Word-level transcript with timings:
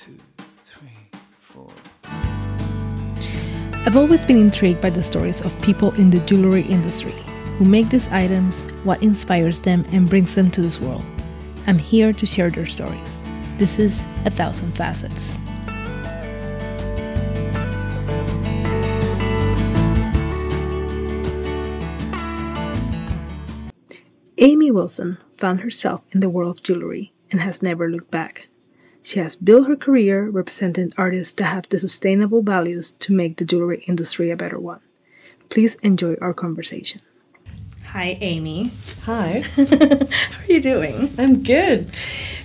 two, 0.00 0.16
three, 0.64 0.88
four. 1.38 1.68
I've 3.84 3.96
always 3.96 4.24
been 4.24 4.38
intrigued 4.38 4.80
by 4.80 4.88
the 4.88 5.02
stories 5.02 5.42
of 5.42 5.60
people 5.60 5.92
in 5.96 6.08
the 6.08 6.20
jewelry 6.20 6.62
industry 6.62 7.14
who 7.58 7.66
make 7.66 7.90
these 7.90 8.08
items, 8.08 8.62
what 8.84 9.02
inspires 9.02 9.60
them, 9.60 9.84
and 9.92 10.08
brings 10.08 10.34
them 10.34 10.50
to 10.52 10.62
this 10.62 10.80
world. 10.80 11.04
I'm 11.66 11.76
here 11.76 12.14
to 12.14 12.24
share 12.24 12.48
their 12.48 12.64
stories. 12.64 12.98
This 13.58 13.78
is 13.78 14.02
A 14.24 14.30
Thousand 14.30 14.72
Facets. 14.72 15.36
Amy 24.38 24.70
Wilson 24.70 25.18
found 25.28 25.60
herself 25.60 26.06
in 26.14 26.20
the 26.20 26.30
world 26.30 26.56
of 26.56 26.62
jewelry 26.62 27.12
and 27.30 27.42
has 27.42 27.60
never 27.62 27.90
looked 27.90 28.10
back. 28.10 28.48
She 29.02 29.18
has 29.18 29.34
built 29.36 29.68
her 29.68 29.76
career 29.76 30.28
representing 30.28 30.92
artists 30.96 31.32
that 31.34 31.44
have 31.44 31.68
the 31.68 31.78
sustainable 31.78 32.42
values 32.42 32.92
to 32.92 33.14
make 33.14 33.36
the 33.36 33.44
jewelry 33.44 33.82
industry 33.86 34.30
a 34.30 34.36
better 34.36 34.58
one. 34.58 34.80
Please 35.48 35.76
enjoy 35.76 36.16
our 36.20 36.34
conversation. 36.34 37.00
Hi, 37.86 38.18
Amy. 38.20 38.72
Hi. 39.02 39.40
How 39.56 39.64
are 39.66 40.52
you 40.52 40.60
doing? 40.60 41.12
I'm 41.18 41.42
good. 41.42 41.92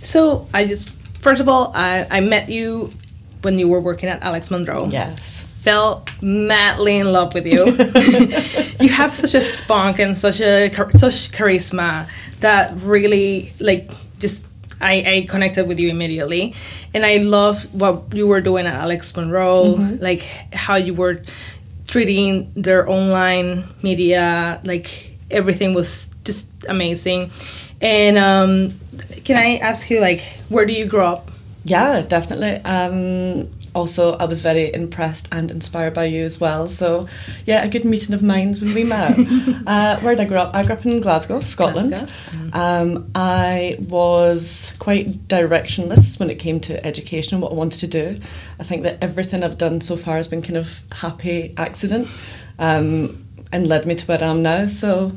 So, 0.02 0.48
I 0.54 0.66
just, 0.66 0.90
first 1.20 1.40
of 1.40 1.48
all, 1.48 1.72
I, 1.76 2.08
I 2.10 2.20
met 2.22 2.50
you 2.50 2.92
when 3.42 3.60
you 3.60 3.68
were 3.68 3.80
working 3.80 4.10
at 4.10 4.24
Alex 4.24 4.50
Monroe. 4.50 4.88
Yes. 4.88 5.44
Fell 5.62 6.06
madly 6.22 6.98
in 6.98 7.12
love 7.12 7.34
with 7.34 7.46
you. 7.46 7.66
you 8.80 8.90
have 8.90 9.14
such 9.14 9.36
a 9.36 9.42
spunk 9.42 10.00
and 10.00 10.18
such 10.18 10.40
a 10.42 10.72
such 10.96 11.32
charisma 11.32 12.08
that 12.40 12.76
really 12.82 13.54
like 13.60 13.92
just 14.18 14.46
I, 14.82 14.94
I 15.08 15.28
connected 15.30 15.68
with 15.68 15.80
you 15.80 15.90
immediately, 15.90 16.54
and 16.94 17.06
I 17.06 17.18
love 17.18 17.74
what 17.74 18.14
you 18.14 18.28
were 18.28 18.42
doing 18.42 18.66
at 18.66 18.76
Alex 18.76 19.16
Monroe, 19.16 19.76
like 20.00 20.22
how 20.54 20.76
you 20.76 20.94
were 20.94 21.24
treating 21.88 22.52
their 22.56 22.90
online 22.90 23.64
media, 23.82 24.60
like 24.64 25.12
everything 25.32 25.74
was 25.74 26.10
just 26.24 26.48
amazing. 26.68 27.32
And 27.82 28.18
um, 28.18 28.80
can 29.24 29.38
I 29.38 29.58
ask 29.58 29.90
you, 29.90 30.00
like, 30.02 30.22
where 30.50 30.66
do 30.66 30.74
you 30.74 30.86
grow 30.86 31.08
up? 31.08 31.32
Yeah, 31.64 32.02
definitely. 32.02 32.64
Um, 32.64 33.50
also, 33.76 34.16
I 34.16 34.26
was 34.26 34.40
very 34.40 34.74
impressed 34.74 35.28
and 35.32 35.52
inspired 35.52 35.94
by 35.94 36.06
you 36.06 36.24
as 36.24 36.40
well. 36.40 36.70
So, 36.70 37.08
yeah, 37.46 37.64
a 37.64 37.68
good 37.68 37.84
meeting 37.84 38.16
of 38.16 38.24
minds 38.24 38.62
when 38.62 38.74
we 38.74 38.86
met. 38.86 39.20
uh, 39.68 40.00
where 40.00 40.16
did 40.16 40.22
I 40.22 40.26
grow 40.26 40.44
up? 40.44 40.56
I 40.56 40.64
grew 40.64 40.76
up 40.76 40.86
in 40.86 41.02
Glasgow, 41.02 41.42
Scotland. 41.42 41.90
Glasgow. 41.90 42.50
Um, 42.54 43.12
I 43.14 43.78
was 43.82 44.74
quite 44.80 45.28
directionless 45.28 46.18
when 46.20 46.30
it 46.30 46.36
came 46.36 46.60
to 46.62 46.84
education 46.86 47.36
and 47.36 47.42
what 47.44 47.52
I 47.52 47.56
wanted 47.56 47.80
to 47.82 47.88
do. 47.88 48.20
I 48.60 48.64
think 48.64 48.84
that 48.84 48.98
everything 49.02 49.44
I've 49.44 49.58
done 49.58 49.82
so 49.82 49.98
far 49.98 50.16
has 50.16 50.28
been 50.30 50.42
kind 50.42 50.58
of 50.58 50.80
happy 50.94 51.54
accident 51.58 52.08
um, 52.58 53.26
and 53.52 53.68
led 53.68 53.86
me 53.86 53.96
to 53.96 54.06
where 54.06 54.24
I 54.24 54.28
am 54.28 54.42
now. 54.42 54.68
So, 54.68 55.12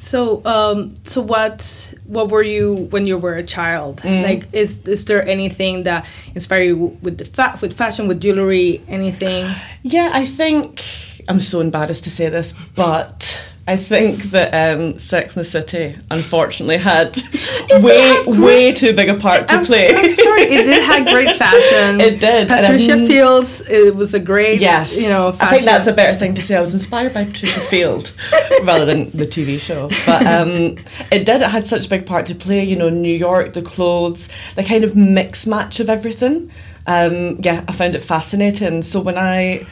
So, 0.00 0.40
um, 0.46 0.94
so 1.04 1.20
what 1.20 1.94
what 2.06 2.30
were 2.30 2.42
you 2.42 2.88
when 2.90 3.06
you 3.06 3.18
were 3.18 3.34
a 3.34 3.42
child? 3.44 4.02
Like, 4.04 4.48
is 4.52 4.78
is 4.86 5.04
there 5.04 5.22
anything 5.28 5.84
that 5.84 6.06
inspired 6.34 6.62
you 6.64 6.96
with 7.02 7.18
the 7.18 7.24
fa- 7.26 7.58
with 7.60 7.72
fashion, 7.76 8.08
with 8.08 8.18
jewelry, 8.20 8.80
anything? 8.88 9.54
Yeah, 9.82 10.10
I 10.12 10.24
think 10.24 10.82
I'm 11.28 11.38
so 11.38 11.60
embarrassed 11.60 12.04
to 12.04 12.10
say 12.10 12.30
this, 12.30 12.54
but 12.74 13.40
I 13.70 13.76
think 13.76 14.32
that 14.32 14.50
um, 14.52 14.98
Sex 14.98 15.36
and 15.36 15.44
the 15.44 15.48
City 15.48 15.94
unfortunately 16.10 16.78
had 16.78 17.16
way 17.70 18.20
way 18.26 18.72
too 18.72 18.92
big 18.92 19.08
a 19.08 19.14
part 19.14 19.46
to 19.46 19.54
I'm, 19.54 19.64
play. 19.64 19.94
I'm 19.94 20.12
sorry, 20.12 20.42
it 20.42 20.64
did 20.64 20.82
have 20.82 21.06
great 21.06 21.36
fashion. 21.36 22.00
It 22.00 22.18
did, 22.18 22.48
Patricia 22.48 22.94
I'm- 22.94 23.06
Fields, 23.06 23.60
it 23.70 23.94
was 23.94 24.12
a 24.12 24.18
great, 24.18 24.60
Yes, 24.60 25.00
you 25.00 25.08
know, 25.08 25.30
fashion. 25.30 25.46
I 25.46 25.50
think 25.50 25.64
that's 25.66 25.86
a 25.86 25.92
better 25.92 26.18
thing 26.18 26.34
to 26.34 26.42
say. 26.42 26.56
I 26.56 26.60
was 26.60 26.74
inspired 26.74 27.14
by 27.14 27.26
Patricia 27.26 27.60
Field 27.60 28.12
rather 28.64 28.84
than 28.84 29.12
the 29.12 29.24
TV 29.24 29.60
show, 29.60 29.88
but 30.04 30.26
um, 30.26 30.76
it 31.12 31.24
did. 31.24 31.40
It 31.40 31.50
had 31.50 31.64
such 31.64 31.86
a 31.86 31.88
big 31.88 32.06
part 32.06 32.26
to 32.26 32.34
play. 32.34 32.64
You 32.64 32.74
know, 32.74 32.90
New 32.90 33.16
York, 33.16 33.52
the 33.52 33.62
clothes, 33.62 34.28
the 34.56 34.64
kind 34.64 34.82
of 34.82 34.96
mix 34.96 35.46
match 35.46 35.78
of 35.78 35.88
everything. 35.88 36.50
Um, 36.88 37.38
yeah, 37.40 37.64
I 37.68 37.72
found 37.72 37.94
it 37.94 38.02
fascinating. 38.02 38.82
So 38.82 38.98
when 38.98 39.16
I 39.16 39.64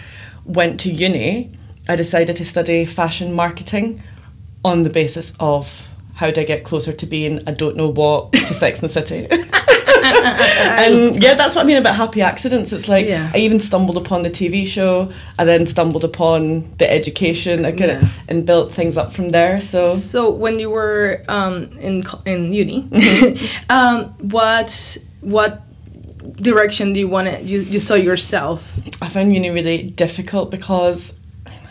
went 0.44 0.78
to 0.82 0.92
uni, 0.92 1.57
I 1.88 1.96
decided 1.96 2.36
to 2.36 2.44
study 2.44 2.84
fashion 2.84 3.32
marketing 3.32 4.02
on 4.64 4.82
the 4.82 4.90
basis 4.90 5.32
of 5.40 5.88
how 6.14 6.30
do 6.30 6.40
I 6.40 6.44
get 6.44 6.64
closer 6.64 6.92
to 6.92 7.06
being 7.06 7.40
I 7.46 7.52
don't 7.52 7.76
know 7.76 7.88
what 7.88 8.32
to 8.32 8.54
Sex 8.54 8.80
and 8.82 8.90
the 8.90 8.92
City. 8.92 9.26
and 10.08 11.22
yeah, 11.22 11.34
that's 11.34 11.54
what 11.54 11.62
I 11.62 11.66
mean 11.66 11.76
about 11.76 11.94
happy 11.96 12.22
accidents. 12.22 12.72
It's 12.72 12.88
like 12.88 13.06
Yeah. 13.06 13.30
I 13.34 13.38
even 13.38 13.60
stumbled 13.60 13.96
upon 13.96 14.22
the 14.22 14.30
TV 14.30 14.66
show. 14.66 15.12
I 15.38 15.44
then 15.44 15.66
stumbled 15.66 16.04
upon 16.04 16.64
the 16.78 16.90
education. 16.90 17.64
I 17.64 17.68
of 17.70 17.78
Yeah. 17.78 18.08
and 18.28 18.44
built 18.46 18.72
things 18.74 18.96
up 18.96 19.12
from 19.12 19.28
there. 19.30 19.60
So 19.60 19.94
So 19.94 20.30
when 20.30 20.58
you 20.58 20.70
were 20.70 21.22
um, 21.28 21.68
in 21.80 22.04
in 22.24 22.52
uni, 22.52 22.82
Mm-hmm. 22.92 23.70
um, 23.70 24.04
what 24.30 24.98
what 25.20 25.62
direction 26.40 26.92
do 26.92 27.00
you 27.00 27.08
want 27.08 27.28
to 27.28 27.42
you, 27.42 27.60
you 27.60 27.80
saw 27.80 27.94
yourself? 27.94 28.60
I 29.00 29.08
found 29.08 29.32
uni 29.34 29.50
really 29.50 29.82
difficult 29.82 30.50
because 30.50 31.14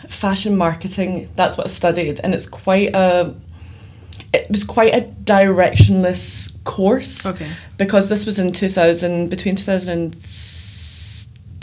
fashion 0.08 0.56
marketing. 0.56 1.28
That's 1.34 1.56
what 1.56 1.66
I 1.66 1.70
studied, 1.70 2.20
and 2.22 2.34
it's 2.34 2.46
quite 2.46 2.94
a. 2.94 3.34
It 4.32 4.50
was 4.50 4.64
quite 4.64 4.94
a 4.94 5.02
directionless 5.22 6.52
course. 6.64 7.24
Okay. 7.24 7.50
Because 7.76 8.08
this 8.08 8.26
was 8.26 8.38
in 8.38 8.52
two 8.52 8.68
thousand 8.68 9.30
between 9.30 9.56
two 9.56 9.64
thousand 9.64 9.90
and 9.90 10.14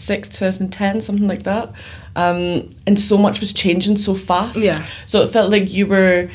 six, 0.05 0.29
2010, 0.29 1.01
something 1.01 1.27
like 1.27 1.43
that. 1.43 1.73
Um, 2.15 2.69
and 2.85 2.99
so 2.99 3.17
much 3.17 3.39
was 3.39 3.51
changing 3.51 3.97
so 3.97 4.15
fast. 4.15 4.57
Yeah. 4.57 4.85
So 5.07 5.21
it 5.23 5.31
felt 5.31 5.51
like 5.51 5.73
you 5.73 5.87
were 5.87 6.29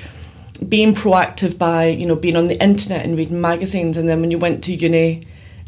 being 0.69 0.95
proactive 0.95 1.57
by, 1.57 1.87
you 1.87 2.07
know, 2.07 2.17
being 2.17 2.37
on 2.37 2.49
the 2.49 2.63
internet 2.63 3.05
and 3.05 3.17
reading 3.17 3.41
magazines. 3.41 3.97
And 3.97 4.09
then 4.09 4.21
when 4.21 4.31
you 4.31 4.39
went 4.39 4.63
to 4.65 4.75
uni, 4.75 5.23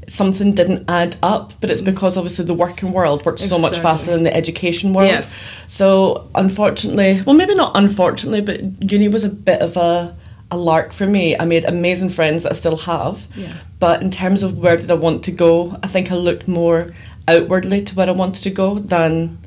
something 0.09 0.55
didn't 0.55 0.85
add 0.89 1.17
up. 1.23 1.53
But 1.61 1.71
it's 1.71 1.81
because 1.81 2.17
obviously 2.17 2.45
the 2.45 2.55
working 2.55 2.93
world 2.93 3.25
works 3.25 3.45
so 3.49 3.59
much 3.59 3.79
faster 3.79 4.11
than 4.11 4.23
the 4.23 4.35
education 4.35 4.93
world. 4.93 5.09
Yes. 5.09 5.33
So 5.69 6.29
unfortunately, 6.35 7.23
well, 7.27 7.37
maybe 7.37 7.55
not 7.55 7.77
unfortunately, 7.77 8.41
but 8.41 8.91
uni 8.91 9.09
was 9.09 9.25
a 9.25 9.29
bit 9.29 9.61
of 9.61 9.77
a, 9.77 10.17
a 10.51 10.57
lark 10.57 10.93
for 10.93 11.07
me. 11.07 11.37
I 11.39 11.45
made 11.45 11.65
amazing 11.65 12.11
friends 12.11 12.43
that 12.43 12.53
I 12.53 12.55
still 12.55 12.77
have. 12.77 13.27
Yeah. 13.35 13.55
But 13.79 14.03
in 14.03 14.11
terms 14.11 14.43
of 14.43 14.59
where 14.59 14.77
did 14.77 14.91
I 14.91 14.95
want 14.95 15.25
to 15.25 15.31
go, 15.31 15.79
I 15.83 15.87
think 15.87 16.13
I 16.13 16.17
looked 16.17 16.47
more 16.49 16.93
outwardly 17.29 17.83
to 17.85 17.95
where 17.95 18.09
I 18.09 18.13
wanted 18.13 18.43
to 18.43 18.51
go 18.51 18.79
than 18.79 19.39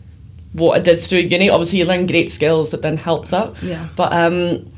what 0.53 0.79
I 0.79 0.79
did 0.81 1.01
through 1.01 1.19
uni. 1.19 1.49
Obviously, 1.49 1.79
you 1.79 1.85
learn 1.85 2.05
great 2.05 2.31
skills 2.31 2.69
that 2.69 2.81
then 2.81 2.97
help 2.97 3.27
that. 3.27 3.61
Yeah. 3.61 3.87
But 3.95 4.13
um, 4.13 4.72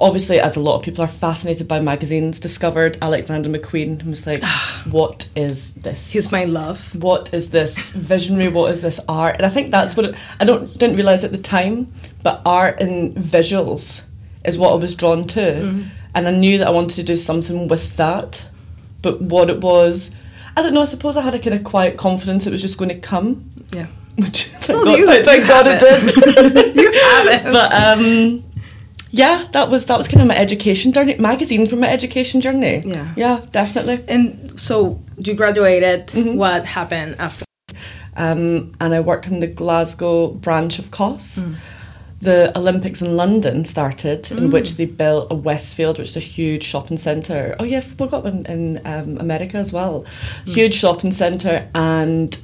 obviously, 0.00 0.40
as 0.40 0.56
a 0.56 0.60
lot 0.60 0.76
of 0.76 0.82
people 0.82 1.04
are 1.04 1.08
fascinated 1.08 1.68
by 1.68 1.78
magazines, 1.80 2.40
discovered 2.40 2.96
Alexander 3.02 3.48
McQueen 3.50 4.00
and 4.00 4.10
was 4.10 4.26
like, 4.26 4.42
what 4.90 5.28
is 5.36 5.72
this? 5.74 6.12
He's 6.12 6.32
my 6.32 6.44
love. 6.44 6.94
what 6.94 7.32
is 7.34 7.50
this 7.50 7.90
visionary 7.90 8.48
what 8.48 8.72
is 8.72 8.80
this 8.82 8.98
art 9.08 9.36
and 9.36 9.46
i 9.46 9.48
think 9.48 9.70
that's 9.70 9.96
what 9.96 10.06
it, 10.06 10.14
i 10.40 10.44
don't 10.44 10.66
didn't 10.78 10.96
realize 10.96 11.22
at 11.24 11.32
the 11.32 11.38
time 11.38 11.92
but 12.22 12.40
art 12.44 12.80
and 12.80 13.14
visuals 13.16 14.02
is 14.44 14.56
what 14.58 14.72
i 14.72 14.74
was 14.74 14.94
drawn 14.94 15.26
to 15.28 15.40
Mm-hmm. 15.40 15.88
and 16.14 16.28
i 16.28 16.30
knew 16.30 16.58
that 16.58 16.66
i 16.66 16.70
wanted 16.70 16.96
to 16.96 17.02
do 17.02 17.16
something 17.16 17.68
with 17.68 17.96
that 17.96 18.46
but 19.02 19.20
what 19.22 19.50
it 19.50 19.60
was 19.60 20.10
i 20.56 20.62
don't 20.62 20.74
know 20.74 20.82
i 20.82 20.86
suppose 20.86 21.16
i 21.16 21.20
had 21.22 21.34
a 21.34 21.38
kind 21.38 21.54
of 21.54 21.62
quiet 21.64 21.96
confidence 21.96 22.46
it 22.46 22.50
was 22.50 22.62
just 22.62 22.78
going 22.78 22.88
to 22.90 22.98
come 22.98 23.50
Yeah. 23.72 23.86
which 24.16 24.46
thank 24.46 24.76
Well, 24.76 24.84
god, 24.86 24.98
you- 24.98 25.06
thank, 25.06 25.24
thank 25.24 25.42
you 25.42 25.48
god 25.48 25.66
have 25.66 25.82
it 25.82 26.64
did 26.64 26.74
You 26.82 26.92
have 26.92 27.26
it. 27.36 27.44
but 27.56 27.72
um 27.72 28.44
yeah 29.12 29.46
that 29.52 29.68
was 29.70 29.86
that 29.86 29.98
was 29.98 30.08
kind 30.08 30.22
of 30.22 30.28
my 30.28 30.36
education 30.36 30.92
journey 30.92 31.14
magazine 31.16 31.66
for 31.66 31.76
my 31.76 31.88
education 31.88 32.40
journey 32.40 32.82
Yeah. 32.84 33.12
yeah 33.16 33.40
definitely 33.52 34.04
And 34.08 34.58
so 34.60 35.00
you 35.18 35.34
graduated. 35.34 36.06
Mm-hmm. 36.08 36.36
What 36.36 36.64
happened 36.66 37.16
after? 37.18 37.44
um, 38.16 38.74
and 38.80 38.94
I 38.94 39.00
worked 39.00 39.26
in 39.28 39.40
the 39.40 39.46
Glasgow 39.46 40.28
branch 40.28 40.78
of 40.78 40.90
COS. 40.90 41.40
The 42.22 42.52
Olympics 42.58 43.00
in 43.00 43.16
London 43.16 43.64
started, 43.64 44.30
in 44.30 44.50
which 44.50 44.74
they 44.76 44.84
built 44.84 45.28
a 45.30 45.34
Westfield, 45.34 45.98
which 45.98 46.08
is 46.10 46.16
a 46.16 46.20
huge 46.20 46.64
shopping 46.64 46.98
centre. 46.98 47.56
Oh 47.58 47.64
yeah, 47.64 47.82
we 47.98 48.06
got 48.08 48.24
one 48.24 48.44
in 48.46 48.78
um, 48.84 49.16
America 49.18 49.56
as 49.56 49.72
well. 49.72 50.04
Huge 50.44 50.74
shopping 50.74 51.12
centre, 51.12 51.66
and 51.74 52.38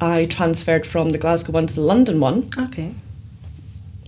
I 0.00 0.26
transferred 0.26 0.86
from 0.86 1.10
the 1.10 1.18
Glasgow 1.18 1.52
one 1.52 1.66
to 1.66 1.74
the 1.74 1.80
London 1.80 2.20
one 2.20 2.48
Okay. 2.56 2.94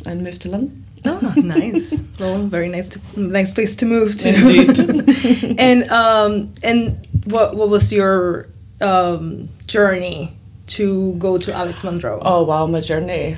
and 0.07 0.23
moved 0.23 0.43
to 0.43 0.51
London. 0.51 0.85
Oh, 1.05 1.33
nice. 1.37 1.99
well, 2.19 2.39
very 2.47 2.69
nice 2.69 2.89
to 2.91 3.01
nice 3.17 3.55
place 3.55 3.77
to 3.77 3.87
move 3.87 4.19
to. 4.19 4.29
Indeed. 4.29 5.57
and 5.59 5.89
um 5.91 6.53
and 6.63 7.07
what 7.25 7.57
what 7.57 7.69
was 7.69 7.93
your 7.93 8.49
um 8.81 9.49
journey 9.67 10.37
to 10.69 11.15
go 11.15 11.39
to 11.39 11.53
Alex 11.53 11.83
Monroe? 11.85 12.19
Oh 12.23 12.43
wow, 12.45 12.67
my 12.67 12.81
journey. 12.81 13.37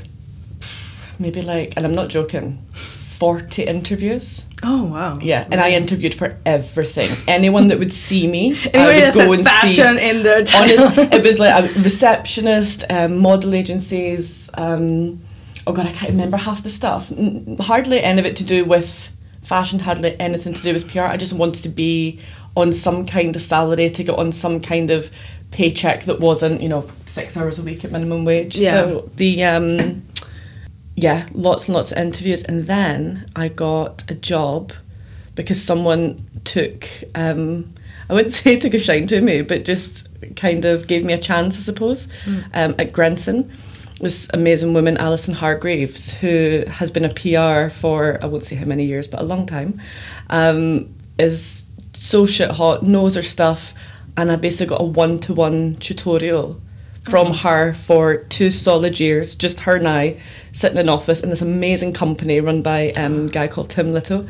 Maybe 1.18 1.42
like, 1.42 1.74
and 1.76 1.84
I'm 1.84 1.94
not 1.94 2.08
joking, 2.08 2.64
40 2.72 3.64
interviews. 3.64 4.46
Oh 4.62 4.84
wow. 4.84 5.18
Yeah, 5.20 5.46
and 5.50 5.60
I 5.60 5.72
interviewed 5.72 6.14
for 6.14 6.38
everything. 6.46 7.10
Anyone 7.28 7.68
that 7.68 7.78
would 7.78 7.92
see 7.92 8.26
me, 8.26 8.58
I 8.74 9.10
would 9.10 9.14
go 9.14 9.32
and 9.32 9.44
fashion 9.44 9.96
see. 9.98 10.08
in 10.08 10.22
their. 10.22 10.38
Honest, 10.38 10.98
it 11.12 11.22
was 11.22 11.38
like 11.38 11.64
a 11.76 11.80
receptionist, 11.80 12.84
um, 12.90 13.18
model 13.18 13.54
agencies. 13.54 14.48
Um, 14.54 15.20
oh 15.66 15.72
god, 15.72 15.86
I 15.86 15.92
can't 15.92 16.12
remember 16.12 16.36
half 16.36 16.62
the 16.62 16.70
stuff. 16.70 17.10
N- 17.12 17.56
hardly 17.60 18.02
any 18.02 18.18
of 18.20 18.26
it 18.26 18.36
to 18.36 18.44
do 18.44 18.64
with 18.64 19.10
fashion. 19.42 19.78
Hardly 19.78 20.18
anything 20.20 20.54
to 20.54 20.62
do 20.62 20.72
with 20.72 20.90
PR. 20.90 21.00
I 21.00 21.16
just 21.16 21.32
wanted 21.32 21.62
to 21.62 21.68
be 21.68 22.20
on 22.56 22.72
some 22.72 23.06
kind 23.06 23.36
of 23.36 23.42
salary, 23.42 23.90
to 23.90 24.04
get 24.04 24.16
on 24.16 24.32
some 24.32 24.60
kind 24.60 24.90
of 24.90 25.10
paycheck 25.50 26.04
that 26.04 26.20
wasn't, 26.20 26.60
you 26.60 26.68
know, 26.68 26.88
six 27.06 27.36
hours 27.36 27.58
a 27.58 27.62
week 27.62 27.84
at 27.84 27.90
minimum 27.90 28.24
wage. 28.24 28.56
Yeah. 28.56 28.72
So 28.72 29.10
the 29.16 29.44
um, 29.44 30.02
yeah, 30.96 31.28
lots 31.32 31.66
and 31.66 31.74
lots 31.74 31.92
of 31.92 31.98
interviews, 31.98 32.42
and 32.44 32.64
then 32.64 33.30
I 33.36 33.48
got 33.48 34.04
a 34.10 34.14
job 34.14 34.72
because 35.34 35.62
someone 35.62 36.24
took 36.44 36.86
um, 37.14 37.72
I 38.08 38.14
wouldn't 38.14 38.32
say 38.34 38.58
took 38.58 38.74
a 38.74 38.78
shine 38.78 39.06
to 39.08 39.20
me, 39.20 39.42
but 39.42 39.64
just 39.64 40.08
kind 40.36 40.64
of 40.64 40.86
gave 40.86 41.04
me 41.04 41.12
a 41.12 41.18
chance, 41.18 41.56
I 41.56 41.60
suppose, 41.60 42.08
um, 42.52 42.74
at 42.78 42.92
Grenson. 42.92 43.50
This 44.00 44.28
amazing 44.32 44.72
woman, 44.72 44.96
Alison 44.96 45.34
Hargreaves, 45.34 46.10
who 46.10 46.64
has 46.66 46.90
been 46.90 47.04
a 47.04 47.10
PR 47.10 47.70
for 47.70 48.18
I 48.22 48.26
won't 48.26 48.44
say 48.44 48.56
how 48.56 48.64
many 48.64 48.84
years, 48.84 49.06
but 49.06 49.20
a 49.20 49.24
long 49.24 49.46
time, 49.46 49.78
um, 50.30 50.94
is 51.18 51.66
so 51.92 52.24
shit 52.24 52.50
hot, 52.50 52.82
knows 52.82 53.14
her 53.14 53.22
stuff, 53.22 53.74
and 54.16 54.32
I 54.32 54.36
basically 54.36 54.66
got 54.66 54.80
a 54.80 54.84
one 54.84 55.18
to 55.20 55.34
one 55.34 55.76
tutorial 55.76 56.60
from 57.08 57.34
her 57.34 57.74
for 57.74 58.16
two 58.16 58.50
solid 58.50 58.98
years, 58.98 59.34
just 59.34 59.60
her 59.60 59.76
and 59.76 59.86
I, 59.88 60.18
sitting 60.52 60.78
in 60.78 60.86
an 60.86 60.88
office 60.88 61.20
in 61.20 61.28
this 61.30 61.42
amazing 61.42 61.92
company 61.92 62.40
run 62.40 62.62
by 62.62 62.92
um, 62.92 63.26
a 63.26 63.28
guy 63.28 63.48
called 63.48 63.70
Tim 63.70 63.92
Little. 63.92 64.26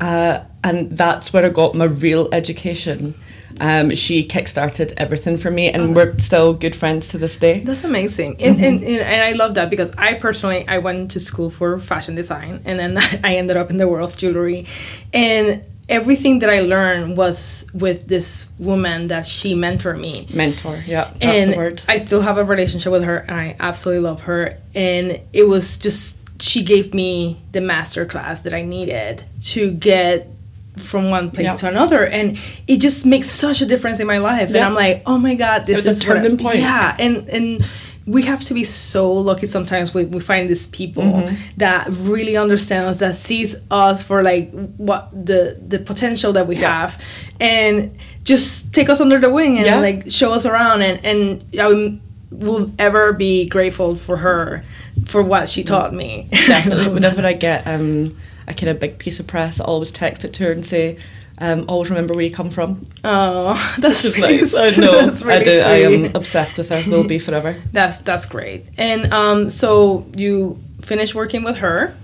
Uh, 0.00 0.40
and 0.62 0.90
that's 0.90 1.32
where 1.32 1.44
I 1.44 1.50
got 1.50 1.74
my 1.74 1.84
real 1.84 2.28
education. 2.32 3.14
Um, 3.60 3.94
she 3.94 4.26
kickstarted 4.26 4.94
everything 4.96 5.36
for 5.36 5.50
me, 5.50 5.70
and 5.70 5.94
we're 5.94 6.18
still 6.18 6.54
good 6.54 6.74
friends 6.74 7.08
to 7.08 7.18
this 7.18 7.36
day. 7.36 7.60
That's 7.60 7.84
amazing, 7.84 8.36
and, 8.40 8.58
and, 8.64 8.80
Mm-hmm. 8.80 8.88
and 8.88 9.00
and 9.00 9.22
I 9.22 9.32
love 9.32 9.54
that 9.54 9.70
because 9.70 9.90
I 9.96 10.14
personally 10.14 10.64
I 10.66 10.78
went 10.78 11.12
to 11.12 11.20
school 11.20 11.50
for 11.50 11.78
fashion 11.78 12.14
design, 12.14 12.62
and 12.64 12.78
then 12.78 12.98
I 13.24 13.36
ended 13.36 13.56
up 13.56 13.70
in 13.70 13.76
the 13.76 13.86
world 13.88 14.10
of 14.10 14.16
jewelry, 14.16 14.66
and 15.12 15.62
everything 15.88 16.38
that 16.40 16.48
I 16.50 16.60
learned 16.60 17.16
was 17.16 17.66
with 17.74 18.08
this 18.08 18.48
woman 18.58 19.08
that 19.08 19.26
she 19.26 19.54
mentored 19.54 20.00
me. 20.00 20.26
Mentor, 20.32 20.82
yeah, 20.86 21.04
that's 21.04 21.24
and 21.24 21.52
the 21.52 21.56
word. 21.56 21.82
I 21.88 21.98
still 21.98 22.22
have 22.22 22.38
a 22.38 22.44
relationship 22.44 22.90
with 22.90 23.04
her, 23.04 23.18
and 23.18 23.36
I 23.38 23.56
absolutely 23.60 24.02
love 24.02 24.22
her. 24.22 24.56
And 24.74 25.20
it 25.32 25.44
was 25.46 25.76
just 25.76 26.16
she 26.40 26.62
gave 26.64 26.92
me 26.92 27.40
the 27.52 27.60
master 27.60 28.04
class 28.04 28.40
that 28.40 28.52
I 28.52 28.62
needed 28.62 29.22
to 29.42 29.70
get 29.70 30.28
from 30.76 31.10
one 31.10 31.30
place 31.30 31.46
Yeah. 31.46 31.56
to 31.56 31.68
another, 31.68 32.04
and 32.06 32.38
it 32.66 32.78
just 32.80 33.06
makes 33.06 33.30
such 33.30 33.60
a 33.62 33.66
difference 33.66 34.00
in 34.00 34.06
my 34.06 34.18
life. 34.18 34.48
And 34.48 34.58
I'm 34.58 34.74
like, 34.74 35.02
oh 35.06 35.18
my 35.18 35.34
god, 35.34 35.66
this 35.66 35.86
a 35.86 35.90
is 35.90 36.06
what 36.06 36.14
turning 36.16 36.36
point. 36.38 36.58
Yeah, 36.58 36.96
and 36.98 37.28
and. 37.28 37.64
We 38.06 38.20
have 38.24 38.42
to 38.48 38.52
be 38.54 38.64
so 38.64 39.10
lucky 39.10 39.46
sometimes 39.46 39.94
when 39.94 40.10
we 40.10 40.20
find 40.20 40.46
these 40.50 40.66
people 40.66 41.04
Mm-hmm. 41.04 41.36
that 41.56 41.86
really 41.90 42.36
understand 42.36 42.84
us, 42.86 42.98
that 42.98 43.16
sees 43.16 43.56
us 43.70 44.02
for 44.02 44.22
like 44.22 44.50
what 44.76 45.08
the 45.12 45.58
the 45.66 45.78
potential 45.78 46.30
that 46.34 46.46
we 46.46 46.56
Yeah. 46.56 46.80
have, 46.80 47.00
and 47.40 47.96
just 48.22 48.74
take 48.74 48.90
us 48.90 49.00
under 49.00 49.18
the 49.18 49.30
wing 49.30 49.56
and 49.56 49.64
Yeah. 49.64 49.80
like 49.80 50.10
show 50.10 50.34
us 50.34 50.44
around 50.44 50.82
and 50.82 51.00
and 51.02 51.42
I 51.58 51.98
will 52.30 52.70
ever 52.78 53.14
be 53.14 53.48
grateful 53.48 53.96
for 53.96 54.18
her 54.18 54.62
for 55.06 55.22
what 55.22 55.48
she 55.48 55.64
taught 55.64 55.94
me. 55.94 56.28
Definitely, 56.30 56.88
whenever 56.96 57.26
I 57.26 57.32
get 57.32 57.66
um, 57.66 58.14
a 58.46 58.54
kind 58.54 58.68
of 58.68 58.80
big 58.80 58.98
piece 58.98 59.20
of 59.20 59.26
press, 59.26 59.60
I 59.60 59.64
always 59.64 59.90
text 59.90 60.24
it 60.24 60.32
to 60.34 60.44
her 60.44 60.52
and 60.52 60.64
say, 60.64 60.96
um, 61.38 61.64
"Always 61.68 61.90
remember 61.90 62.14
where 62.14 62.24
you 62.24 62.32
come 62.32 62.50
from." 62.50 62.82
oh, 63.04 63.74
that's 63.78 64.02
Just 64.02 64.16
really, 64.16 64.40
nice. 64.42 64.78
I 64.78 64.80
know. 64.80 65.06
That's 65.06 65.22
really 65.22 65.40
I 65.40 65.44
do. 65.44 65.58
I 65.60 65.74
am 66.06 66.16
obsessed 66.16 66.58
with 66.58 66.68
her. 66.70 66.84
Will 66.88 67.06
be 67.06 67.18
forever. 67.18 67.60
That's 67.72 67.98
that's 67.98 68.26
great. 68.26 68.66
And 68.78 69.12
um, 69.12 69.50
so 69.50 70.06
you 70.14 70.58
finished 70.82 71.14
working 71.14 71.42
with 71.44 71.56
her. 71.56 71.94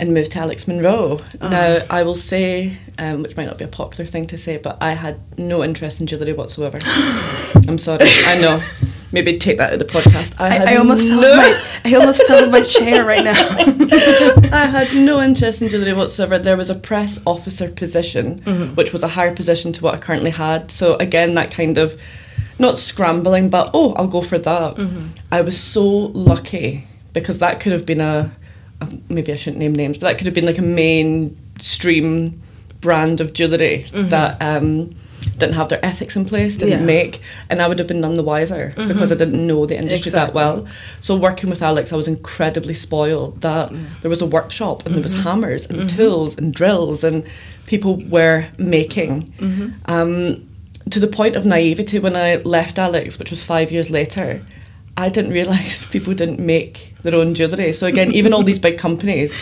and 0.00 0.12
moved 0.12 0.32
to 0.32 0.38
Alex 0.40 0.66
Monroe. 0.66 1.20
Uh-huh. 1.40 1.48
Now, 1.48 1.86
I 1.88 2.02
will 2.02 2.16
say, 2.16 2.76
um, 2.98 3.22
which 3.22 3.36
might 3.36 3.46
not 3.46 3.58
be 3.58 3.64
a 3.64 3.68
popular 3.68 4.06
thing 4.06 4.26
to 4.28 4.36
say, 4.36 4.56
but 4.56 4.76
I 4.80 4.92
had 4.94 5.20
no 5.38 5.62
interest 5.62 6.00
in 6.00 6.06
jewellery 6.08 6.32
whatsoever. 6.32 6.78
I'm 7.68 7.78
sorry. 7.78 8.00
I 8.26 8.38
know. 8.40 8.60
Maybe 9.14 9.38
take 9.38 9.56
that 9.58 9.68
out 9.72 9.72
of 9.74 9.78
the 9.78 9.84
podcast. 9.86 10.34
I, 10.38 10.50
had 10.50 10.68
I, 10.68 10.72
I 10.74 10.76
almost 10.76 11.06
fell 11.06 11.20
no, 11.20 11.36
my, 11.36 11.62
I 11.84 11.94
almost 11.94 12.22
fell 12.24 12.44
off 12.44 12.50
my 12.50 12.60
chair 12.62 13.04
right 13.06 13.24
now. 13.24 13.32
I 14.52 14.66
had 14.66 14.92
no 14.94 15.22
interest 15.22 15.62
in 15.62 15.68
jewellery 15.68 15.92
whatsoever. 15.94 16.38
There 16.38 16.56
was 16.56 16.68
a 16.68 16.74
press 16.74 17.18
officer 17.24 17.68
position, 17.70 18.40
Mm-hmm. 18.40 18.74
which 18.74 18.92
was 18.92 19.02
a 19.02 19.08
higher 19.08 19.34
position 19.34 19.72
to 19.74 19.82
what 19.82 19.94
I 19.94 19.98
currently 19.98 20.30
had. 20.32 20.70
So 20.70 20.96
again, 20.96 21.34
that 21.34 21.50
kind 21.50 21.78
of 21.78 21.98
not 22.58 22.78
scrambling, 22.78 23.48
but 23.50 23.70
oh, 23.72 23.94
I'll 23.94 24.06
go 24.08 24.20
for 24.22 24.38
that. 24.38 24.74
Mm-hmm. 24.76 25.06
I 25.32 25.40
was 25.40 25.58
so 25.58 25.86
lucky 25.86 26.86
because 27.12 27.38
that 27.38 27.60
could 27.60 27.72
have 27.72 27.86
been 27.86 28.00
a, 28.00 28.30
a 28.80 28.88
maybe 29.08 29.32
I 29.32 29.36
shouldn't 29.36 29.58
name 29.60 29.74
names, 29.74 29.96
but 29.98 30.08
that 30.08 30.18
could 30.18 30.26
have 30.26 30.34
been 30.34 30.46
like 30.46 30.58
a 30.58 30.62
mainstream 30.62 32.42
brand 32.80 33.20
of 33.20 33.32
jewellery 33.32 33.86
that 33.92 34.36
um, 34.42 34.94
didn't 35.38 35.54
have 35.54 35.68
their 35.68 35.84
ethics 35.84 36.16
in 36.16 36.24
place, 36.24 36.56
didn't 36.56 36.64
Mm-hmm. 36.64 36.70
Yeah. 36.70 36.76
Mm-hmm. 36.78 36.86
make, 36.86 37.20
and 37.50 37.60
I 37.62 37.68
would 37.68 37.78
have 37.78 37.88
been 37.88 38.00
none 38.00 38.14
the 38.14 38.22
wiser 38.22 38.72
because 38.76 39.10
I 39.12 39.14
didn't 39.14 39.46
know 39.46 39.66
the 39.66 39.76
industry 39.76 40.10
that 40.12 40.34
well. 40.34 40.66
So 41.00 41.16
working 41.16 41.50
with 41.50 41.62
Alex, 41.62 41.92
I 41.92 41.96
was 41.96 42.08
incredibly 42.08 42.74
spoiled 42.74 43.40
that 43.40 43.72
there 44.02 44.08
was 44.10 44.22
a 44.22 44.26
workshop 44.26 44.84
and 44.86 44.94
there 44.94 45.02
was 45.02 45.14
hammers 45.14 45.66
and 45.66 45.88
tools 45.90 46.36
and 46.38 46.52
drills 46.54 47.04
and 47.04 47.24
people 47.66 47.96
were 48.08 48.46
making. 48.58 49.32
Um, 49.86 50.48
to 50.90 51.00
the 51.00 51.06
point 51.08 51.34
of 51.36 51.46
naivety, 51.46 51.98
when 51.98 52.16
I 52.16 52.36
left 52.36 52.78
Alex, 52.78 53.18
which 53.18 53.30
was 53.30 53.42
five 53.42 53.72
years 53.72 53.88
later, 53.90 54.44
I 54.96 55.08
didn't 55.08 55.32
realise 55.32 55.84
people 55.94 56.14
didn't 56.14 56.38
make 56.40 56.94
their 57.02 57.14
own 57.14 57.34
jewellery. 57.34 57.72
So 57.72 57.86
again, 57.86 58.12
even 58.12 58.32
all 58.32 58.42
these 58.42 58.58
big 58.58 58.78
companies, 58.78 59.34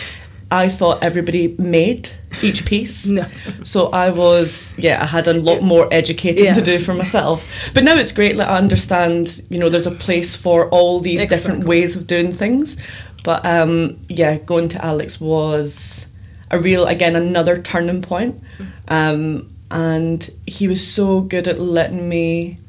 I 0.53 0.69
thought 0.69 1.01
everybody 1.03 1.55
made 1.57 2.09
each 2.41 2.63
piece. 2.65 3.07
No. 3.17 3.25
So 3.63 3.87
I 3.87 4.09
was, 4.11 4.73
yeah, 4.77 5.01
I 5.01 5.05
had 5.05 5.27
a 5.27 5.33
lot 5.33 5.61
more 5.61 5.87
educating 5.91 6.45
Yeah. 6.45 6.53
to 6.53 6.61
do 6.61 6.77
for 6.79 6.93
myself. 6.93 7.45
But 7.73 7.83
now 7.83 7.95
it's 7.95 8.11
great. 8.11 8.35
Like 8.35 8.47
I 8.47 8.57
understand, 8.57 9.41
you 9.49 9.57
know, 9.59 9.69
there's 9.69 9.87
a 9.87 9.91
place 10.07 10.35
for 10.35 10.69
all 10.69 10.99
these 11.01 11.25
different 11.27 11.63
ways 11.65 11.95
of 11.95 12.05
doing 12.07 12.31
things. 12.31 12.77
But 13.23 13.45
um, 13.45 13.97
yeah, 14.09 14.37
going 14.37 14.69
to 14.69 14.85
Alex 14.85 15.19
was 15.19 16.05
a 16.51 16.59
real, 16.59 16.85
again, 16.85 17.15
another 17.15 17.57
turning 17.61 18.01
point. 18.01 18.35
Um, 18.89 19.49
and 19.71 20.29
he 20.45 20.67
was 20.67 20.85
so 20.85 21.21
good 21.21 21.47
at 21.47 21.59
letting 21.59 22.07
me 22.07 22.59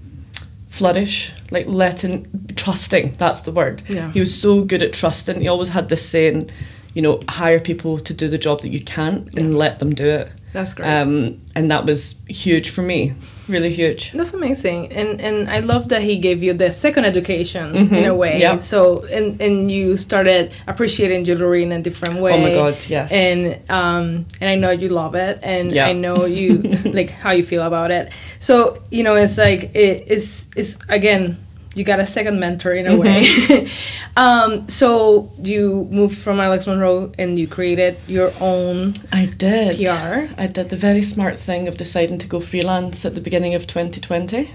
flourish, 0.69 1.33
like 1.51 1.67
letting, 1.69 2.27
trusting, 2.57 3.15
that's 3.19 3.43
the 3.43 3.53
word. 3.53 3.83
Yeah. 3.89 4.11
He 4.13 4.21
was 4.21 4.35
so 4.41 4.63
good 4.65 4.83
at 4.83 4.93
trusting. 4.93 5.41
He 5.41 5.49
always 5.49 5.69
had 5.69 5.89
this 5.89 6.09
saying, 6.09 6.51
you 6.95 7.03
know, 7.03 7.21
hire 7.29 7.61
people 7.61 7.99
to 7.99 8.15
do 8.15 8.29
the 8.29 8.39
job 8.39 8.63
that 8.63 8.69
you 8.69 8.81
can't 8.85 9.33
and 9.39 9.59
let 9.59 9.79
them 9.81 9.95
do 9.95 10.09
it. 10.09 10.31
That's 10.53 10.73
great. 10.75 10.89
Um, 10.89 11.41
and 11.57 11.69
that 11.73 11.85
was 11.85 12.15
huge 12.29 12.71
for 12.71 12.83
me, 12.83 13.13
really 13.49 13.73
huge. 13.73 14.13
That's 14.13 14.33
amazing, 14.33 14.93
and 14.93 15.21
and 15.21 15.51
I 15.51 15.59
love 15.59 15.89
that 15.89 16.03
he 16.03 16.17
gave 16.19 16.45
you 16.45 16.53
the 16.55 16.71
second 16.71 17.05
education 17.07 17.75
in 17.75 17.89
Mhm, 17.89 18.07
a 18.09 18.15
way. 18.15 18.39
yeah. 18.39 18.59
So 18.59 19.05
and 19.11 19.41
and 19.41 19.69
you 19.73 19.97
started 19.97 20.53
appreciating 20.69 21.25
jewelry 21.25 21.65
in 21.65 21.73
a 21.73 21.81
different 21.83 22.21
way. 22.21 22.33
Oh 22.35 22.39
my 22.41 22.55
God, 22.55 22.77
yes. 22.89 23.11
And 23.11 23.59
um 23.69 24.27
and 24.41 24.49
I 24.49 24.55
know 24.55 24.71
you 24.71 24.91
love 24.91 25.17
it, 25.17 25.41
and 25.43 25.73
Yeah. 25.73 25.89
I 25.89 25.93
know 25.93 26.25
you 26.25 26.63
like 26.99 27.11
how 27.11 27.33
you 27.33 27.43
feel 27.43 27.63
about 27.63 27.91
it. 27.91 28.13
So 28.39 28.79
you 28.93 29.03
know, 29.03 29.17
it's 29.17 29.37
like 29.37 29.75
it 29.75 30.07
is 30.07 30.47
is 30.55 30.79
again. 30.89 31.37
You 31.75 31.85
got 31.85 32.01
a 32.01 32.07
second 32.07 32.39
mentor 32.41 32.73
in 32.73 32.87
a 32.87 32.91
Mm-hmm. 32.91 33.53
way. 33.53 33.71
um, 34.17 34.69
so 34.69 35.31
you 35.43 35.89
moved 35.91 36.17
from 36.17 36.39
Alex 36.41 36.67
Monroe 36.67 37.13
and 37.19 37.39
you 37.39 37.47
created 37.49 37.97
your 38.07 38.33
own 38.41 38.95
I 39.13 39.27
did. 39.27 39.77
PR. 39.79 40.33
I 40.41 40.47
did 40.47 40.69
the 40.69 40.77
very 40.77 41.03
smart 41.03 41.39
thing 41.39 41.67
of 41.69 41.77
deciding 41.77 42.19
to 42.21 42.27
go 42.27 42.41
freelance 42.41 43.05
at 43.05 43.15
the 43.15 43.21
beginning 43.21 43.55
of 43.55 43.67
2020. 43.67 44.51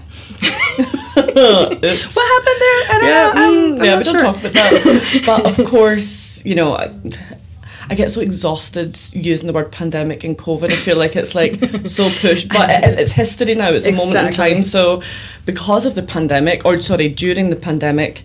What 1.14 2.26
happened 2.34 2.60
there? 2.60 2.80
I 2.90 2.98
don't 3.00 3.04
yeah, 3.04 3.32
know. 3.32 3.32
I'm, 3.36 3.52
mm, 3.52 3.78
I'm 3.78 3.84
yeah, 3.84 3.90
not 3.94 3.98
we 3.98 4.04
don't 4.04 4.18
talk 4.20 4.36
about 4.38 4.52
that. 4.52 5.22
but 5.26 5.58
of 5.58 5.66
course, 5.66 6.44
you 6.44 6.54
know, 6.54 6.74
I, 6.74 6.88
I 7.90 7.94
get 7.96 8.10
so 8.12 8.20
exhausted 8.20 8.98
using 9.12 9.48
the 9.48 9.52
word 9.52 9.72
pandemic 9.72 10.22
and 10.22 10.38
COVID. 10.38 10.70
I 10.70 10.76
feel 10.76 10.96
like 10.96 11.16
it's 11.16 11.34
like 11.34 11.60
so 11.86 12.08
pushed, 12.08 12.48
but 12.48 12.70
it 12.70 12.84
is, 12.84 12.96
it's 12.96 13.10
history 13.10 13.54
now. 13.56 13.72
It's 13.72 13.84
a 13.84 13.92
moment 13.92 14.28
in 14.28 14.32
time. 14.32 14.62
So, 14.62 15.02
because 15.44 15.84
of 15.84 15.96
the 15.96 16.02
pandemic, 16.02 16.64
or 16.64 16.80
sorry, 16.80 17.08
during 17.08 17.50
the 17.50 17.56
pandemic, 17.56 18.24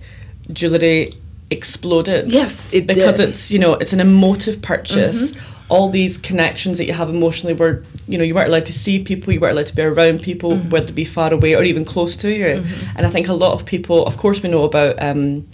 jewellery 0.53 1.11
exploded. 1.49 2.31
Yes, 2.31 2.69
it 2.71 2.85
because 2.85 3.17
did. 3.17 3.29
it's 3.29 3.49
you 3.51 3.57
know 3.59 3.73
it's 3.73 3.91
an 3.91 3.99
emotive 3.99 4.61
purchase. 4.61 5.31
Mm-hmm. 5.31 5.51
All 5.67 5.89
these 5.89 6.17
connections 6.19 6.77
that 6.77 6.85
you 6.85 6.93
have 6.93 7.09
emotionally 7.09 7.55
were 7.55 7.83
you 8.07 8.19
know 8.19 8.23
you 8.23 8.35
weren't 8.35 8.49
allowed 8.49 8.67
to 8.67 8.73
see 8.73 9.03
people, 9.03 9.33
you 9.33 9.39
weren't 9.39 9.53
allowed 9.53 9.65
to 9.67 9.75
be 9.75 9.81
around 9.81 10.21
people, 10.21 10.51
Mm-hmm. 10.51 10.69
whether 10.69 10.85
they 10.85 10.93
be 10.93 11.05
far 11.05 11.33
away 11.33 11.55
or 11.55 11.63
even 11.63 11.85
close 11.85 12.15
to 12.17 12.29
you. 12.29 12.63
And 12.95 13.07
I 13.07 13.09
think 13.09 13.27
a 13.27 13.33
lot 13.33 13.53
of 13.53 13.65
people, 13.65 14.05
of 14.05 14.17
course, 14.17 14.43
we 14.43 14.49
know 14.49 14.63
about 14.63 15.01
um, 15.01 15.47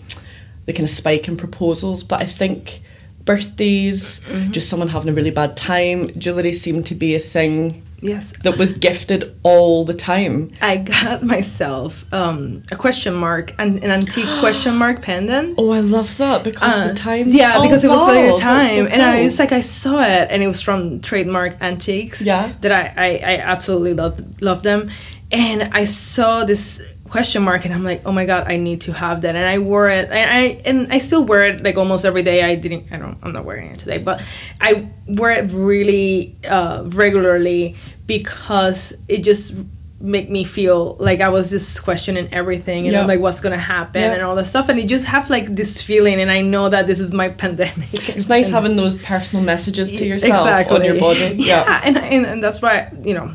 the 0.65 0.73
kind 0.73 0.83
of 0.83 0.89
spike 0.89 1.29
in 1.29 1.37
proposals, 1.37 2.03
but 2.03 2.19
I 2.21 2.25
think 2.25 2.81
birthdays, 3.25 4.19
Mm-hmm. 4.21 4.51
just 4.51 4.69
someone 4.69 4.89
having 4.89 5.09
a 5.09 5.13
really 5.13 5.31
bad 5.31 5.55
time. 5.57 6.07
Jewellery 6.17 6.53
seemed 6.53 6.85
to 6.87 6.95
be 6.95 7.15
a 7.15 7.19
thing 7.19 7.83
Yes. 8.03 8.33
that 8.43 8.57
was 8.57 8.73
gifted 8.73 9.35
all 9.43 9.85
the 9.85 9.93
time. 9.93 10.49
I 10.61 10.77
got 10.77 11.21
myself 11.35 12.03
um, 12.13 12.63
a 12.71 12.75
question 12.75 13.13
mark 13.13 13.53
and 13.59 13.77
an 13.83 13.91
antique 13.91 14.25
question 14.39 14.75
mark 14.75 15.01
pendant. 15.03 15.55
Oh, 15.57 15.69
I 15.71 15.81
love 15.81 16.17
that 16.17 16.43
because 16.43 16.73
Uh, 16.73 16.87
the 16.89 16.95
time. 16.95 17.27
Yeah, 17.29 17.57
Oh, 17.57 17.61
because 17.63 17.83
it 17.83 17.89
was 17.89 18.01
like 18.07 18.21
the 18.25 18.27
that's 18.29 18.39
so 18.39 18.43
time, 18.43 18.87
and 18.91 19.01
I 19.03 19.17
cool. 19.17 19.27
it's 19.27 19.39
like 19.39 19.51
I 19.51 19.61
saw 19.61 20.01
it, 20.01 20.27
and 20.31 20.41
it 20.41 20.47
was 20.47 20.61
from 20.61 20.99
Trademark 21.01 21.57
Antiques. 21.61 22.21
Yeah. 22.21 22.53
that 22.61 22.71
I 22.71 22.83
I, 23.07 23.09
I 23.33 23.37
absolutely 23.53 23.93
love 23.93 24.15
love 24.41 24.63
them, 24.63 24.89
and 25.31 25.69
I 25.73 25.85
saw 25.85 26.43
this 26.43 26.81
question 27.11 27.43
mark, 27.43 27.65
and 27.65 27.73
I'm 27.73 27.83
like, 27.83 28.01
oh 28.05 28.11
my 28.11 28.25
god, 28.25 28.47
I 28.47 28.55
need 28.57 28.81
to 28.81 28.93
have 28.93 29.21
that, 29.21 29.35
and 29.35 29.45
I 29.47 29.59
wore 29.59 29.89
it, 29.89 30.09
and 30.09 30.31
I 30.31 30.41
and 30.65 30.91
I 30.91 30.99
still 30.99 31.23
wear 31.25 31.45
it 31.49 31.63
like 31.63 31.77
almost 31.77 32.05
every 32.05 32.23
day. 32.23 32.41
I 32.43 32.55
didn't, 32.55 32.91
I 32.91 32.97
don't, 32.97 33.17
I'm 33.21 33.33
not 33.33 33.45
wearing 33.45 33.67
it 33.71 33.79
today, 33.79 33.97
but 33.99 34.23
I 34.59 34.87
wear 35.07 35.31
it 35.31 35.51
really 35.53 36.37
uh, 36.49 36.83
regularly 36.87 37.75
because 38.07 38.93
it 39.07 39.19
just 39.23 39.53
make 39.99 40.31
me 40.31 40.43
feel 40.43 40.95
like 40.99 41.21
I 41.21 41.29
was 41.29 41.51
just 41.51 41.83
questioning 41.83 42.27
everything 42.31 42.85
and 42.85 42.93
Yeah. 42.93 43.01
I'm 43.01 43.07
like 43.07 43.19
what's 43.19 43.39
gonna 43.39 43.55
happen 43.75 44.01
Yeah. 44.01 44.13
and 44.13 44.23
all 44.23 44.33
that 44.33 44.47
stuff 44.47 44.67
and 44.67 44.79
you 44.81 44.87
just 44.87 45.05
have 45.05 45.29
like 45.29 45.55
this 45.55 45.79
feeling 45.83 46.19
and 46.19 46.31
I 46.31 46.41
know 46.41 46.69
that 46.69 46.87
this 46.87 46.99
is 46.99 47.13
my 47.13 47.29
pandemic. 47.43 48.09
It's 48.09 48.27
nice 48.27 48.47
And- 48.47 48.55
having 48.55 48.75
those 48.77 48.95
personal 48.95 49.45
messages 49.45 49.91
to 49.91 50.03
yourself 50.03 50.71
on 50.71 50.83
your 50.83 50.99
body. 50.99 51.35
Yeah, 51.51 51.81
and, 51.83 51.97
and 51.99 52.25
and 52.25 52.43
that's 52.43 52.63
why 52.63 52.91
you 53.03 53.13
know. 53.13 53.27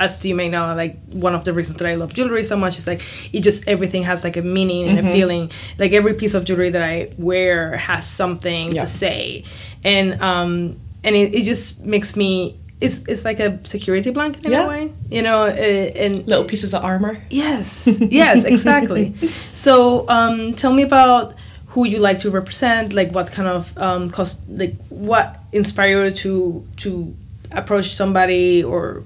As 0.00 0.24
you 0.24 0.34
may 0.34 0.48
know, 0.48 0.74
like 0.74 0.96
one 1.12 1.34
of 1.34 1.44
the 1.44 1.52
reasons 1.52 1.76
that 1.78 1.86
I 1.86 1.94
love 1.94 2.14
jewelry 2.14 2.42
so 2.42 2.56
much 2.56 2.78
is 2.78 2.86
like 2.86 3.02
it 3.32 3.40
just 3.42 3.68
everything 3.68 4.02
has 4.04 4.24
like 4.24 4.36
a 4.38 4.42
meaning 4.42 4.88
and 4.88 4.98
Mm-hmm. 4.98 5.08
a 5.08 5.12
feeling. 5.12 5.50
Like 5.78 5.92
every 5.92 6.14
piece 6.14 6.34
of 6.34 6.44
jewelry 6.44 6.70
that 6.70 6.82
I 6.82 7.10
wear 7.18 7.76
has 7.76 8.06
something 8.06 8.72
Yeah. 8.72 8.82
to 8.82 8.86
say, 8.88 9.44
and 9.84 10.20
um 10.22 10.80
and 11.04 11.14
it, 11.14 11.34
it 11.34 11.44
just 11.44 11.84
makes 11.84 12.16
me 12.16 12.56
it's 12.80 13.02
it's 13.08 13.24
like 13.26 13.40
a 13.40 13.58
security 13.66 14.10
blanket 14.10 14.46
in 14.46 14.52
Yeah. 14.52 14.64
a 14.64 14.68
way, 14.68 14.92
you 15.10 15.20
know. 15.22 15.44
Uh, 15.44 16.02
and 16.04 16.26
Little 16.26 16.44
pieces 16.52 16.72
of 16.72 16.82
armor. 16.82 17.18
Yes, 17.28 17.86
yes, 17.86 18.44
exactly. 18.44 19.12
so, 19.52 20.08
um, 20.08 20.54
tell 20.54 20.72
me 20.72 20.82
about 20.82 21.34
who 21.72 21.84
you 21.86 21.98
like 21.98 22.18
to 22.20 22.30
represent. 22.30 22.92
Like, 22.94 23.12
what 23.12 23.32
kind 23.32 23.48
of 23.48 23.76
um, 23.76 24.08
cost? 24.10 24.40
Like, 24.48 24.76
what 24.88 25.26
inspired 25.52 26.04
you 26.04 26.10
to 26.24 26.66
to 26.82 27.14
approach 27.52 27.88
somebody 27.94 28.64
or? 28.64 29.02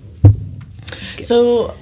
So, 1.22 1.74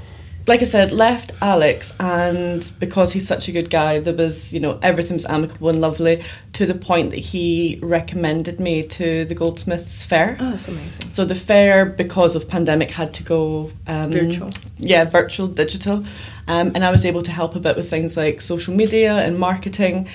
like 0.49 0.61
I 0.61 0.65
said, 0.65 0.91
left 0.91 1.31
Alex, 1.41 1.93
and 2.01 2.69
because 2.81 3.13
he's 3.13 3.27
such 3.29 3.47
a 3.49 3.53
good 3.53 3.71
guy, 3.71 4.01
there 4.01 4.13
was, 4.13 4.53
you 4.53 4.59
know, 4.59 4.79
everything 4.83 5.15
was 5.15 5.25
amicable 5.27 5.69
and 5.69 5.81
lovely 5.81 6.25
to 6.55 6.67
the 6.67 6.75
point 6.75 7.11
that 7.11 7.19
he 7.19 7.79
recommended 7.81 8.59
me 8.59 8.83
to 8.83 9.25
the 9.25 9.35
Goldsmiths 9.37 10.05
Fair. 10.05 10.37
Oh, 10.41 10.51
that's 10.51 10.67
amazing. 10.67 11.13
So 11.13 11.25
the 11.25 11.37
fair, 11.37 11.87
because 11.87 12.35
of 12.35 12.49
pandemic, 12.49 12.91
had 12.91 13.15
to 13.15 13.23
go 13.23 13.71
um, 13.87 14.11
Virtual. 14.11 14.51
Yeah, 14.79 15.05
virtual, 15.05 15.47
digital, 15.47 16.05
um, 16.49 16.73
and 16.75 16.85
I 16.85 16.91
was 16.91 17.07
able 17.07 17.23
to 17.23 17.31
help 17.31 17.55
a 17.55 17.61
bit 17.61 17.77
with 17.77 17.89
things 17.89 18.17
like 18.17 18.41
social 18.41 18.75
media 18.75 19.15
and 19.19 19.39
marketing, 19.39 20.09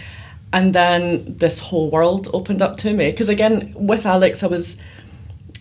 and 0.52 0.76
then 0.76 1.38
this 1.38 1.60
whole 1.60 1.90
world 1.90 2.28
opened 2.34 2.62
up 2.62 2.76
to 2.78 2.92
me. 2.94 3.12
Because 3.12 3.30
again, 3.30 3.74
with 3.76 4.06
Alex, 4.06 4.44
I 4.44 4.48
was. 4.48 4.76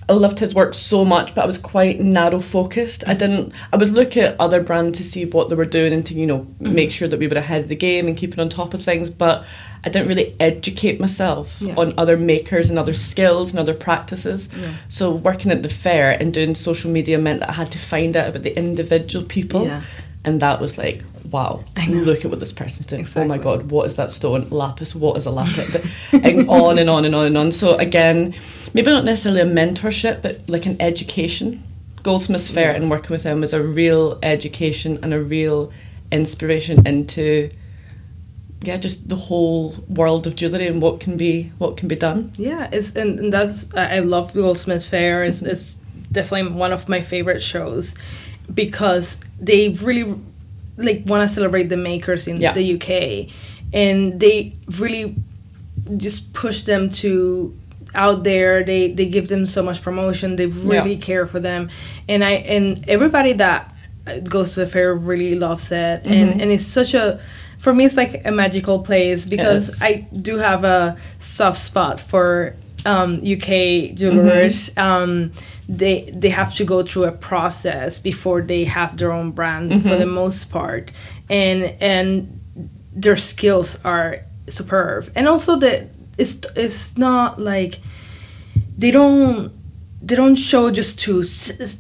I 0.08 0.12
loved 0.12 0.38
his 0.38 0.54
work 0.54 0.75
so 0.75 1.04
much, 1.04 1.34
but 1.34 1.42
I 1.42 1.46
was 1.46 1.58
quite 1.58 2.00
narrow 2.00 2.40
focused. 2.40 3.02
I 3.08 3.14
didn't. 3.14 3.52
I 3.72 3.76
would 3.76 3.90
look 3.90 4.16
at 4.16 4.36
other 4.38 4.62
brands 4.62 4.98
to 4.98 5.04
see 5.04 5.25
what 5.25 5.48
they 5.48 5.56
were 5.56 5.64
doing 5.64 5.92
and 5.92 6.06
to 6.06 6.14
you 6.14 6.26
know 6.26 6.38
Mm-hmm. 6.38 6.75
make 6.75 6.90
sure 6.92 7.08
that 7.08 7.18
we 7.18 7.26
were 7.28 7.36
ahead 7.36 7.62
of 7.62 7.68
the 7.68 7.76
game 7.76 8.06
and 8.06 8.16
keeping 8.16 8.38
on 8.40 8.48
top 8.48 8.72
of 8.72 8.82
things. 8.84 9.10
But 9.10 9.44
I 9.84 9.88
didn't 9.88 10.08
really 10.08 10.34
educate 10.40 11.00
myself 11.00 11.56
Yeah. 11.60 11.75
on 11.76 11.92
other 11.98 12.16
makers 12.16 12.70
and 12.70 12.78
other 12.78 12.94
skills 12.94 13.50
and 13.50 13.58
other 13.58 13.75
practices. 13.75 14.48
Yeah. 14.56 14.72
So 14.88 15.10
working 15.10 15.50
at 15.50 15.62
the 15.62 15.68
fair 15.68 16.10
and 16.10 16.32
doing 16.32 16.54
social 16.54 16.90
media 16.90 17.18
meant 17.18 17.40
that 17.40 17.50
I 17.50 17.54
had 17.54 17.70
to 17.72 17.78
find 17.78 18.16
out 18.16 18.28
about 18.28 18.42
the 18.44 18.56
individual 18.56 19.25
people. 19.25 19.64
Yeah. 19.64 19.82
And 20.25 20.40
that 20.42 20.60
was 20.60 20.76
like, 20.76 21.04
wow, 21.30 21.62
look 21.88 22.25
at 22.25 22.30
what 22.32 22.40
this 22.40 22.52
person's 22.52 22.86
doing. 22.86 23.06
Oh 23.14 23.25
my 23.26 23.38
God, 23.38 23.70
what 23.70 23.86
is 23.86 23.94
that 23.94 24.10
stone? 24.10 24.48
Lapis, 24.50 24.92
what 24.92 25.16
is 25.16 25.25
a 25.26 25.30
lapis? 25.30 25.76
and 26.12 26.48
on 26.48 26.78
and 26.78 26.90
on 26.90 27.04
and 27.04 27.14
on 27.14 27.26
and 27.26 27.38
on. 27.38 27.52
So 27.52 27.76
again, 27.76 28.34
maybe 28.76 28.90
not 28.90 29.04
necessarily 29.04 29.40
a 29.40 29.47
mentorship, 29.47 30.23
but 30.23 30.49
like 30.49 30.66
an 30.66 30.76
education. 30.80 31.62
Goldsmiths 32.02 32.49
Fair 32.50 32.73
and 32.73 32.88
working 32.90 33.11
with 33.11 33.25
them 33.25 33.40
was 33.40 33.52
a 33.52 33.62
real 33.62 34.18
education 34.23 34.99
and 35.02 35.12
a 35.12 35.21
real 35.21 35.73
inspiration 36.12 36.87
into 36.87 37.50
yeah, 38.62 38.76
just 38.76 39.09
the 39.09 39.16
whole 39.16 39.75
world 39.88 40.26
of 40.26 40.35
jewellery 40.37 40.66
and 40.66 40.80
what 40.80 41.00
can 41.00 41.16
be 41.16 41.52
what 41.59 41.76
can 41.76 41.88
be 41.88 41.97
done. 41.97 42.33
Yeah, 42.37 42.68
it's 42.73 42.90
and, 42.95 43.18
and 43.18 43.33
that's 43.33 43.66
I 43.75 43.97
I 43.97 43.99
love 44.00 44.33
Goldsmiths 44.35 44.87
Fair. 44.87 45.25
It's, 45.25 45.38
Mm-hmm. 45.40 45.50
it's 45.52 45.76
definitely 46.12 46.52
one 46.52 46.73
of 46.73 46.88
my 46.88 47.00
favorite 47.00 47.42
shows 47.42 47.95
because 48.54 49.18
they 49.40 49.71
really 49.71 50.14
like 50.76 51.02
want 51.06 51.28
to 51.28 51.35
celebrate 51.35 51.68
the 51.68 51.76
makers 51.76 52.26
in 52.28 52.37
Yeah. 52.40 52.52
the 52.52 52.75
UK, 52.76 52.88
and 53.73 54.21
they 54.21 54.54
really 54.78 55.16
just 55.97 56.33
push 56.33 56.62
them 56.62 56.88
to 57.02 57.52
out 57.97 58.23
there. 58.25 58.62
They 58.62 58.93
they 58.93 59.07
give 59.07 59.26
them 59.29 59.47
so 59.47 59.62
much 59.62 59.83
promotion. 59.83 60.37
They 60.37 60.47
really 60.47 60.95
Yeah. 60.95 61.00
care 61.00 61.26
for 61.26 61.41
them, 61.41 61.69
and 62.09 62.23
I 62.23 62.33
and 62.55 62.85
everybody 62.88 63.33
that 63.35 63.73
goes 64.29 64.55
to 64.55 64.61
the 64.61 64.67
fair 64.67 64.95
really 64.95 65.35
loves 65.35 65.73
it, 65.73 66.05
Mm-hmm. 66.05 66.12
and 66.12 66.41
and 66.43 66.50
it's 66.53 66.67
such 66.67 66.95
a 66.95 67.19
for 67.59 67.73
me 67.75 67.85
it's 67.87 67.97
like 67.97 68.23
a 68.25 68.31
magical 68.31 68.79
place 68.81 69.25
because 69.26 69.69
is. 69.71 69.83
I 69.83 70.07
do 70.23 70.37
have 70.38 70.62
a 70.65 70.97
soft 71.19 71.59
spot 71.59 72.00
for 72.00 72.55
um, 72.85 73.15
UK 73.17 73.95
jewelers. 73.95 74.71
Mm-hmm. 74.71 74.81
Um, 74.81 75.31
they 75.69 76.09
they 76.15 76.29
have 76.31 76.55
to 76.55 76.65
go 76.65 76.83
through 76.85 77.05
a 77.09 77.12
process 77.12 77.99
before 77.99 78.41
they 78.43 78.65
have 78.65 78.97
their 78.97 79.11
own 79.11 79.33
brand 79.33 79.71
for 79.83 79.88
Mm-hmm. 79.88 79.99
the 79.99 80.07
most 80.07 80.50
part, 80.50 80.93
and 81.29 81.75
and 81.81 82.41
their 82.95 83.17
skills 83.17 83.79
are 83.85 84.21
superb. 84.49 85.11
And 85.17 85.26
also 85.26 85.57
the 85.57 85.88
it's 86.18 86.38
it's 86.56 86.96
not 86.96 87.38
like 87.40 87.80
they 88.78 88.90
don't 88.90 89.52
they 90.02 90.14
don't 90.14 90.37
show 90.37 90.70
just 90.70 91.00
to 91.00 91.25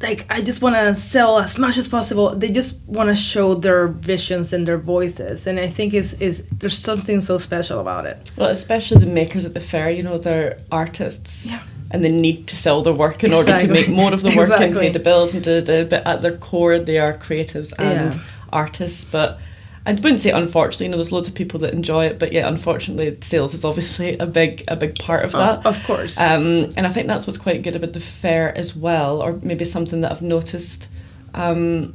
like 0.02 0.26
I 0.30 0.40
just 0.42 0.60
want 0.62 0.74
to 0.74 0.94
sell 0.94 1.38
as 1.38 1.58
much 1.58 1.78
as 1.78 1.86
possible. 1.88 2.34
They 2.34 2.48
just 2.50 2.78
want 2.86 3.08
to 3.10 3.14
show 3.14 3.54
their 3.54 3.86
visions 3.88 4.52
and 4.52 4.66
their 4.66 4.78
voices, 4.78 5.46
and 5.46 5.60
I 5.60 5.68
think 5.68 5.94
is 5.94 6.14
is 6.14 6.42
there's 6.50 6.76
something 6.78 7.20
so 7.20 7.38
special 7.38 7.78
about 7.80 8.06
it. 8.06 8.30
Well, 8.36 8.50
especially 8.50 8.98
the 9.00 9.06
makers 9.06 9.44
at 9.44 9.54
the 9.54 9.60
fair, 9.60 9.90
you 9.90 10.02
know, 10.02 10.18
they're 10.18 10.58
artists. 10.72 11.46
Yeah. 11.46 11.62
And 11.92 12.02
they 12.02 12.10
need 12.10 12.48
to 12.48 12.56
sell 12.56 12.82
their 12.82 12.92
work 12.94 13.22
in 13.22 13.32
order 13.32 13.60
to 13.60 13.68
make 13.68 13.88
more 13.88 14.12
of 14.12 14.22
the 14.22 14.30
work 14.34 14.50
and 14.50 14.64
Exactly. 14.64 14.80
pay 14.86 14.92
the 14.92 14.98
bills 14.98 15.32
and 15.34 15.44
do 15.44 15.60
the 15.60 15.86
but 15.88 16.04
at 16.04 16.20
their 16.20 16.36
core 16.36 16.80
they 16.80 16.98
are 16.98 17.14
creatives 17.16 17.72
and 17.78 18.14
Yeah. 18.14 18.20
artists. 18.52 19.04
But 19.04 19.38
I 19.86 19.92
wouldn't 19.92 20.20
say 20.20 20.30
unfortunately, 20.30 20.86
you 20.86 20.90
know, 20.90 20.96
there's 20.96 21.12
loads 21.12 21.28
of 21.28 21.34
people 21.34 21.60
that 21.60 21.72
enjoy 21.72 22.06
it, 22.06 22.18
but 22.18 22.32
yeah, 22.32 22.48
unfortunately 22.48 23.16
sales 23.22 23.54
is 23.54 23.64
obviously 23.64 24.18
a 24.18 24.26
big 24.26 24.64
a 24.66 24.74
big 24.74 24.98
part 24.98 25.24
of 25.24 25.32
that. 25.32 25.64
of 25.64 25.82
course. 25.84 26.18
Um, 26.18 26.68
and 26.76 26.86
I 26.86 26.90
think 26.90 27.06
that's 27.06 27.26
what's 27.26 27.38
quite 27.38 27.62
good 27.62 27.76
about 27.76 27.92
the 27.92 28.00
fair 28.00 28.56
as 28.58 28.74
well, 28.74 29.22
or 29.22 29.38
maybe 29.42 29.64
something 29.64 30.00
that 30.00 30.10
I've 30.10 30.22
noticed. 30.22 30.88
Um, 31.34 31.94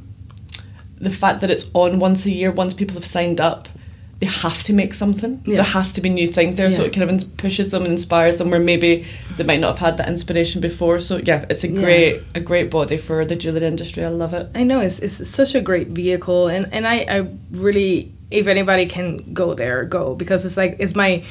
the 0.96 1.10
fact 1.10 1.40
that 1.40 1.50
it's 1.50 1.68
on 1.74 1.98
once 1.98 2.24
a 2.24 2.30
year, 2.30 2.50
once 2.50 2.72
people 2.72 2.94
have 2.94 3.04
signed 3.04 3.40
up, 3.40 3.68
they 4.22 4.28
have 4.28 4.62
to 4.68 4.72
make 4.72 4.94
something. 4.94 5.32
Yeah. 5.44 5.56
There 5.56 5.64
has 5.78 5.90
to 5.94 6.00
be 6.00 6.08
new 6.08 6.28
things 6.38 6.54
there, 6.54 6.70
so 6.70 6.84
it 6.84 6.92
kind 6.92 7.10
of 7.10 7.36
pushes 7.44 7.70
them 7.72 7.82
and 7.86 7.92
inspires 7.92 8.36
them 8.36 8.50
where 8.52 8.60
maybe 8.72 9.04
they 9.36 9.42
might 9.50 9.58
not 9.58 9.70
have 9.76 9.78
had 9.86 9.96
that 9.98 10.08
inspiration 10.08 10.60
before. 10.60 11.00
So 11.00 11.16
yeah, 11.16 11.44
it's 11.50 11.64
a 11.64 11.68
Yeah. 11.68 11.80
great 11.84 12.22
a 12.36 12.40
great 12.50 12.68
body 12.70 12.98
for 13.06 13.24
the 13.30 13.34
jewellery 13.42 13.66
industry. 13.66 14.04
I 14.04 14.12
love 14.24 14.32
it. 14.40 14.46
I 14.54 14.62
know 14.62 14.78
it's, 14.86 14.98
it's 15.00 15.28
such 15.40 15.52
a 15.56 15.60
great 15.60 15.88
vehicle, 15.88 16.46
and 16.54 16.64
and 16.72 16.86
I, 16.86 16.96
I 17.16 17.18
really, 17.66 18.12
if 18.30 18.46
anybody 18.46 18.86
can 18.86 19.06
go 19.42 19.54
there, 19.54 19.78
go 19.98 20.14
because 20.14 20.44
it's 20.46 20.56
like 20.62 20.76
it's 20.78 20.94
my 20.94 21.24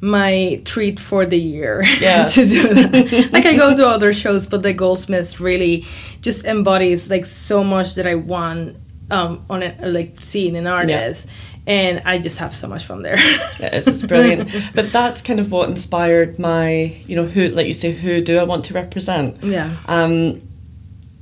my 0.00 0.60
treat 0.66 1.00
for 1.00 1.24
the 1.24 1.38
year 1.38 1.82
Yes. 2.00 2.34
to 2.34 2.44
do 2.44 2.62
that. 2.74 3.32
like 3.32 3.46
I 3.46 3.54
go 3.56 3.74
to 3.74 3.86
other 3.88 4.12
shows, 4.12 4.46
but 4.46 4.62
the 4.62 4.74
Goldsmiths 4.74 5.40
really 5.40 5.86
just 6.20 6.44
embodies 6.44 7.08
like 7.08 7.24
so 7.26 7.64
much 7.64 7.94
that 7.94 8.06
I 8.06 8.16
want 8.16 8.76
um, 9.10 9.44
on 9.48 9.62
it, 9.62 9.74
like 9.80 10.10
seeing 10.20 10.56
an 10.56 10.66
artist, 10.66 11.26
and 11.66 12.02
I 12.04 12.18
just 12.18 12.38
have 12.38 12.54
so 12.54 12.68
much 12.68 12.84
fun 12.84 13.02
there. 13.02 13.16
It 13.60 13.72
is, 13.74 13.86
it's 13.86 14.02
brilliant. 14.02 14.50
but 14.74 14.92
that's 14.92 15.20
kind 15.22 15.40
of 15.40 15.50
what 15.50 15.68
inspired 15.70 16.38
my, 16.38 16.96
you 17.06 17.16
know, 17.16 17.24
who, 17.24 17.48
like 17.48 17.66
you 17.66 17.74
say, 17.74 17.92
who 17.92 18.20
do 18.20 18.38
I 18.38 18.42
want 18.44 18.64
to 18.66 18.74
represent? 18.74 19.42
yeah, 19.42 19.76
Um, 19.86 20.42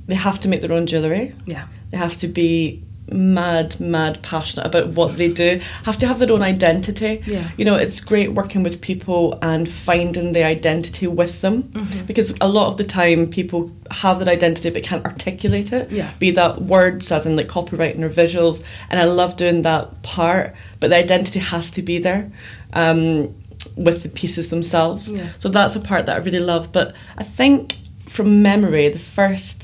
they 0.07 0.15
have 0.15 0.39
to 0.41 0.47
make 0.49 0.61
their 0.61 0.73
own 0.73 0.85
jewellery. 0.85 1.33
yeah, 1.45 1.67
They 1.91 1.97
have 1.97 2.17
to 2.17 2.27
be 2.27 2.83
mad, 3.11 3.79
mad 3.79 4.21
passionate 4.23 4.65
about 4.65 4.87
what 4.89 5.17
they 5.17 5.31
do. 5.31 5.59
Have 5.83 5.97
to 5.99 6.07
have 6.07 6.19
their 6.19 6.31
own 6.31 6.41
identity. 6.41 7.21
Yeah. 7.25 7.51
You 7.57 7.65
know, 7.65 7.75
it's 7.75 7.99
great 7.99 8.33
working 8.33 8.63
with 8.63 8.81
people 8.81 9.37
and 9.41 9.67
finding 9.69 10.33
the 10.33 10.43
identity 10.43 11.07
with 11.07 11.41
them 11.41 11.63
Mm-hmm. 11.63 12.05
because 12.05 12.33
a 12.41 12.47
lot 12.47 12.67
of 12.67 12.77
the 12.77 12.83
time 12.83 13.27
people 13.27 13.71
have 13.91 14.19
their 14.19 14.29
identity 14.29 14.69
but 14.69 14.83
can't 14.83 15.05
articulate 15.05 15.71
it. 15.73 15.91
Yeah. 15.91 16.11
Be 16.19 16.31
that 16.31 16.61
words 16.63 17.11
as 17.11 17.25
in 17.25 17.35
like 17.35 17.47
copywriting 17.47 18.01
or 18.01 18.09
visuals. 18.09 18.63
And 18.89 18.99
I 18.99 19.05
love 19.05 19.35
doing 19.37 19.61
that 19.63 20.01
part, 20.03 20.55
but 20.79 20.89
the 20.89 20.95
identity 20.97 21.39
has 21.39 21.69
to 21.71 21.81
be 21.81 21.99
there. 21.99 22.31
Um, 22.73 23.35
with 23.77 24.03
the 24.03 24.09
pieces 24.09 24.49
themselves. 24.49 25.09
Yeah. 25.09 25.29
So 25.39 25.47
that's 25.49 25.75
a 25.75 25.79
part 25.79 26.05
that 26.07 26.15
I 26.15 26.19
really 26.19 26.39
love. 26.39 26.71
But 26.71 26.95
I 27.17 27.23
think 27.23 27.77
from 28.09 28.41
memory, 28.41 28.89
the 28.89 28.99
first 28.99 29.63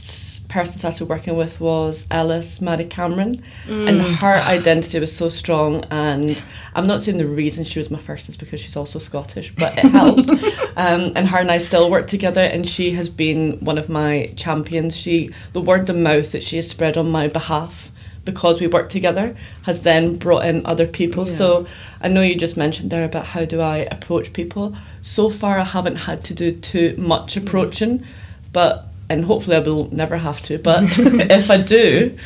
person 0.50 0.75
I 0.75 0.91
started 0.91 1.08
working 1.08 1.36
with 1.36 1.62
was 1.62 2.06
Ellis 2.12 2.60
Mhairi 2.60 2.89
Cameron, 2.89 3.41
and 3.68 4.01
her 4.01 4.34
identity 4.34 5.00
was 5.00 5.15
so 5.15 5.29
strong. 5.29 5.86
And 5.91 6.41
I'm 6.75 6.88
not 6.88 7.01
saying 7.01 7.20
the 7.20 7.25
reason 7.27 7.63
she 7.63 7.79
was 7.79 7.89
my 7.89 8.00
first 8.00 8.27
is 8.27 8.36
because 8.36 8.60
she's 8.60 8.75
also 8.75 9.00
Scottish, 9.00 9.53
but 9.56 9.77
it 9.77 9.86
helped. 9.86 10.32
um, 10.75 11.13
and 11.15 11.27
her 11.29 11.38
and 11.38 11.51
I 11.51 11.60
still 11.60 11.89
work 11.89 12.08
together, 12.08 12.41
and 12.41 12.68
she 12.68 12.91
has 12.91 13.08
been 13.08 13.60
one 13.60 13.77
of 13.77 13.88
my 13.88 14.34
champions. 14.36 14.98
She, 14.98 15.29
the 15.53 15.62
word 15.62 15.89
of 15.89 15.96
mouth 15.96 16.32
that 16.32 16.44
she 16.44 16.58
has 16.58 16.68
spread 16.68 16.98
on 16.98 17.10
my 17.10 17.27
behalf. 17.27 17.91
Because 18.25 18.60
we 18.60 18.68
work 18.68 18.89
together, 18.89 19.36
has 19.63 19.82
then 19.82 20.15
brought 20.15 20.46
in 20.46 20.63
other 20.63 20.86
people. 20.86 21.27
Yeah. 21.27 21.36
So 21.36 21.68
I 22.00 22.10
know 22.10 22.22
you 22.22 22.36
just 22.36 22.58
mentioned 22.58 22.91
there 22.91 23.06
about 23.06 23.25
how 23.25 23.46
do 23.46 23.60
I 23.60 23.77
approach 23.89 24.34
people. 24.34 24.75
So 25.01 25.32
far, 25.32 25.58
I 25.58 25.63
haven't 25.63 25.96
had 25.96 26.24
to 26.25 26.36
do 26.36 26.51
too 26.51 26.94
much 26.98 27.38
approaching, 27.38 28.06
but 28.51 28.88
and 29.10 29.25
hopefully 29.25 29.58
I 29.58 29.60
will 29.60 29.94
never 29.94 30.18
have 30.18 30.42
to. 30.44 30.58
But 30.58 30.84
if 31.00 31.50
I 31.50 31.58
do, 31.58 32.18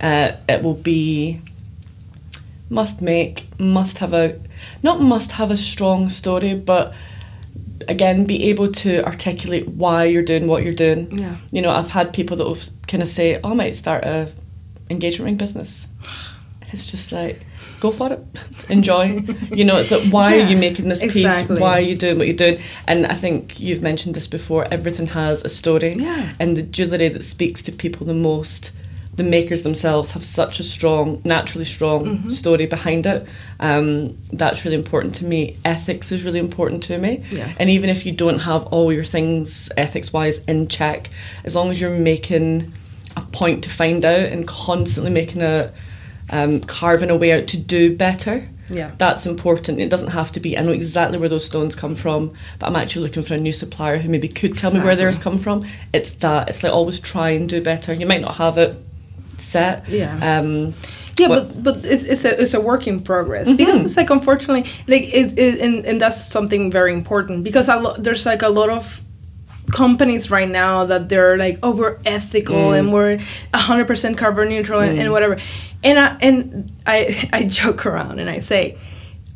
uh, 0.00 0.32
it 0.48 0.62
will 0.62 0.74
be 0.74 1.40
must 2.68 3.02
make, 3.02 3.46
must 3.58 3.98
have 3.98 4.12
a 4.12 4.40
not 4.82 5.00
must 5.00 5.32
have 5.32 5.50
a 5.50 5.56
strong 5.56 6.08
story, 6.08 6.54
but 6.54 6.94
again 7.88 8.24
be 8.24 8.44
able 8.44 8.70
to 8.70 9.04
articulate 9.04 9.68
why 9.68 10.04
you're 10.04 10.22
doing 10.22 10.46
what 10.46 10.62
you're 10.62 10.74
doing. 10.74 11.18
Yeah. 11.18 11.36
You 11.50 11.62
know, 11.62 11.70
I've 11.70 11.90
had 11.90 12.12
people 12.12 12.36
that 12.38 12.44
will 12.44 12.58
kind 12.86 13.02
of 13.02 13.08
say, 13.08 13.40
"Oh, 13.42 13.50
I 13.50 13.54
might 13.54 13.76
start 13.76 14.04
a 14.04 14.28
engagement 14.90 15.26
ring 15.26 15.36
business." 15.36 15.86
It's 16.72 16.90
just 16.90 17.12
like, 17.12 17.40
go 17.80 17.90
for 17.92 18.12
it, 18.12 18.20
enjoy. 18.68 19.22
you 19.52 19.64
know, 19.64 19.76
it's 19.76 19.90
like, 19.90 20.10
why 20.10 20.38
are 20.40 20.46
you 20.46 20.56
making 20.56 20.88
this 20.88 21.02
exactly. 21.02 21.54
piece? 21.56 21.60
Why 21.60 21.78
are 21.78 21.80
you 21.80 21.96
doing 21.96 22.18
what 22.18 22.26
you're 22.26 22.36
doing? 22.36 22.60
And 22.86 23.06
I 23.06 23.14
think 23.14 23.60
you've 23.60 23.82
mentioned 23.82 24.14
this 24.14 24.26
before. 24.26 24.66
Everything 24.70 25.06
has 25.08 25.44
a 25.44 25.48
story, 25.48 25.94
Yeah. 25.94 26.32
and 26.40 26.56
the 26.56 26.62
jewellery 26.62 27.08
that 27.10 27.24
speaks 27.24 27.62
to 27.62 27.72
people 27.72 28.06
the 28.06 28.14
most, 28.14 28.72
the 29.14 29.22
makers 29.22 29.62
themselves 29.62 30.12
have 30.12 30.24
such 30.24 30.58
a 30.60 30.64
strong, 30.64 31.20
naturally 31.24 31.66
strong 31.66 32.06
Mm-hmm. 32.06 32.28
story 32.30 32.64
behind 32.64 33.04
it. 33.06 33.28
Um, 33.60 34.16
that's 34.32 34.64
really 34.64 34.76
important 34.76 35.14
to 35.16 35.26
me. 35.26 35.58
Ethics 35.66 36.10
is 36.10 36.24
really 36.24 36.38
important 36.38 36.82
to 36.84 36.96
me. 36.96 37.22
Yeah. 37.30 37.52
And 37.58 37.68
even 37.68 37.90
if 37.90 38.06
you 38.06 38.12
don't 38.12 38.38
have 38.38 38.62
all 38.68 38.90
your 38.90 39.04
things 39.04 39.68
ethics 39.76 40.12
wise 40.14 40.38
in 40.48 40.68
check, 40.68 41.10
as 41.44 41.54
long 41.54 41.70
as 41.70 41.78
you're 41.80 41.90
making 41.90 42.72
a 43.14 43.20
point 43.20 43.62
to 43.64 43.68
find 43.68 44.02
out 44.06 44.20
and 44.32 44.48
constantly 44.48 45.10
making 45.12 45.42
a 45.42 45.70
um, 46.32 46.60
carving 46.60 47.10
a 47.10 47.16
way 47.16 47.30
out 47.32 47.46
to 47.48 47.56
do 47.56 47.96
better. 47.96 48.48
Yeah. 48.70 48.92
That's 48.96 49.26
important. 49.26 49.80
It 49.80 49.90
doesn't 49.90 50.12
have 50.12 50.32
to 50.32 50.40
be. 50.40 50.56
I 50.56 50.62
know 50.62 50.72
exactly 50.72 51.18
where 51.18 51.28
those 51.28 51.44
stones 51.44 51.74
come 51.74 51.94
from, 51.94 52.32
but 52.58 52.66
I'm 52.66 52.76
actually 52.76 53.02
looking 53.06 53.22
for 53.22 53.34
a 53.34 53.38
new 53.38 53.52
supplier 53.52 53.98
who 53.98 54.08
maybe 54.08 54.28
could 54.28 54.56
tell 54.56 54.72
me 54.72 54.80
where 54.80 54.96
theirs 54.96 55.18
come 55.18 55.38
from. 55.38 55.66
It's 55.92 56.12
that. 56.14 56.48
It's 56.48 56.62
like 56.62 56.72
always 56.72 56.98
try 56.98 57.30
and 57.30 57.48
do 57.48 57.60
better. 57.60 57.92
You 57.92 58.06
might 58.06 58.22
not 58.22 58.36
have 58.36 58.56
it 58.58 58.78
set. 59.38 59.88
Yeah. 59.88 60.38
Um, 60.38 60.74
Yeah, 61.18 61.28
but 61.28 61.62
but 61.62 61.76
it's 61.84 62.04
it's 62.04 62.24
a 62.24 62.40
it's 62.40 62.54
a 62.54 62.60
work 62.60 62.86
in 62.86 63.02
progress 63.02 63.52
because 63.52 63.82
it's 63.82 63.96
like 63.98 64.08
unfortunately 64.10 64.64
like 64.88 65.04
it, 65.12 65.38
it 65.38 65.60
and 65.60 65.84
and 65.84 66.00
that's 66.00 66.26
something 66.32 66.72
very 66.72 66.92
important 66.94 67.44
because 67.44 67.68
lo- 67.68 67.96
there's 67.98 68.24
like 68.24 68.40
a 68.42 68.48
lot 68.48 68.70
of 68.70 69.02
companies 69.72 70.30
right 70.30 70.48
now 70.48 70.84
that 70.84 71.08
they're 71.08 71.36
like 71.36 71.58
oh 71.62 71.74
we're 71.74 71.98
ethical 72.04 72.70
mm. 72.70 72.78
and 72.78 72.92
we're 72.92 73.18
100% 73.54 74.16
carbon 74.16 74.48
neutral 74.48 74.80
and, 74.80 74.98
and 74.98 75.08
mm. 75.08 75.12
whatever. 75.12 75.38
And 75.82 75.98
I 75.98 76.16
and 76.20 76.72
I 76.86 77.28
I 77.32 77.44
joke 77.44 77.86
around 77.86 78.20
and 78.20 78.30
I 78.30 78.38
say 78.38 78.78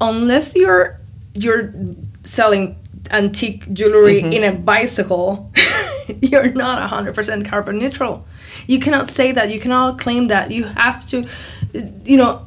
unless 0.01 0.55
you're 0.55 1.01
you're 1.35 1.75
selling 2.25 2.77
antique 3.11 3.73
jewelry 3.73 4.21
mm-hmm. 4.21 4.33
in 4.33 4.45
a 4.45 4.53
bicycle 4.53 5.53
you're 6.21 6.53
not 6.53 6.91
100% 6.91 7.45
carbon 7.47 7.79
neutral. 7.79 8.27
You 8.67 8.79
cannot 8.79 9.11
say 9.11 9.33
that. 9.33 9.51
You 9.51 9.61
cannot 9.61 9.99
claim 9.99 10.29
that. 10.29 10.51
You 10.51 10.65
have 10.65 11.07
to 11.09 11.29
you 12.05 12.17
know 12.17 12.47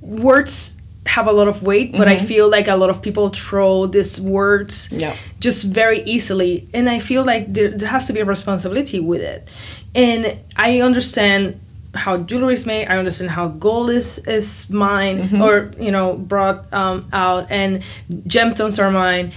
words 0.00 0.73
have 1.06 1.26
a 1.26 1.32
lot 1.32 1.48
of 1.48 1.62
weight 1.62 1.92
but 1.92 2.08
i 2.08 2.16
mm-hmm. 2.16 2.26
feel 2.26 2.50
like 2.50 2.66
a 2.66 2.74
lot 2.74 2.88
of 2.88 3.02
people 3.02 3.28
throw 3.28 3.86
these 3.86 4.20
words 4.20 4.88
Yeah. 4.90 5.14
just 5.38 5.64
very 5.64 6.02
easily 6.02 6.68
and 6.72 6.88
i 6.88 6.98
feel 6.98 7.24
like 7.24 7.52
there, 7.52 7.68
there 7.68 7.88
has 7.88 8.06
to 8.06 8.12
be 8.12 8.20
a 8.20 8.24
responsibility 8.24 9.00
with 9.00 9.20
it. 9.20 9.48
And 9.94 10.42
i 10.56 10.80
understand 10.80 11.60
how 11.94 12.16
jewelry 12.16 12.54
is 12.54 12.66
made 12.66 12.86
i 12.88 12.96
understand 12.96 13.30
how 13.30 13.48
gold 13.48 13.90
is 13.90 14.18
is 14.26 14.68
mine 14.70 15.28
mm-hmm. 15.28 15.42
or 15.42 15.70
you 15.78 15.92
know 15.92 16.16
brought 16.16 16.72
um, 16.72 17.08
out 17.12 17.50
and 17.50 17.82
gemstones 18.26 18.82
are 18.82 18.90
mine 18.90 19.32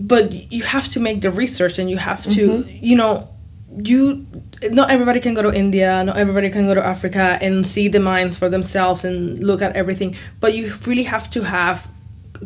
but 0.00 0.32
you 0.52 0.62
have 0.62 0.88
to 0.88 1.00
make 1.00 1.20
the 1.20 1.30
research 1.30 1.78
and 1.78 1.90
you 1.90 1.98
have 1.98 2.22
to 2.24 2.48
mm-hmm. 2.48 2.84
you 2.84 2.96
know 2.96 3.28
you 3.76 4.26
not 4.70 4.90
everybody 4.90 5.20
can 5.20 5.34
go 5.34 5.42
to 5.42 5.52
india 5.52 6.04
not 6.04 6.16
everybody 6.16 6.48
can 6.50 6.66
go 6.66 6.74
to 6.74 6.84
africa 6.84 7.38
and 7.40 7.66
see 7.66 7.88
the 7.88 7.98
mines 8.00 8.36
for 8.36 8.48
themselves 8.48 9.04
and 9.04 9.42
look 9.42 9.60
at 9.62 9.74
everything 9.76 10.14
but 10.40 10.54
you 10.54 10.72
really 10.86 11.02
have 11.04 11.28
to 11.30 11.42
have 11.42 11.88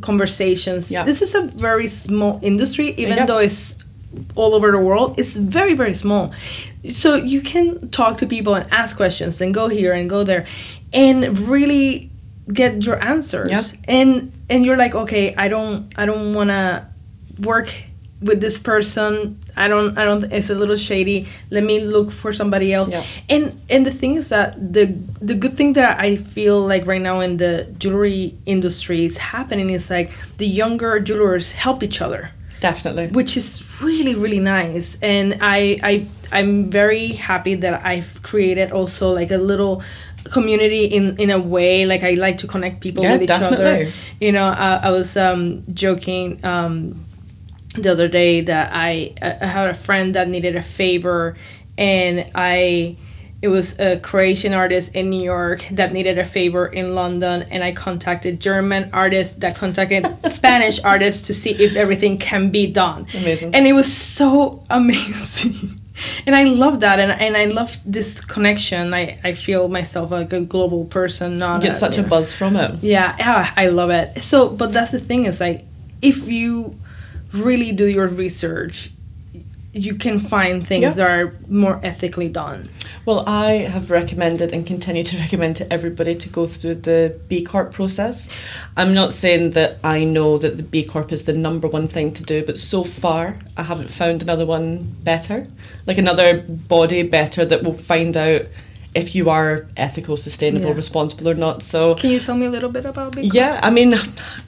conversations 0.00 0.90
Yeah. 0.90 1.04
this 1.04 1.22
is 1.22 1.34
a 1.34 1.42
very 1.42 1.88
small 1.88 2.38
industry 2.42 2.94
even 2.96 3.16
Yeah. 3.16 3.26
though 3.26 3.38
it's 3.38 3.74
all 4.34 4.54
over 4.54 4.70
the 4.70 4.78
world 4.78 5.18
it's 5.18 5.36
very 5.36 5.74
very 5.74 5.94
small 5.94 6.32
so 6.88 7.16
you 7.16 7.40
can 7.42 7.88
talk 7.90 8.16
to 8.18 8.26
people 8.26 8.54
and 8.54 8.66
ask 8.72 8.96
questions 8.96 9.40
and 9.40 9.52
go 9.54 9.68
here 9.68 9.92
and 9.92 10.08
go 10.08 10.24
there 10.24 10.46
and 10.92 11.38
really 11.48 12.10
get 12.52 12.82
your 12.82 13.02
answers 13.02 13.50
Yeah. 13.50 13.62
and 13.98 14.32
and 14.48 14.64
you're 14.64 14.76
like 14.84 14.94
okay 14.94 15.34
i 15.36 15.48
don't 15.48 15.92
i 15.96 16.06
don't 16.06 16.32
want 16.34 16.50
to 16.50 16.86
work 17.42 17.68
with 18.22 18.40
this 18.40 18.58
person 18.58 19.38
i 19.56 19.68
don't 19.68 19.98
i 19.98 20.04
don't 20.04 20.24
it's 20.32 20.48
a 20.48 20.54
little 20.54 20.76
shady 20.76 21.28
let 21.50 21.62
me 21.62 21.80
look 21.80 22.10
for 22.10 22.32
somebody 22.32 22.72
else 22.72 22.88
Yeah. 22.90 23.04
and 23.28 23.60
and 23.68 23.86
the 23.86 23.90
thing 23.90 24.14
is 24.16 24.28
that 24.30 24.56
the 24.72 24.86
the 25.20 25.34
good 25.34 25.56
thing 25.56 25.74
that 25.74 26.00
i 26.00 26.16
feel 26.16 26.60
like 26.66 26.86
right 26.86 27.02
now 27.02 27.20
in 27.20 27.36
the 27.36 27.66
jewelry 27.78 28.34
industry 28.46 29.04
is 29.04 29.18
happening 29.18 29.68
is 29.70 29.90
like 29.90 30.10
the 30.38 30.46
younger 30.46 30.98
jewelers 30.98 31.52
help 31.52 31.82
each 31.82 32.00
other 32.00 32.30
definitely. 32.60 33.08
which 33.08 33.36
is 33.36 33.62
really 33.82 34.14
really 34.14 34.40
nice 34.40 34.96
and 35.02 35.36
i 35.42 35.76
i 35.82 36.06
i'm 36.32 36.70
very 36.70 37.08
happy 37.08 37.54
that 37.54 37.84
i've 37.84 38.22
created 38.22 38.72
also 38.72 39.12
like 39.12 39.30
a 39.30 39.36
little 39.36 39.82
community 40.32 40.84
in 40.86 41.16
in 41.18 41.30
a 41.30 41.38
way 41.38 41.86
like 41.86 42.02
i 42.02 42.12
like 42.14 42.38
to 42.38 42.46
connect 42.46 42.80
people 42.80 43.04
Yeah, 43.04 43.12
with 43.12 43.22
each 43.22 43.30
other 43.30 43.56
definitely. 43.56 43.92
you 44.20 44.32
know 44.32 44.46
i, 44.46 44.80
I 44.84 44.90
was 44.90 45.16
um 45.16 45.62
joking 45.74 46.44
um 46.44 47.05
the 47.76 47.90
other 47.92 48.08
day 48.08 48.40
that 48.42 48.70
I, 48.72 49.12
uh, 49.22 49.34
I 49.40 49.46
had 49.46 49.68
a 49.70 49.74
friend 49.74 50.14
that 50.14 50.28
needed 50.28 50.56
a 50.56 50.62
favor 50.62 51.36
and 51.78 52.30
I 52.34 52.96
it 53.42 53.48
was 53.48 53.78
a 53.78 53.98
Croatian 53.98 54.54
artist 54.54 54.94
in 54.94 55.10
New 55.10 55.22
York 55.22 55.66
that 55.72 55.92
needed 55.92 56.18
a 56.18 56.24
favor 56.24 56.66
in 56.66 56.94
London 56.94 57.42
and 57.50 57.62
I 57.62 57.72
contacted 57.72 58.40
German 58.40 58.88
artists 58.94 59.34
that 59.36 59.54
contacted 59.56 60.06
Spanish 60.32 60.80
artists 60.82 61.26
to 61.26 61.34
see 61.34 61.50
if 61.50 61.76
everything 61.76 62.16
can 62.16 62.50
be 62.50 62.66
done. 62.66 63.06
Amazing. 63.14 63.54
And 63.54 63.66
it 63.66 63.74
was 63.74 63.92
so 63.92 64.64
amazing. 64.70 65.78
And 66.26 66.34
I 66.34 66.44
love 66.44 66.80
that 66.80 66.98
and, 66.98 67.12
and 67.12 67.36
I 67.36 67.44
love 67.44 67.76
this 67.84 68.20
connection. 68.22 68.94
I, 68.94 69.18
I 69.22 69.34
feel 69.34 69.68
myself 69.68 70.10
like 70.10 70.32
a 70.32 70.40
global 70.40 70.86
person, 70.86 71.36
not 71.38 71.62
You 71.62 71.68
get 71.68 71.76
a- 71.76 71.78
such 71.78 71.98
a 71.98 72.02
know. 72.02 72.08
buzz 72.08 72.32
from 72.32 72.56
it. 72.56 72.82
Yeah, 72.82 73.14
yeah, 73.18 73.52
I 73.56 73.68
love 73.68 73.90
it. 73.90 74.22
So, 74.22 74.48
but 74.48 74.72
that's 74.72 74.92
the 74.92 74.98
thing 74.98 75.26
is 75.26 75.40
like, 75.40 75.64
if 76.00 76.26
you 76.26 76.78
really 77.36 77.72
do 77.72 77.86
your 77.86 78.08
research, 78.08 78.90
you 79.72 79.94
can 79.94 80.18
find 80.18 80.66
things 80.66 80.82
Yeah. 80.82 80.90
that 80.94 81.10
are 81.10 81.32
more 81.48 81.78
ethically 81.82 82.30
done. 82.30 82.68
Well, 83.04 83.22
I 83.28 83.68
have 83.74 83.90
recommended 83.90 84.52
and 84.52 84.66
continue 84.66 85.02
to 85.04 85.16
recommend 85.24 85.56
to 85.56 85.70
everybody 85.72 86.14
to 86.14 86.28
go 86.30 86.46
through 86.46 86.76
the 86.76 87.14
B 87.28 87.42
Corp 87.44 87.72
process. 87.72 88.28
I'm 88.76 88.94
not 88.94 89.12
saying 89.12 89.50
that 89.50 89.78
I 89.84 90.02
know 90.04 90.38
that 90.38 90.56
the 90.56 90.62
B 90.62 90.82
Corp 90.82 91.12
is 91.12 91.24
the 91.24 91.34
number 91.34 91.68
one 91.68 91.88
thing 91.88 92.12
to 92.14 92.22
do, 92.22 92.42
but 92.44 92.58
so 92.58 92.84
far 92.84 93.38
I 93.56 93.64
haven't 93.64 93.90
found 93.90 94.22
another 94.22 94.46
one 94.46 94.96
better, 95.04 95.46
like 95.86 95.98
another 95.98 96.42
body 96.48 97.02
better 97.02 97.44
that 97.44 97.62
will 97.62 97.76
find 97.78 98.16
out 98.16 98.42
if 98.96 99.14
you 99.14 99.28
are 99.28 99.66
ethical, 99.76 100.16
sustainable, 100.16 100.70
Yeah. 100.70 100.82
responsible 100.84 101.28
or 101.28 101.34
not. 101.34 101.62
So 101.62 101.94
Can 101.94 102.10
you 102.10 102.18
tell 102.18 102.34
me 102.34 102.46
a 102.46 102.50
little 102.50 102.70
bit 102.70 102.86
about 102.86 103.14
Big 103.14 103.32
yeah, 103.32 103.60
I 103.62 103.70
mean, 103.70 103.94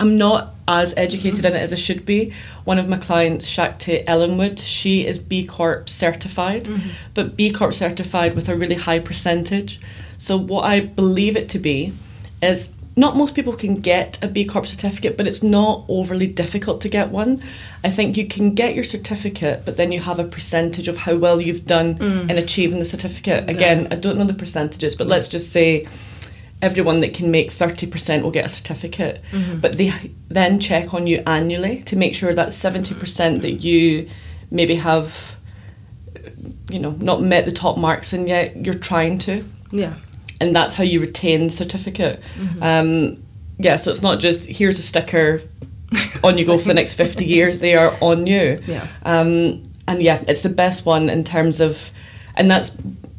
I'm 0.01 0.17
not 0.17 0.55
as 0.67 0.95
educated 0.97 1.45
in 1.45 1.53
it 1.55 1.63
as 1.67 1.73
I 1.73 1.77
should 1.77 2.05
be. 2.05 2.33
One 2.65 2.79
of 2.79 2.89
my 2.89 2.97
clients, 2.97 3.47
Shakti 3.47 4.03
Ellenwood, 4.07 4.59
she 4.59 5.07
is 5.07 5.19
B 5.19 5.45
Corp 5.45 5.89
certified, 5.89 6.65
mm-hmm. 6.65 6.89
but 7.15 7.37
B 7.37 7.53
Corp 7.53 7.75
certified 7.75 8.35
with 8.35 8.49
a 8.49 8.57
really 8.57 8.77
high 8.87 9.01
percentage. 9.01 9.81
So, 10.17 10.37
what 10.37 10.65
I 10.65 10.81
believe 10.81 11.37
it 11.37 11.49
to 11.51 11.59
be 11.59 11.93
is 12.43 12.73
not 12.99 13.17
most 13.17 13.35
people 13.35 13.55
can 13.55 13.77
get 13.77 14.19
a 14.23 14.29
B 14.29 14.45
Corp 14.45 14.67
certificate, 14.67 15.17
but 15.17 15.27
it's 15.27 15.43
not 15.43 15.85
overly 15.89 16.27
difficult 16.27 16.81
to 16.81 16.89
get 16.89 17.11
one. 17.11 17.43
I 17.85 17.91
think 17.91 18.17
you 18.17 18.27
can 18.27 18.55
get 18.55 18.75
your 18.75 18.85
certificate, 18.85 19.65
but 19.65 19.77
then 19.77 19.93
you 19.93 20.01
have 20.01 20.19
a 20.19 20.25
percentage 20.25 20.89
of 20.89 20.97
how 20.99 21.17
well 21.17 21.41
you've 21.41 21.65
done 21.65 22.01
in 22.29 22.37
achieving 22.39 22.79
the 22.79 22.85
certificate. 22.85 23.49
Again, 23.49 23.89
I 23.91 23.97
don't 23.97 24.19
know 24.19 24.25
the 24.25 24.35
percentages, 24.35 24.97
but 24.97 25.07
let's 25.07 25.29
just 25.29 25.53
say 25.53 25.87
everyone 26.61 26.99
that 27.01 27.15
can 27.15 27.31
make 27.31 27.53
30% 27.53 28.23
will 28.23 28.33
get 28.33 28.45
a 28.45 28.49
certificate. 28.49 29.23
Mm-hmm. 29.31 29.61
But 29.61 29.79
they 29.79 29.93
then 30.29 30.59
check 30.59 30.93
on 30.93 31.07
you 31.07 31.23
annually 31.25 31.83
to 31.85 31.95
make 31.95 32.17
sure 32.17 32.35
that 32.35 32.49
70% 32.49 33.43
that 33.43 33.63
you 33.63 34.09
maybe 34.51 34.75
have, 34.75 35.37
you 36.69 36.81
know, 36.81 36.91
not 37.01 37.23
met 37.23 37.45
the 37.45 37.53
top 37.53 37.79
marks 37.79 38.13
and 38.13 38.27
yet 38.29 38.67
you're 38.67 38.75
trying 38.75 39.19
to. 39.21 39.49
Yeah. 39.71 39.95
And 40.41 40.55
that's 40.55 40.75
how 40.75 40.85
you 40.85 41.01
retain 41.01 41.49
the 41.49 41.53
certificate. 41.53 42.23
Mm-hmm. 42.37 42.63
Um, 42.63 43.23
yeah, 43.59 43.77
so 43.77 43.91
it's 43.91 44.03
not 44.03 44.21
just 44.21 44.47
here's 44.47 44.79
a 44.79 44.83
sticker, 44.83 45.43
on 46.23 46.39
you 46.39 46.45
go 46.45 46.59
for 46.59 46.69
the 46.69 46.75
next 46.75 46.95
50 46.95 47.25
years, 47.37 47.59
they 47.59 47.75
are 47.75 47.97
on 48.01 48.27
you. 48.27 48.61
Yeah. 48.67 48.87
Um, 49.05 49.63
and 49.87 50.03
yeah, 50.03 50.23
it's 50.29 50.43
the 50.43 50.49
best 50.49 50.85
one 50.87 51.09
in 51.09 51.25
terms 51.25 51.61
of, 51.61 51.91
and 52.37 52.51
that's 52.51 52.71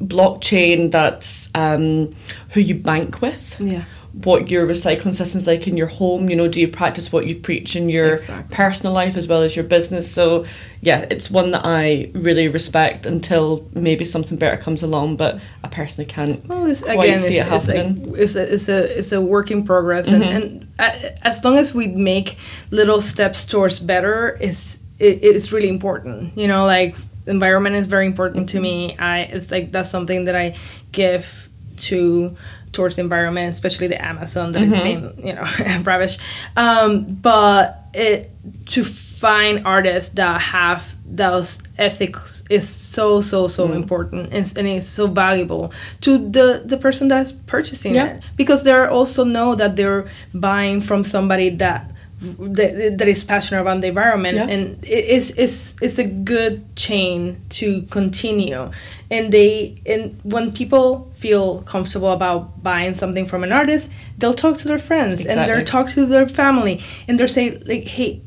blockchain, 0.02 0.92
that's 0.92 1.50
um, 1.56 2.16
who 2.52 2.62
you 2.62 2.76
bank 2.76 3.22
with, 3.22 3.60
Yeah. 3.60 3.86
What 4.14 4.50
your 4.50 4.66
recycling 4.66 5.14
system's 5.14 5.46
like 5.46 5.68
in 5.68 5.78
your 5.78 5.88
home. 5.88 6.30
You 6.30 6.36
know, 6.36 6.48
do 6.48 6.60
you 6.60 6.68
practice 6.68 7.12
what 7.12 7.28
you 7.28 7.36
preach 7.36 7.76
in 7.76 7.90
your 7.90 8.16
Exactly. 8.16 8.56
personal 8.56 8.94
life 8.94 9.16
as 9.16 9.28
well 9.28 9.44
as 9.44 9.56
your 9.56 9.66
business? 9.66 10.12
So 10.12 10.46
yeah, 10.82 11.06
it's 11.10 11.30
one 11.30 11.52
that 11.52 11.62
I 11.64 12.10
really 12.14 12.48
respect 12.48 13.06
until 13.06 13.68
maybe 13.74 14.06
something 14.06 14.38
better 14.38 14.58
comes 14.58 14.82
along, 14.82 15.18
but 15.18 15.40
I 15.64 15.68
personally 15.68 16.10
can't 16.10 16.44
Well, 16.48 16.66
it's, 16.66 16.82
quite 16.82 17.00
again, 17.00 17.20
see 17.20 17.38
it's, 17.38 17.48
it 17.48 17.52
happening. 17.52 18.16
it's, 18.18 18.36
a, 18.36 18.54
it's 18.54 18.70
a 18.70 18.98
it's 18.98 19.12
a 19.12 19.22
work 19.22 19.52
in 19.52 19.64
progress, 19.64 20.08
and, 20.08 20.24
mm-hmm. 20.24 20.82
and 20.82 21.20
as 21.22 21.44
long 21.44 21.58
as 21.58 21.74
we 21.74 21.88
make 21.88 22.38
little 22.72 23.02
steps 23.02 23.46
towards 23.46 23.80
better, 23.80 24.38
it's 24.42 24.80
it, 24.98 25.24
it's 25.24 25.52
really 25.52 25.70
important. 25.70 26.38
You 26.38 26.48
know, 26.48 26.66
like 26.66 26.96
environment 27.28 27.76
is 27.76 27.88
very 27.88 28.06
important 28.06 28.50
to 28.50 28.58
mm-hmm. 28.58 28.64
me. 28.64 28.98
I 28.98 29.20
it's 29.22 29.52
like 29.52 29.72
that's 29.72 29.90
something 29.90 30.26
that 30.26 30.36
I 30.36 30.56
give 30.92 31.50
to 31.80 32.36
towards 32.72 32.96
the 32.96 33.02
environment, 33.02 33.50
especially 33.54 33.88
the 33.88 34.04
Amazon 34.04 34.52
that 34.54 34.64
it's 34.64 34.78
been 34.78 35.14
you 35.26 35.34
know 35.34 35.44
ravished. 35.84 36.20
Um, 36.58 37.06
but 37.06 37.86
it 37.94 38.32
to 38.68 38.84
find 38.84 39.66
artists 39.66 40.12
that 40.16 40.40
have 40.42 40.96
those 41.12 41.58
ethics 41.80 42.44
is 42.52 42.70
so 42.70 43.20
so 43.20 43.48
so 43.48 43.74
important 43.74 44.32
and, 44.32 44.54
and 44.58 44.68
it's 44.68 44.86
so 44.86 45.08
valuable 45.08 45.74
to 46.02 46.20
the 46.30 46.62
the 46.64 46.78
person 46.78 47.08
that's 47.08 47.32
purchasing 47.32 47.96
Yeah. 47.96 48.06
it 48.18 48.24
because 48.36 48.64
they're 48.64 48.90
also 48.90 49.24
know 49.24 49.56
that 49.56 49.76
they're 49.76 50.08
buying 50.36 50.82
from 50.82 51.04
somebody 51.04 51.50
that 51.50 51.90
that, 52.22 52.98
that 52.98 53.08
is 53.08 53.24
passionate 53.24 53.62
about 53.62 53.80
the 53.82 53.88
environment 53.88 54.36
Yeah. 54.36 54.48
and 54.48 54.84
it 54.84 55.06
is 55.06 55.32
it's 55.38 55.74
it's 55.82 55.98
a 56.00 56.04
good 56.04 56.76
chain 56.76 57.42
to 57.52 57.84
continue 57.84 58.72
and 59.10 59.32
they 59.32 59.82
and 59.86 60.20
when 60.24 60.52
people 60.52 61.10
feel 61.14 61.62
comfortable 61.62 62.12
about 62.12 62.62
buying 62.62 62.96
something 62.96 63.26
from 63.26 63.44
an 63.44 63.54
artist 63.54 63.90
they'll 64.18 64.34
talk 64.34 64.58
to 64.58 64.68
their 64.68 64.80
friends 64.80 65.14
and 65.26 65.40
they'll 65.48 65.66
talk 65.66 65.88
to 65.90 66.06
their 66.06 66.28
family 66.28 66.82
and 67.08 67.18
they'll 67.18 67.28
say 67.28 67.58
like 67.66 67.86
hey 67.86 68.22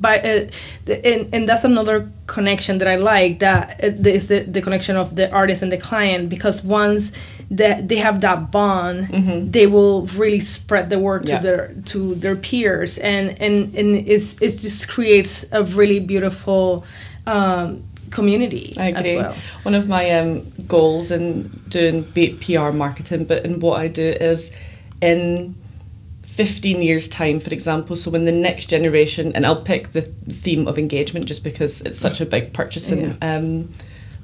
by 0.00 0.18
uh, 0.20 0.46
and, 1.04 1.34
and 1.34 1.48
that's 1.48 1.64
another 1.64 2.10
connection 2.26 2.78
that 2.78 2.88
I 2.88 2.96
like 2.96 3.38
that 3.38 3.82
uh, 3.82 3.86
is 4.08 4.26
the, 4.28 4.40
the 4.40 4.60
connection 4.60 4.96
of 4.96 5.16
the 5.16 5.30
artist 5.32 5.62
and 5.62 5.72
the 5.72 5.78
client 5.78 6.28
because 6.28 6.62
once 6.62 7.10
that 7.50 7.88
they 7.88 7.96
have 7.96 8.20
that 8.20 8.50
bond 8.50 9.52
they 9.52 9.66
will 9.66 10.06
really 10.16 10.40
spread 10.40 10.90
the 10.90 10.98
word 10.98 11.22
Mm-hmm. 11.24 11.28
Yeah. 11.28 11.40
to 11.40 11.46
their 11.46 11.74
to 11.84 12.14
their 12.16 12.36
peers 12.36 12.98
and 12.98 13.30
and 13.40 13.74
and 13.74 13.96
it's 14.08 14.34
it 14.40 14.58
just 14.60 14.88
creates 14.88 15.44
a 15.52 15.62
really 15.62 16.00
beautiful 16.00 16.84
um, 17.26 17.82
community 18.10 18.72
I 18.76 18.92
as 18.92 19.00
agree. 19.00 19.16
well 19.16 19.34
One 19.64 19.74
of 19.74 19.88
my 19.88 20.10
um, 20.10 20.50
goals 20.68 21.10
in 21.10 21.50
doing 21.68 22.04
PR 22.40 22.70
marketing, 22.70 23.24
but 23.24 23.44
in 23.44 23.60
what 23.60 23.80
I 23.80 23.88
do 23.88 24.08
is 24.20 24.50
in 25.00 25.54
15 26.26 26.82
years' 26.82 27.08
time, 27.08 27.38
for 27.40 27.50
example, 27.54 27.94
so 27.96 28.10
when 28.10 28.24
the 28.24 28.32
next 28.32 28.66
generation, 28.66 29.32
and 29.34 29.46
I'll 29.46 29.62
pick 29.62 29.92
the 29.92 30.02
theme 30.02 30.66
of 30.66 30.78
engagement 30.78 31.26
just 31.26 31.44
because 31.44 31.80
it's 31.82 31.98
such 31.98 32.20
a 32.20 32.26
big 32.26 32.52
purchasing 32.52 33.16
um, 33.22 33.70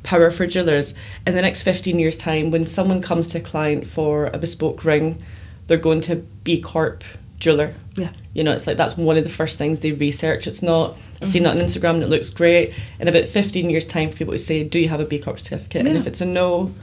power 0.02 0.30
for 0.30 0.46
jewelers. 0.46 0.94
In 1.26 1.34
the 1.34 1.42
next 1.42 1.62
15 1.62 1.98
years' 1.98 2.16
time, 2.16 2.50
when 2.50 2.66
someone 2.66 3.02
comes 3.02 3.28
to 3.28 3.38
a 3.38 3.40
client 3.40 3.86
for 3.86 4.26
a 4.26 4.38
bespoke 4.38 4.84
ring, 4.84 5.22
they're 5.66 5.78
going 5.78 6.00
to 6.02 6.16
B 6.44 6.60
Corp 6.60 7.04
jeweler. 7.38 7.74
yeah 7.94 8.10
You 8.34 8.44
know, 8.44 8.52
it's 8.52 8.66
like 8.66 8.76
that's 8.76 8.96
one 8.96 9.16
of 9.16 9.24
the 9.24 9.30
first 9.30 9.56
things 9.58 9.80
they 9.80 9.92
research. 9.92 10.46
It's 10.46 10.62
not, 10.62 10.96
I've 11.22 11.28
seen 11.28 11.42
that 11.44 11.50
on 11.50 11.56
Instagram 11.56 11.94
and 11.94 12.02
it 12.02 12.08
looks 12.08 12.28
great. 12.30 12.74
In 12.98 13.08
about 13.08 13.26
15 13.26 13.70
years' 13.70 13.84
time, 13.84 14.10
for 14.10 14.16
people 14.16 14.32
to 14.34 14.38
say, 14.38 14.64
Do 14.64 14.78
you 14.78 14.88
have 14.88 15.00
a 15.00 15.04
B 15.04 15.18
Corp 15.18 15.38
certificate? 15.38 15.86
And 15.86 15.96
if 15.96 16.06
it's 16.06 16.20
a 16.20 16.26
no, 16.26 16.74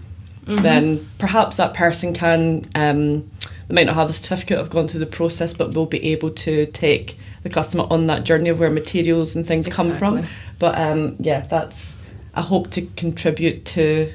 then 0.46 1.10
perhaps 1.18 1.58
that 1.58 1.74
person 1.74 2.14
can, 2.14 2.66
um, 2.76 3.30
they 3.68 3.76
might 3.76 3.86
not 3.86 3.96
have 3.96 4.08
the 4.08 4.14
certificate, 4.14 4.58
have 4.58 4.70
gone 4.70 4.88
through 4.88 5.02
the 5.02 5.06
process, 5.06 5.54
but 5.54 5.74
will 5.74 5.86
be 5.86 6.02
able 6.12 6.30
to 6.32 6.66
take 6.68 7.18
the 7.44 7.50
customer 7.50 7.86
on 7.90 8.08
that 8.08 8.24
journey 8.24 8.50
of 8.50 8.60
where 8.60 8.70
materials 8.70 9.36
and 9.36 9.46
things 9.46 9.68
come 9.68 9.90
from. 9.98 10.26
But 10.60 10.78
um, 10.78 11.18
yeah, 11.20 11.42
that's, 11.42 11.97
I 12.38 12.42
hope 12.42 12.70
to 12.72 12.84
contribute 12.96 13.66
to 13.78 14.14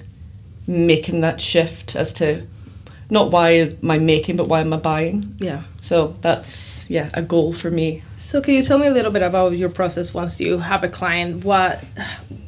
making 0.66 1.22
that 1.22 1.40
shift 1.40 1.96
as 1.96 2.12
to 2.14 2.46
not 3.10 3.30
why 3.32 3.50
am 3.50 3.90
I 3.90 3.98
making, 3.98 4.36
but 4.36 4.48
why 4.48 4.60
am 4.60 4.72
I 4.72 4.76
buying. 4.76 5.36
yeah 5.38 5.62
So 5.80 6.14
that's 6.20 6.88
yeah 6.88 7.10
a 7.14 7.20
goal 7.20 7.52
for 7.52 7.70
me. 7.70 8.02
So 8.18 8.40
can 8.40 8.54
you 8.54 8.62
tell 8.62 8.78
me 8.78 8.86
a 8.86 8.92
little 8.92 9.10
bit 9.10 9.22
about 9.22 9.56
your 9.56 9.68
process 9.68 10.14
once 10.14 10.40
you 10.40 10.58
have 10.58 10.84
a 10.84 10.88
client? 10.88 11.44
What, 11.44 11.84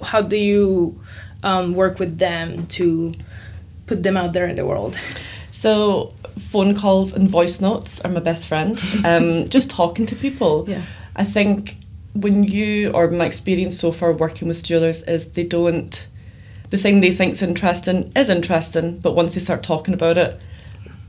how 0.02 0.22
do 0.22 0.36
you 0.36 0.98
um, 1.42 1.74
work 1.74 1.98
with 1.98 2.18
them 2.18 2.66
to 2.78 3.12
put 3.86 4.02
them 4.02 4.16
out 4.16 4.32
there 4.32 4.46
in 4.46 4.56
the 4.56 4.64
world? 4.64 4.96
So 5.50 6.14
phone 6.38 6.74
calls 6.74 7.12
and 7.12 7.28
voice 7.28 7.60
notes 7.60 8.00
are 8.00 8.10
my 8.10 8.20
best 8.20 8.46
friend. 8.46 8.80
Um, 9.04 9.48
just 9.48 9.68
talking 9.70 10.06
to 10.06 10.14
people. 10.16 10.64
Yeah. 10.68 10.82
I 11.16 11.24
think 11.24 11.76
when 12.14 12.44
you 12.44 12.90
or 12.92 13.10
my 13.10 13.26
experience 13.26 13.78
so 13.78 13.92
far 13.92 14.12
working 14.12 14.48
with 14.48 14.62
jewelers 14.62 15.02
is 15.02 15.32
they 15.32 15.44
don't 15.44 16.06
the 16.70 16.78
thing 16.78 17.00
they 17.00 17.12
think's 17.12 17.42
interesting 17.42 18.10
is 18.16 18.28
interesting, 18.28 18.98
but 18.98 19.14
once 19.14 19.34
they 19.34 19.40
start 19.40 19.62
talking 19.62 19.94
about 19.94 20.18
it, 20.18 20.40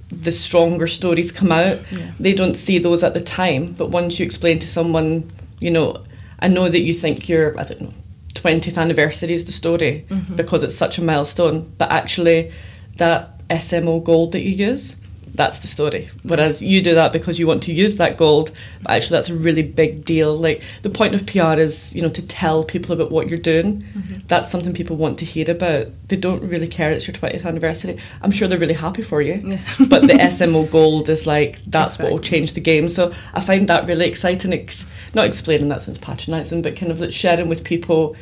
the 0.10 0.32
stronger 0.32 0.86
stories 0.86 1.32
come 1.32 1.52
out. 1.52 1.80
Yeah. 1.92 2.12
They 2.20 2.34
don't 2.34 2.56
see 2.56 2.78
those 2.78 3.04
at 3.04 3.14
the 3.14 3.22
time, 3.22 3.74
but 3.74 3.90
once 3.90 4.20
you 4.20 4.26
explain 4.26 4.60
to 4.60 4.68
someone, 4.68 5.32
you 5.60 5.72
know, 5.72 6.04
I 6.40 6.50
know 6.50 6.70
that 6.70 6.82
you 6.82 6.94
think 6.94 7.28
your 7.28 7.60
I 7.60 7.64
don't 7.64 7.82
know, 7.82 7.94
twentieth 8.34 8.78
anniversary 8.78 9.34
is 9.34 9.46
the 9.46 9.52
story 9.52 10.06
mm-hmm. 10.10 10.36
because 10.36 10.64
it's 10.64 10.76
such 10.76 10.98
a 10.98 11.02
milestone, 11.02 11.74
but 11.78 11.92
actually 11.92 12.52
that 12.98 13.48
SMO 13.48 14.04
gold 14.04 14.34
that 14.34 14.42
you 14.42 14.52
use, 14.52 14.96
that's 15.36 15.60
the 15.60 15.68
story. 15.68 16.10
Whereas 16.24 16.62
you 16.62 16.82
do 16.82 16.96
that 16.96 17.14
because 17.14 17.40
you 17.40 17.48
want 17.48 17.64
to 17.64 17.74
use 17.74 17.98
that 17.98 18.18
gold, 18.18 18.52
but 18.82 18.92
actually 18.94 19.18
that's 19.18 19.30
a 19.30 19.36
really 19.36 19.64
big 19.64 20.06
deal. 20.06 20.36
Like 20.36 20.62
the 20.82 20.90
point 20.90 21.16
of 21.16 21.26
PR 21.26 21.60
is, 21.60 21.94
you 21.94 22.02
know, 22.02 22.10
to 22.10 22.22
tell 22.22 22.64
people 22.64 22.94
about 22.94 23.12
what 23.12 23.30
you're 23.30 23.40
doing. 23.40 23.82
Mm-hmm. 23.82 24.28
That's 24.28 24.50
something 24.50 24.74
people 24.74 24.96
want 24.96 25.20
to 25.20 25.26
hear 25.26 25.50
about. 25.50 25.88
They 26.08 26.16
don't 26.16 26.44
really 26.44 26.68
care 26.68 26.92
it's 26.92 27.08
your 27.08 27.16
20th 27.16 27.46
anniversary. 27.46 27.98
I'm 28.22 28.32
sure 28.32 28.48
they're 28.48 28.58
really 28.58 28.74
happy 28.74 29.02
for 29.02 29.22
you. 29.22 29.42
Yeah. 29.44 29.62
but 29.88 30.04
the 30.04 30.14
SMO 30.14 30.70
gold 30.72 31.10
is 31.10 31.28
like 31.28 31.60
that's 31.66 32.00
what 32.00 32.12
will 32.12 32.20
change 32.20 32.54
the 32.54 32.62
game. 32.62 32.90
So 32.90 33.14
I 33.34 33.42
find 33.42 33.68
that 33.70 33.88
really 33.88 34.08
exciting. 34.08 34.54
Ex- 34.54 34.86
not 35.14 35.26
explaining 35.26 35.68
that 35.70 35.82
sounds 35.82 35.98
patronising, 35.98 36.62
but 36.62 36.76
kind 36.76 36.92
of 36.92 37.00
like 37.00 37.12
sharing 37.12 37.48
with 37.48 37.64
people 37.64 38.16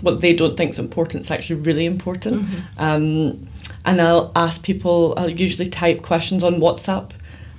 what 0.00 0.20
they 0.20 0.34
don't 0.34 0.56
think 0.56 0.70
is 0.72 0.78
important 0.78 1.22
is 1.22 1.30
actually 1.30 1.60
really 1.62 1.86
important. 1.86 2.46
Um, 2.78 3.46
and 3.84 4.00
I'll 4.00 4.32
ask 4.36 4.62
people, 4.62 5.14
I'll 5.16 5.30
usually 5.30 5.68
type 5.68 6.02
questions 6.02 6.42
on 6.42 6.56
WhatsApp 6.56 7.10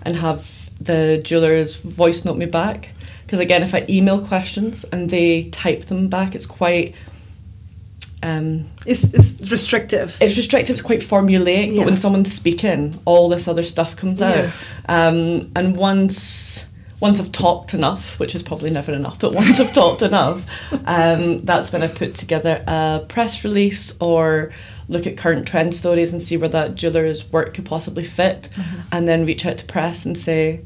and 0.03 0.15
have 0.17 0.69
the 0.79 1.19
jewelers 1.23 1.77
voice 1.77 2.25
note 2.25 2.37
me 2.37 2.45
back. 2.45 2.89
Because 3.25 3.39
again, 3.39 3.63
if 3.63 3.73
I 3.73 3.85
email 3.89 4.23
questions 4.25 4.85
and 4.91 5.09
they 5.09 5.45
type 5.49 5.85
them 5.85 6.07
back, 6.09 6.35
it's 6.35 6.45
quite. 6.45 6.93
Um, 8.21 8.65
It's, 8.85 9.03
it's 9.03 9.51
restrictive. 9.51 10.17
it's 10.19 10.35
restrictive, 10.35 10.73
it's 10.75 10.81
quite 10.81 11.01
formulaic, 11.01 11.71
Yeah. 11.71 11.77
but 11.79 11.85
when 11.85 11.97
someone's 11.97 12.33
speaking, 12.33 12.99
all 13.05 13.29
this 13.29 13.47
other 13.47 13.61
stuff 13.63 13.95
comes 13.95 14.19
Yeah. 14.19 14.51
out. 14.87 15.13
Um, 15.13 15.51
and 15.55 15.75
once 15.77 16.65
once 17.05 17.19
I've 17.19 17.31
talked 17.31 17.73
enough, 17.73 18.17
which 18.19 18.33
is 18.35 18.41
probably 18.41 18.71
never 18.71 18.91
enough, 18.91 19.19
but 19.19 19.31
once 19.33 19.59
I've 19.59 19.73
talked 19.73 20.01
enough, 20.01 20.45
um, 20.85 21.37
that's 21.49 21.71
when 21.71 21.83
I 21.83 21.87
put 21.87 22.15
together 22.15 22.63
a 22.67 23.05
press 23.07 23.43
release 23.43 23.93
or 23.99 24.51
look 24.89 25.05
at 25.07 25.15
current 25.17 25.47
trend 25.47 25.75
stories 25.75 26.11
and 26.11 26.19
see 26.21 26.37
where 26.37 26.49
that 26.49 26.75
jeweller's 26.75 27.21
work 27.31 27.53
could 27.53 27.65
possibly 27.65 28.03
fit, 28.05 28.49
Mm-hmm. 28.55 28.81
and 28.91 29.07
then 29.07 29.25
reach 29.25 29.45
out 29.45 29.57
to 29.59 29.65
press 29.65 30.05
and 30.05 30.17
say, 30.17 30.61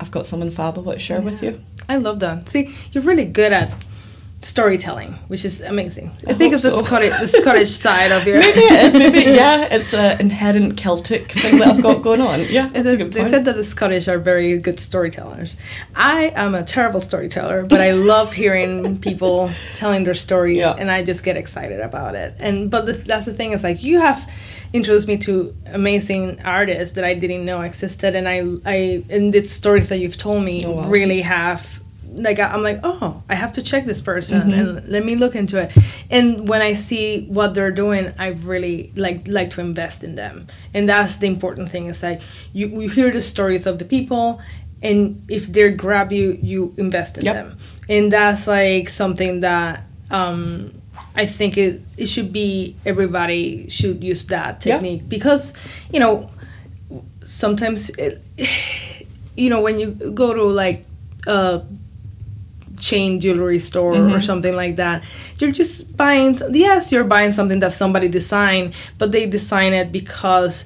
I've 0.00 0.10
got 0.10 0.26
someone 0.26 0.50
fab 0.50 0.76
I 0.78 0.80
want 0.80 0.98
to 0.98 1.04
share 1.04 1.20
with 1.20 1.42
you. 1.42 1.60
I 1.88 1.96
love 1.98 2.18
that. 2.20 2.48
See, 2.50 2.74
you're 2.92 3.04
really 3.04 3.24
good 3.26 3.52
at 3.52 3.72
storytelling, 4.44 5.12
which 5.28 5.44
is 5.44 5.60
amazing. 5.60 6.10
I, 6.26 6.34
think 6.34 6.52
hope 6.52 6.64
it's 6.64 6.76
the. 6.76 6.84
Scottish, 6.84 7.18
the 7.20 7.28
Scottish 7.28 7.70
side 7.86 8.12
of 8.12 8.26
your. 8.26 8.38
Maybe 8.38 8.60
it 8.60 8.72
is. 8.86 8.92
Maybe 8.94 9.20
yeah. 9.42 9.68
It's 9.70 9.92
an 9.94 10.20
inherent 10.20 10.76
Celtic 10.76 11.32
thing 11.32 11.58
that 11.58 11.68
I've 11.68 11.82
got 11.82 12.02
going 12.02 12.20
on. 12.20 12.44
Yeah, 12.50 12.68
they, 12.68 12.96
they 12.96 13.24
said 13.28 13.44
that 13.46 13.56
the 13.56 13.64
Scottish 13.64 14.08
are 14.08 14.18
very 14.18 14.58
good 14.58 14.78
storytellers. 14.80 15.56
I 15.94 16.32
am 16.36 16.54
a 16.54 16.62
terrible 16.62 17.00
storyteller, 17.00 17.64
but 17.64 17.80
I 17.80 17.92
love 17.92 18.32
hearing 18.32 19.00
people 19.00 19.50
telling 19.74 20.04
their 20.04 20.14
stories, 20.14 20.58
Yeah. 20.58 20.72
and 20.78 20.90
I 20.90 21.02
just 21.02 21.24
get 21.24 21.36
excited 21.36 21.80
about 21.80 22.14
it. 22.14 22.34
And 22.38 22.70
but 22.70 22.86
the, 22.86 22.92
that's 22.92 23.26
the 23.26 23.34
thing 23.34 23.52
is 23.52 23.62
like 23.62 23.82
you 23.82 23.98
have 24.00 24.30
introduced 24.72 25.06
me 25.06 25.16
to 25.18 25.54
amazing 25.66 26.40
artists 26.44 26.94
that 26.96 27.04
I 27.04 27.14
didn't 27.14 27.44
know 27.44 27.60
existed, 27.62 28.14
and 28.14 28.28
I 28.28 28.38
I 28.66 29.04
and 29.08 29.32
the 29.32 29.44
stories 29.44 29.88
that 29.88 29.98
you've 29.98 30.18
told 30.18 30.44
me 30.44 30.64
Oh, 30.66 30.72
wow. 30.72 30.88
really 30.88 31.22
have. 31.22 31.80
Like 32.16 32.38
I'm 32.38 32.62
like, 32.62 32.80
oh, 32.84 33.22
I 33.28 33.34
have 33.34 33.52
to 33.54 33.62
check 33.62 33.86
this 33.86 34.00
person 34.00 34.42
Mm-hmm. 34.42 34.52
and 34.78 34.88
let 34.88 35.04
me 35.04 35.14
look 35.16 35.34
into 35.34 35.60
it. 35.60 35.72
And 36.10 36.48
when 36.48 36.62
I 36.62 36.74
see 36.74 37.26
what 37.26 37.54
they're 37.54 37.72
doing, 37.74 38.12
I 38.18 38.28
really 38.28 38.92
like 38.96 39.26
like 39.26 39.50
to 39.50 39.60
invest 39.60 40.04
in 40.04 40.14
them. 40.14 40.46
And 40.72 40.88
that's 40.88 41.16
the 41.16 41.26
important 41.26 41.70
thing. 41.70 41.86
Is 41.86 42.02
like 42.02 42.20
you, 42.52 42.68
you 42.82 42.88
hear 42.88 43.10
the 43.10 43.20
stories 43.22 43.66
of 43.66 43.78
the 43.78 43.84
people, 43.84 44.40
and 44.82 45.24
if 45.28 45.46
they 45.52 45.70
grab 45.72 46.12
you, 46.12 46.38
you 46.42 46.72
invest 46.76 47.18
in 47.18 47.24
Yep. 47.24 47.34
them. 47.34 47.58
And 47.88 48.12
that's 48.12 48.46
like 48.46 48.88
something 48.90 49.40
that 49.40 49.82
um, 50.10 50.70
I 51.16 51.26
think 51.26 51.56
it 51.58 51.80
it 51.96 52.06
should 52.06 52.32
be 52.32 52.76
everybody 52.86 53.68
should 53.68 54.04
use 54.04 54.24
that 54.26 54.64
Yeah. 54.64 54.74
technique 54.76 55.08
because 55.08 55.52
you 55.92 55.98
know 56.00 56.30
sometimes 57.24 57.90
it, 57.98 58.22
you 59.36 59.50
know 59.50 59.60
when 59.60 59.78
you 59.80 59.90
go 60.14 60.32
to 60.34 60.44
like 60.44 60.84
a 61.26 61.62
chain 62.88 63.10
jewelry 63.22 63.58
store 63.58 63.92
or 63.94 63.96
mm-hmm. 63.96 64.20
something 64.30 64.54
like 64.62 64.74
that 64.76 65.02
you're 65.38 65.56
just 65.62 65.74
buying 65.96 66.30
yes 66.64 66.92
you're 66.92 67.08
buying 67.16 67.32
something 67.38 67.60
that 67.64 67.72
somebody 67.72 68.08
designed 68.20 68.68
but 68.98 69.08
they 69.14 69.24
design 69.38 69.72
it 69.80 69.88
because 70.00 70.64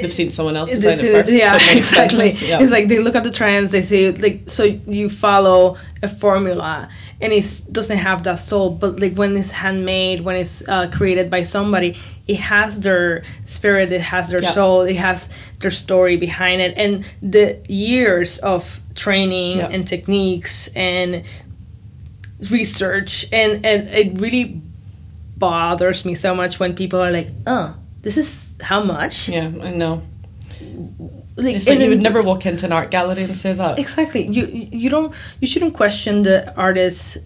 They've 0.00 0.12
seen 0.12 0.32
someone 0.32 0.56
else 0.56 0.70
design 0.70 0.98
it 0.98 1.04
is- 1.04 1.14
first. 1.14 1.32
yeah 1.42 1.52
but 1.56 1.62
more 1.66 1.76
expensive. 1.78 2.04
exactly 2.04 2.48
Yeah. 2.48 2.60
it's 2.62 2.72
like 2.76 2.86
they 2.88 2.98
look 2.98 3.16
at 3.20 3.24
the 3.28 3.30
trends 3.40 3.70
they 3.70 3.84
say 3.92 4.10
like 4.26 4.36
so 4.56 4.64
you 4.98 5.08
follow 5.08 5.60
a 6.02 6.08
formula 6.08 6.88
and 7.24 7.32
it 7.32 7.46
doesn't 7.72 7.98
have 8.08 8.22
that 8.24 8.38
soul 8.38 8.68
but 8.70 9.00
like 9.00 9.14
when 9.16 9.36
it's 9.36 9.52
handmade 9.52 10.20
when 10.26 10.36
it's 10.36 10.62
uh, 10.68 10.86
created 10.96 11.26
by 11.30 11.42
somebody 11.42 11.96
it 12.28 12.36
has 12.52 12.78
their 12.80 13.22
spirit 13.44 13.90
it 13.92 14.00
has 14.14 14.28
their 14.30 14.42
Yeah. 14.42 14.52
soul 14.52 14.82
it 14.82 14.96
has 14.96 15.28
their 15.60 15.70
story 15.72 16.16
behind 16.16 16.60
it 16.60 16.72
and 16.76 16.92
the 17.22 17.46
years 17.68 18.38
of 18.38 18.62
training 18.94 19.56
Yeah. 19.58 19.68
and 19.74 19.88
techniques 19.88 20.68
and 20.76 21.24
research 22.50 23.26
and 23.32 23.64
and 23.64 23.88
it 23.88 24.20
really 24.20 24.60
bothers 25.36 26.04
me 26.04 26.14
so 26.14 26.34
much 26.34 26.60
when 26.60 26.74
people 26.74 27.00
are 27.00 27.10
like 27.10 27.28
oh 27.46 27.74
this 28.02 28.16
is 28.16 28.28
how 28.60 28.82
much 28.84 29.28
yeah, 29.28 29.50
I 29.62 29.70
know. 29.70 30.02
Like, 31.36 31.56
It's 31.56 31.66
like 31.66 31.80
you 31.80 31.88
would 31.88 32.02
never 32.02 32.22
walk 32.22 32.46
into 32.46 32.64
an 32.66 32.72
art 32.72 32.90
gallery 32.90 33.24
and 33.24 33.36
say 33.36 33.52
that. 33.52 33.78
exactly. 33.78 34.26
You 34.26 34.46
you 34.46 34.90
don't 34.90 35.14
you 35.40 35.46
shouldn't 35.46 35.74
question 35.74 36.22
the 36.22 36.54
artist 36.56 37.18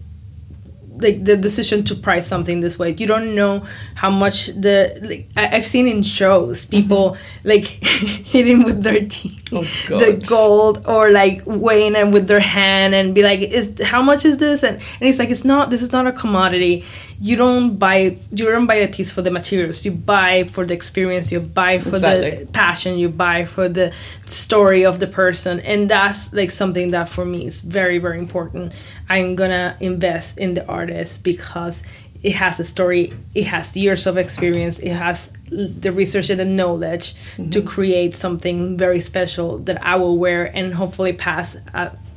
like 1.01 1.23
the 1.23 1.37
decision 1.37 1.83
to 1.85 1.95
price 1.95 2.27
something 2.27 2.59
this 2.59 2.77
way. 2.77 2.95
You 2.97 3.07
don't 3.07 3.35
know 3.35 3.65
how 3.95 4.09
much 4.09 4.47
the 4.47 4.99
like 5.01 5.29
I, 5.37 5.55
i've 5.55 5.67
seen 5.67 5.87
in 5.87 6.03
shows 6.03 6.65
people 6.65 7.11
mm-hmm. 7.11 7.47
like 7.47 7.65
hitting 8.33 8.63
with 8.63 8.83
their 8.83 9.07
teeth 9.07 9.39
Oh, 9.51 9.63
the 9.63 10.23
gold 10.27 10.85
or 10.85 11.09
like 11.09 11.41
weighing 11.45 11.93
them 11.93 12.11
with 12.11 12.27
their 12.27 12.39
hand 12.39 12.93
and 12.93 13.15
be 13.15 13.23
like 13.23 13.39
is 13.39 13.81
how 13.81 14.01
much 14.01 14.23
is 14.23 14.37
this? 14.37 14.63
And, 14.63 14.77
and 14.77 15.09
it's 15.09 15.17
like 15.17 15.29
it's 15.29 15.43
not 15.43 15.71
this 15.71 15.81
is 15.81 15.91
not 15.91 16.05
a 16.05 16.11
commodity 16.11 16.85
you 17.21 17.35
don't 17.35 17.77
buy 17.77 18.17
you 18.31 18.45
don't 18.45 18.65
buy 18.67 18.75
a 18.75 18.87
piece 18.87 19.11
for 19.11 19.21
the 19.21 19.31
materials. 19.31 19.83
You 19.83 19.91
buy 19.91 20.45
for 20.45 20.65
the 20.65 20.73
experience. 20.73 21.31
You 21.31 21.39
buy 21.41 21.79
for 21.79 21.89
Exactly. 21.89 22.31
the 22.31 22.45
passion. 22.47 22.97
You 22.97 23.09
buy 23.09 23.45
for 23.45 23.67
the 23.67 23.91
story 24.25 24.85
of 24.85 24.99
the 24.99 25.07
person. 25.07 25.59
And 25.61 25.89
that's 25.89 26.31
like 26.33 26.51
something 26.51 26.91
that 26.91 27.09
for 27.09 27.25
me 27.25 27.45
is 27.45 27.61
very 27.61 27.97
very 27.99 28.19
important. 28.19 28.71
I'm 29.09 29.35
gonna 29.35 29.75
invest 29.79 30.37
in 30.39 30.53
the 30.53 30.65
artist 30.67 31.23
because 31.23 31.81
it 32.21 32.33
has 32.33 32.59
a 32.59 32.65
story 32.65 33.13
it 33.33 33.45
has 33.45 33.75
years 33.77 34.05
of 34.05 34.17
experience 34.17 34.77
it 34.79 34.91
has 34.91 35.29
the 35.49 35.89
research 35.89 36.29
and 36.29 36.37
the 36.39 36.43
knowledge 36.45 37.15
Mm-hmm. 37.37 37.49
to 37.51 37.61
create 37.61 38.13
something 38.13 38.77
very 38.77 38.99
special 38.99 39.57
that 39.59 39.77
i 39.85 39.95
will 39.95 40.17
wear 40.17 40.43
and 40.53 40.73
hopefully 40.73 41.13
pass 41.13 41.55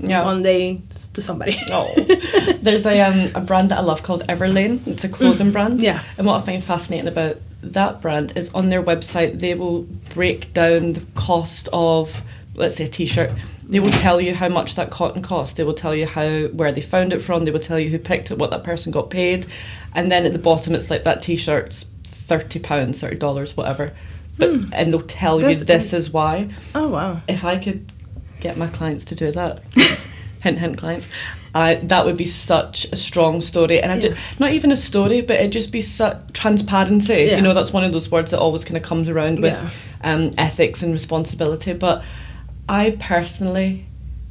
Yeah. 0.03 0.25
one 0.25 0.43
day 0.43 0.83
to 1.15 1.21
somebody 1.21 1.57
Oh, 1.71 1.93
there's 2.61 2.85
a 2.87 3.01
um, 3.01 3.31
a 3.35 3.41
brand 3.41 3.71
that 3.71 3.79
I 3.79 3.83
love 3.83 4.03
called 4.03 4.23
Everlane. 4.29 4.87
It's 4.87 5.05
a 5.05 5.09
clothing 5.09 5.53
brand. 5.53 5.79
Mm. 5.79 5.83
Yeah. 5.83 6.03
And 6.19 6.27
what 6.27 6.43
I 6.43 6.45
find 6.45 6.63
fascinating 6.65 7.09
about 7.09 7.37
that 7.63 8.01
brand 8.01 8.33
is 8.37 8.53
on 8.55 8.69
their 8.69 8.83
website 8.83 9.39
they 9.39 9.55
will 9.55 9.83
break 10.15 10.53
down 10.53 10.95
the 10.95 11.03
cost 11.15 11.69
of 11.73 12.21
let's 12.55 12.77
say 12.77 12.85
a 12.85 12.89
t-shirt. 12.89 13.31
They 13.65 13.81
will 13.81 13.91
tell 13.93 14.21
you 14.21 14.35
how 14.35 14.49
much 14.49 14.75
that 14.75 14.91
cotton 14.91 15.23
cost. 15.23 15.57
They 15.57 15.65
will 15.65 15.73
tell 15.73 15.95
you 15.95 16.05
how 16.07 16.49
where 16.49 16.73
they 16.73 16.81
found 16.83 17.13
it 17.13 17.21
from. 17.23 17.45
They 17.45 17.51
will 17.53 17.61
tell 17.61 17.79
you 17.79 17.89
who 17.89 17.99
picked 17.99 18.31
it, 18.31 18.39
what 18.39 18.51
that 18.51 18.65
person 18.65 18.93
got 18.93 19.09
paid, 19.09 19.47
and 19.95 20.11
then 20.11 20.27
at 20.27 20.33
the 20.33 20.39
bottom 20.39 20.75
it's 20.75 20.91
like 20.91 21.05
that 21.05 21.23
t-shirt's 21.23 21.87
thirty 22.05 22.59
pounds, 22.59 23.01
thirty 23.01 23.17
dollars, 23.17 23.57
whatever. 23.57 23.95
But 24.37 24.51
and 24.73 24.93
they'll 24.93 25.03
tell 25.03 25.41
you 25.41 25.55
Hmm. 25.55 25.65
This 25.65 25.93
is 25.93 26.11
why 26.11 26.49
oh 26.75 26.89
wow 26.89 27.23
if 27.29 27.45
I 27.45 27.59
could 27.59 27.91
get 28.43 28.57
my 28.57 28.67
clients 28.67 29.05
to 29.07 29.15
do 29.15 29.31
that, 29.33 29.63
hint, 30.41 30.59
hint, 30.59 30.77
clients, 30.77 31.09
I, 31.55 31.77
that 31.77 32.05
would 32.05 32.17
be 32.17 32.25
such 32.25 32.87
a 32.93 32.97
strong 32.97 33.41
story. 33.41 33.81
And 33.81 33.93
I 33.93 33.97
Yeah. 33.97 34.09
ju- 34.09 34.17
not 34.39 34.53
even 34.53 34.73
a 34.73 34.77
story, 34.77 35.21
but 35.21 35.37
it'd 35.39 35.53
just 35.53 35.71
be 35.71 35.83
such 35.83 36.17
transparency. 36.33 37.15
Yeah. 37.29 37.37
You 37.37 37.43
know, 37.43 37.55
that's 37.55 37.73
one 37.73 37.85
of 37.85 37.93
those 37.93 38.11
words 38.11 38.31
that 38.33 38.41
always 38.41 38.65
kind 38.65 38.77
of 38.77 38.83
comes 38.83 39.09
around 39.09 39.39
with 39.41 39.53
Yeah. 39.53 39.71
um, 40.13 40.31
ethics 40.39 40.83
and 40.83 40.93
responsibility. 40.93 41.73
But 41.75 42.03
I 42.69 42.97
personally 42.99 43.87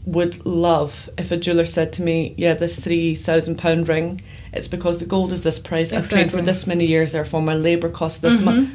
would 0.06 0.44
love 0.46 1.10
if 1.18 1.32
a 1.32 1.38
jeweler 1.38 1.66
said 1.66 1.94
to 1.94 2.02
me, 2.02 2.34
"Yeah, 2.36 2.56
this 2.56 2.80
three 2.80 3.14
thousand 3.16 3.60
pound 3.60 3.88
ring, 3.88 4.20
it's 4.52 4.68
because 4.68 4.98
the 4.98 5.06
gold 5.06 5.32
is 5.32 5.42
this 5.42 5.60
price. 5.60 5.94
I've 5.94 6.10
trained 6.10 6.32
for 6.32 6.42
this 6.42 6.66
many 6.66 6.86
years, 6.88 7.12
therefore 7.12 7.42
my 7.44 7.54
labour 7.54 7.88
costs 7.90 8.18
this 8.20 8.40
much." 8.42 8.68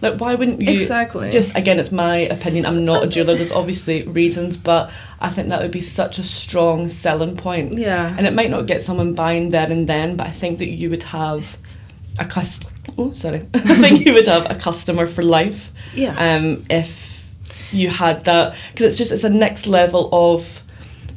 Like, 0.00 0.20
why 0.20 0.34
wouldn't 0.36 0.60
you? 0.62 0.80
Exactly. 0.80 1.30
Just 1.30 1.54
again, 1.56 1.80
it's 1.80 1.90
my 1.90 2.18
opinion. 2.18 2.66
I'm 2.66 2.84
not 2.84 3.02
a 3.04 3.06
jeweler. 3.08 3.34
There's 3.34 3.50
obviously 3.52 4.04
reasons, 4.04 4.56
but 4.56 4.90
I 5.20 5.28
think 5.30 5.48
that 5.48 5.60
would 5.60 5.72
be 5.72 5.80
such 5.80 6.18
a 6.18 6.22
strong 6.22 6.88
selling 6.88 7.36
point. 7.36 7.72
Yeah. 7.72 8.14
And 8.16 8.26
it 8.26 8.32
might 8.32 8.50
not 8.50 8.66
get 8.66 8.82
someone 8.82 9.14
buying 9.14 9.50
there 9.50 9.68
and 9.70 9.88
then, 9.88 10.16
but 10.16 10.26
I 10.26 10.30
think 10.30 10.58
that 10.58 10.68
you 10.68 10.88
would 10.90 11.02
have 11.04 11.56
a 12.18 12.24
cust. 12.24 12.66
Oh, 12.96 13.12
sorry. 13.12 13.46
I 13.54 13.74
think 13.76 14.06
you 14.06 14.14
would 14.14 14.26
have 14.28 14.48
a 14.50 14.54
customer 14.54 15.06
for 15.08 15.22
life. 15.22 15.72
Yeah. 15.94 16.14
Um, 16.16 16.64
if 16.70 17.24
you 17.72 17.88
had 17.88 18.24
that, 18.24 18.54
because 18.72 18.86
it's 18.86 18.98
just 18.98 19.10
it's 19.10 19.24
a 19.24 19.30
next 19.30 19.66
level 19.66 20.08
of 20.12 20.62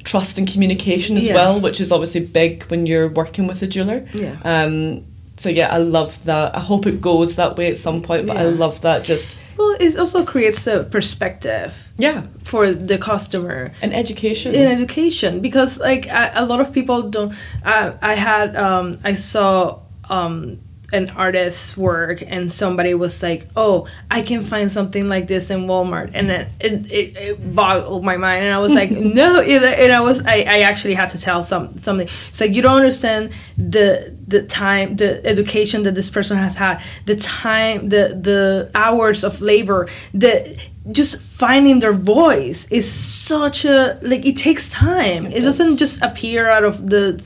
trust 0.04 0.40
and 0.40 0.48
communication 0.48 1.18
as 1.18 1.28
Yeah. 1.28 1.36
well, 1.36 1.60
which 1.60 1.80
is 1.80 1.92
obviously 1.92 2.22
big 2.26 2.64
when 2.64 2.88
you're 2.88 3.10
working 3.10 3.46
with 3.46 3.62
a 3.62 3.68
jeweler. 3.68 4.08
Yeah. 4.14 4.38
Um. 4.44 5.06
So 5.42 5.50
yeah, 5.50 5.74
I 5.74 5.78
love 5.78 6.24
that. 6.26 6.56
I 6.56 6.60
hope 6.60 6.86
it 6.86 7.02
goes 7.02 7.36
that 7.36 7.58
way 7.58 7.72
at 7.72 7.80
some 7.80 8.04
point, 8.04 8.28
but 8.28 8.38
I 8.38 8.44
love 8.44 8.82
that. 8.82 9.04
Just 9.04 9.36
well 9.58 9.76
it 9.80 9.98
also 9.98 10.24
creates 10.24 10.68
a 10.68 10.84
perspective 10.84 11.88
yeah, 11.98 12.26
for 12.44 12.72
the 12.72 12.98
customer 12.98 13.72
and 13.82 13.94
education. 13.94 14.54
in 14.54 14.68
education 14.68 15.40
because 15.40 15.80
like 15.80 16.08
a, 16.08 16.32
a 16.36 16.46
lot 16.46 16.60
of 16.60 16.72
people 16.72 17.10
don't 17.10 17.34
I, 17.64 17.94
I 18.02 18.14
had 18.16 18.56
um 18.56 18.98
i 19.04 19.14
saw 19.14 19.80
um 20.10 20.60
an 20.92 21.10
artist's 21.12 21.78
work 21.78 22.22
and 22.26 22.52
somebody 22.52 22.94
was 22.94 23.22
like 23.24 23.48
oh 23.56 23.88
i 24.10 24.22
can 24.22 24.44
find 24.44 24.72
something 24.72 25.08
like 25.08 25.28
this 25.28 25.50
in 25.50 25.62
walmart. 25.62 26.12
And 26.14 26.30
then 26.30 26.50
it, 26.60 26.92
it, 26.92 27.18
it 27.18 27.56
boggled 27.56 28.04
my 28.04 28.18
mind 28.18 28.46
and 28.46 28.54
i 28.54 28.60
was 28.60 28.74
like 28.74 28.92
no 29.22 29.40
it, 29.40 29.64
and 29.64 29.94
i 29.94 30.00
was 30.00 30.22
I, 30.26 30.42
I 30.42 30.60
actually 30.62 30.94
had 30.94 31.10
to 31.12 31.20
tell 31.20 31.44
some 31.44 31.80
something. 31.80 32.08
It's 32.30 32.42
like 32.42 32.54
you 32.54 32.62
don't 32.62 32.78
understand 32.78 33.32
the 33.58 34.16
the 34.28 34.44
time 34.44 34.96
the 34.96 35.26
education 35.26 35.84
that 35.84 35.96
this 35.96 36.10
person 36.10 36.38
has 36.38 36.56
had 36.56 36.82
the 37.06 37.16
time 37.16 37.90
the 37.90 38.20
the 38.22 38.72
hours 38.76 39.24
of 39.24 39.42
labor 39.42 39.88
the 40.14 40.58
just 40.92 41.20
finding 41.20 41.80
their 41.80 41.94
voice 41.94 42.66
is 42.72 42.92
such 42.92 43.66
a 43.66 44.00
like 44.02 44.26
it 44.26 44.38
takes 44.38 44.68
time. 44.70 45.28
It, 45.28 45.42
doesn't 45.42 45.78
just 45.78 46.02
appear 46.02 46.50
out 46.50 46.64
of 46.64 46.90
the 46.90 47.24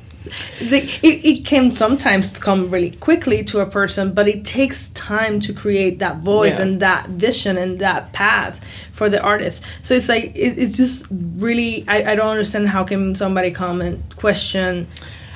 like, 0.62 1.04
it, 1.04 1.26
it 1.26 1.46
can 1.46 1.72
sometimes 1.72 2.30
come 2.40 2.70
really 2.72 2.92
quickly 2.92 3.44
to 3.44 3.60
a 3.60 3.66
person 3.66 4.14
but 4.14 4.28
it 4.28 4.44
takes 4.46 4.90
time 4.90 5.40
to 5.40 5.54
create 5.54 6.00
that 6.00 6.18
voice 6.18 6.56
Yeah. 6.56 6.62
and 6.64 6.80
that 6.82 7.10
vision 7.10 7.58
and 7.58 7.80
that 7.80 8.12
path 8.14 8.60
for 8.92 9.10
the 9.10 9.22
artist 9.22 9.64
so 9.82 9.94
it's 9.94 10.10
like 10.10 10.26
it, 10.36 10.58
it's 10.58 10.78
just 10.78 11.06
really 11.38 11.84
I, 11.88 12.12
I 12.12 12.16
don't 12.16 12.28
understand 12.30 12.70
how 12.70 12.84
can 12.84 13.16
somebody 13.16 13.52
come 13.52 13.82
and 13.82 14.02
question 14.16 14.88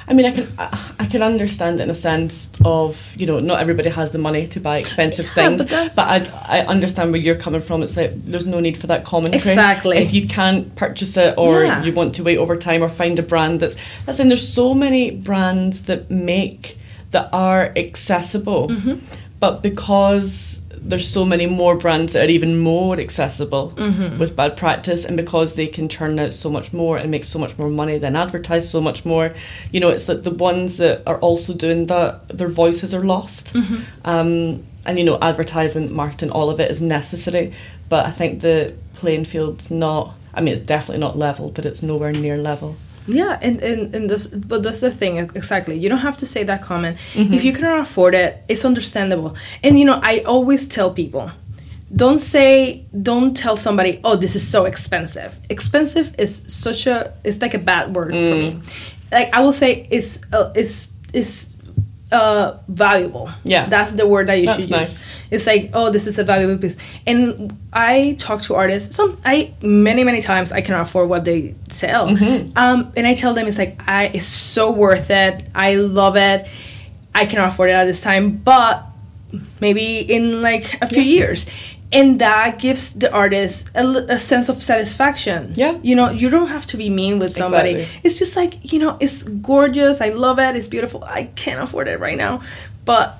I 0.10 0.14
mean, 0.16 0.26
I 0.26 0.32
can 0.32 0.48
I, 0.58 1.06
can 1.06 1.22
understand 1.22 1.80
it 1.80 1.84
in 1.84 1.90
a 1.92 1.96
sense 1.96 2.50
of 2.66 3.16
you 3.16 3.28
know 3.28 3.40
not 3.40 3.62
everybody 3.62 3.90
has 3.90 4.10
the 4.12 4.18
money 4.18 4.48
to 4.48 4.60
buy 4.60 4.78
expensive 4.80 5.26
Yeah, 5.28 5.34
things, 5.34 5.66
but 5.66 5.96
but 5.96 6.08
I 6.08 6.60
I 6.60 6.66
understand 6.66 7.12
where 7.12 7.22
you're 7.22 7.36
coming 7.46 7.62
from. 7.62 7.84
It's 7.84 7.96
like 7.96 8.12
there's 8.26 8.46
no 8.46 8.60
need 8.60 8.78
for 8.78 8.88
that 8.88 9.06
commentary. 9.06 9.38
Exactly. 9.54 9.98
If 9.98 10.12
you 10.14 10.28
can't 10.28 10.76
purchase 10.76 11.16
it 11.16 11.36
or 11.38 11.64
Yeah. 11.64 11.84
you 11.84 11.94
want 11.94 12.16
to 12.16 12.24
wait 12.24 12.38
over 12.38 12.56
time 12.58 12.82
or 12.84 12.90
find 12.90 13.20
a 13.20 13.24
brand 13.24 13.60
that's 13.60 13.76
that's 14.06 14.18
saying 14.18 14.30
there's 14.30 14.48
so 14.62 14.74
many 14.74 15.12
brands 15.12 15.84
that 15.84 16.10
make 16.10 16.78
that 17.12 17.30
are 17.32 17.72
accessible, 17.76 18.68
Mm-hmm. 18.70 18.96
but 19.40 19.62
because 19.62 20.62
there's 20.82 21.08
so 21.08 21.26
many 21.26 21.46
more 21.46 21.76
brands 21.76 22.14
that 22.14 22.26
are 22.28 22.32
even 22.32 22.60
more 22.60 23.00
accessible 23.00 23.74
Mm-hmm. 23.78 24.18
with 24.18 24.36
bad 24.36 24.56
practice 24.58 25.06
and 25.06 25.16
because 25.18 25.54
they 25.54 25.68
can 25.68 25.90
churn 25.90 26.20
out 26.20 26.34
so 26.34 26.50
much 26.50 26.72
more 26.74 26.98
and 26.98 27.12
make 27.12 27.26
so 27.26 27.38
much 27.40 27.58
more 27.58 27.70
money 27.70 27.98
then 27.98 28.16
advertise 28.16 28.70
so 28.70 28.80
much 28.82 29.06
more 29.06 29.34
you 29.72 29.80
know 29.80 29.90
it's 29.90 30.08
like 30.08 30.24
the 30.24 30.32
ones 30.32 30.78
that 30.78 31.02
are 31.06 31.20
also 31.20 31.54
doing 31.54 31.86
that 31.88 32.28
their 32.30 32.48
voices 32.50 32.94
are 32.94 33.04
lost 33.04 33.54
Mm-hmm. 33.54 33.78
um, 34.06 34.64
and 34.86 34.98
you 34.98 35.04
know 35.06 35.18
advertising 35.22 35.94
marketing 35.94 36.32
all 36.32 36.50
of 36.50 36.60
it 36.60 36.72
is 36.72 36.82
necessary 36.82 37.52
but 37.90 38.06
i 38.06 38.12
think 38.12 38.42
the 38.42 38.74
playing 38.94 39.26
field's 39.26 39.70
not 39.70 40.14
i 40.34 40.42
mean 40.42 40.54
it's 40.56 40.66
definitely 40.66 41.00
not 41.02 41.18
level 41.18 41.52
but 41.52 41.66
it's 41.66 41.84
nowhere 41.84 42.12
near 42.14 42.38
level 42.38 42.78
Yeah, 43.10 43.38
and, 43.42 43.62
and, 43.62 43.94
and 43.96 44.10
this, 44.10 44.28
but 44.28 44.64
that's 44.64 44.80
the 44.82 44.92
thing 44.92 45.18
exactly. 45.18 45.78
You 45.78 45.90
don't 45.90 46.00
have 46.10 46.18
to 46.18 46.26
say 46.26 46.44
that 46.44 46.62
comment. 46.62 46.98
Mm-hmm. 47.14 47.34
If 47.34 47.44
you 47.44 47.54
cannot 47.54 47.80
afford 47.80 48.14
it, 48.16 48.44
it's 48.48 48.64
understandable. 48.66 49.36
And 49.64 49.78
you 49.80 49.86
know, 49.86 50.00
I 50.04 50.20
always 50.20 50.66
tell 50.68 50.92
people, 50.92 51.32
don't 51.96 52.20
say, 52.20 52.86
don't 53.02 53.36
tell 53.36 53.58
somebody, 53.58 54.00
oh, 54.04 54.16
this 54.16 54.36
is 54.36 54.48
so 54.48 54.66
expensive. 54.66 55.36
Expensive 55.50 56.14
is 56.20 56.44
such 56.48 56.86
a, 56.88 57.14
it's 57.24 57.42
like 57.42 57.54
a 57.56 57.60
bad 57.60 57.96
word 57.96 58.12
for 58.12 58.18
Mm. 58.18 58.56
me. 58.58 58.62
Like 59.12 59.34
I 59.34 59.40
will 59.42 59.54
say, 59.54 59.88
it's, 59.90 60.20
uh, 60.32 60.52
it's, 60.56 60.90
it's 61.14 61.56
uh, 62.12 62.58
valuable. 62.68 63.30
Yeah. 63.44 63.68
that's 63.70 63.92
the 63.94 64.08
word 64.08 64.28
that 64.28 64.40
you 64.40 64.46
That's 64.48 64.62
should 64.62 64.72
nice. 64.72 64.94
use. 65.00 65.04
It's 65.32 65.46
like, 65.46 65.70
oh, 65.74 65.92
this 65.92 66.08
is 66.08 66.18
a 66.18 66.24
valuable 66.24 66.58
piece. 66.58 66.76
And 67.06 67.56
I 67.72 68.16
talk 68.18 68.42
to 68.44 68.56
artists. 68.56 68.96
Some 68.96 69.20
I 69.24 69.54
many 69.62 70.04
many 70.04 70.22
times 70.22 70.52
I 70.52 70.62
cannot 70.62 70.82
afford 70.88 71.08
what 71.10 71.24
they 71.26 71.56
sell, 71.70 72.08
Mm-hmm. 72.08 72.58
um, 72.58 72.92
and 72.98 73.06
I 73.06 73.14
tell 73.14 73.34
them 73.36 73.46
it's 73.48 73.58
like 73.60 73.80
I 73.88 74.06
it's 74.14 74.26
so 74.28 74.72
worth 74.72 75.10
it. 75.12 75.48
I 75.54 75.76
love 75.76 76.16
it. 76.18 76.48
I 77.14 77.26
cannot 77.26 77.50
afford 77.50 77.70
it 77.70 77.74
at 77.74 77.86
this 77.86 78.02
time, 78.02 78.38
but 78.38 78.86
maybe 79.60 80.00
in 80.00 80.42
like 80.42 80.82
a 80.82 80.88
few 80.88 81.04
years. 81.04 81.46
And 81.92 82.20
that 82.20 82.60
gives 82.60 82.92
the 82.94 83.12
artist 83.12 83.72
a 83.74 84.18
sense 84.18 84.48
of 84.48 84.62
satisfaction. 84.62 85.54
Yeah. 85.56 85.80
You 85.82 85.96
know, 85.96 86.12
you 86.12 86.30
don't 86.30 86.50
have 86.50 86.68
to 86.68 86.78
be 86.78 86.88
mean 86.88 87.18
with 87.18 87.32
somebody. 87.34 87.72
Exactly. 87.72 88.02
It's 88.04 88.20
just 88.20 88.36
like, 88.36 88.72
you 88.72 88.78
know, 88.78 88.98
it's 89.00 89.24
gorgeous. 89.24 90.00
I 90.00 90.10
love 90.10 90.38
it. 90.38 90.56
It's 90.56 90.68
beautiful. 90.68 91.04
I 91.06 91.24
can't 91.36 91.60
afford 91.60 91.88
it 91.88 92.00
right 92.00 92.18
now. 92.18 92.42
But 92.86 93.20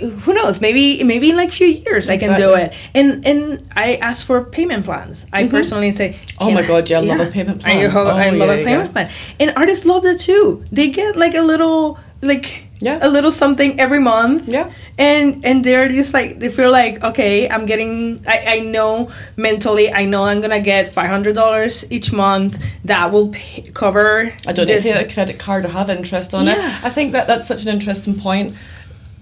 who 0.00 0.32
knows 0.32 0.60
maybe 0.60 1.02
maybe 1.02 1.30
in 1.30 1.36
like 1.36 1.50
few 1.50 1.66
years 1.66 2.08
i 2.08 2.16
can 2.16 2.38
do 2.38 2.54
it 2.54 2.72
and 2.94 3.26
and 3.26 3.68
i 3.74 3.96
ask 3.96 4.24
for 4.24 4.44
payment 4.44 4.84
plans 4.84 5.26
i 5.32 5.42
mm-hmm. 5.42 5.50
personally 5.50 5.90
say 5.90 6.16
Oh 6.38 6.50
my 6.52 6.60
I-" 6.60 6.66
God, 6.66 6.88
yeah, 6.88 6.98
I 6.98 7.00
love 7.02 7.20
a 7.20 7.30
payment 7.30 7.60
plan. 7.62 7.76
Oh, 7.96 8.06
I 8.06 8.28
Oh, 8.28 8.32
love 8.34 8.48
yeah, 8.48 8.54
a 8.54 8.64
payment 8.64 8.86
yeah. 8.86 8.92
plan 8.92 9.10
and 9.40 9.52
artists 9.56 9.84
love 9.84 10.04
that 10.04 10.20
too 10.20 10.64
they 10.70 10.90
get 10.90 11.16
like 11.16 11.34
a 11.34 11.42
little 11.42 11.98
like 12.22 12.64
Yeah. 12.80 13.00
a 13.02 13.08
little 13.08 13.32
something 13.32 13.80
every 13.80 13.98
month 13.98 14.46
Yeah. 14.46 14.70
And 14.98 15.44
and 15.44 15.64
they're 15.64 15.88
just 15.88 16.12
like 16.12 16.38
they 16.40 16.48
feel 16.48 16.70
like 16.72 17.02
okay 17.04 17.48
i'm 17.48 17.64
getting 17.66 18.20
i, 18.26 18.44
I 18.56 18.58
know 18.60 19.10
mentally 19.36 19.92
i 19.92 20.04
know 20.04 20.24
i'm 20.24 20.40
gonna 20.40 20.60
get 20.60 20.92
$500 20.92 21.84
each 21.90 22.12
month 22.12 22.62
that 22.84 23.12
will 23.12 23.28
pay, 23.28 23.62
cover 23.72 24.32
I 24.46 24.52
don't 24.52 24.66
this. 24.66 24.84
need 24.84 24.92
to 24.92 24.98
get 24.98 25.10
a 25.10 25.14
credit 25.14 25.38
card 25.38 25.64
or 25.64 25.68
have 25.68 25.88
interest 25.88 26.34
on 26.34 26.46
Yeah. 26.46 26.78
it. 26.78 26.84
I 26.84 26.90
think 26.90 27.12
that 27.12 27.26
that's 27.26 27.46
such 27.46 27.62
an 27.62 27.68
interesting 27.68 28.18
point. 28.18 28.54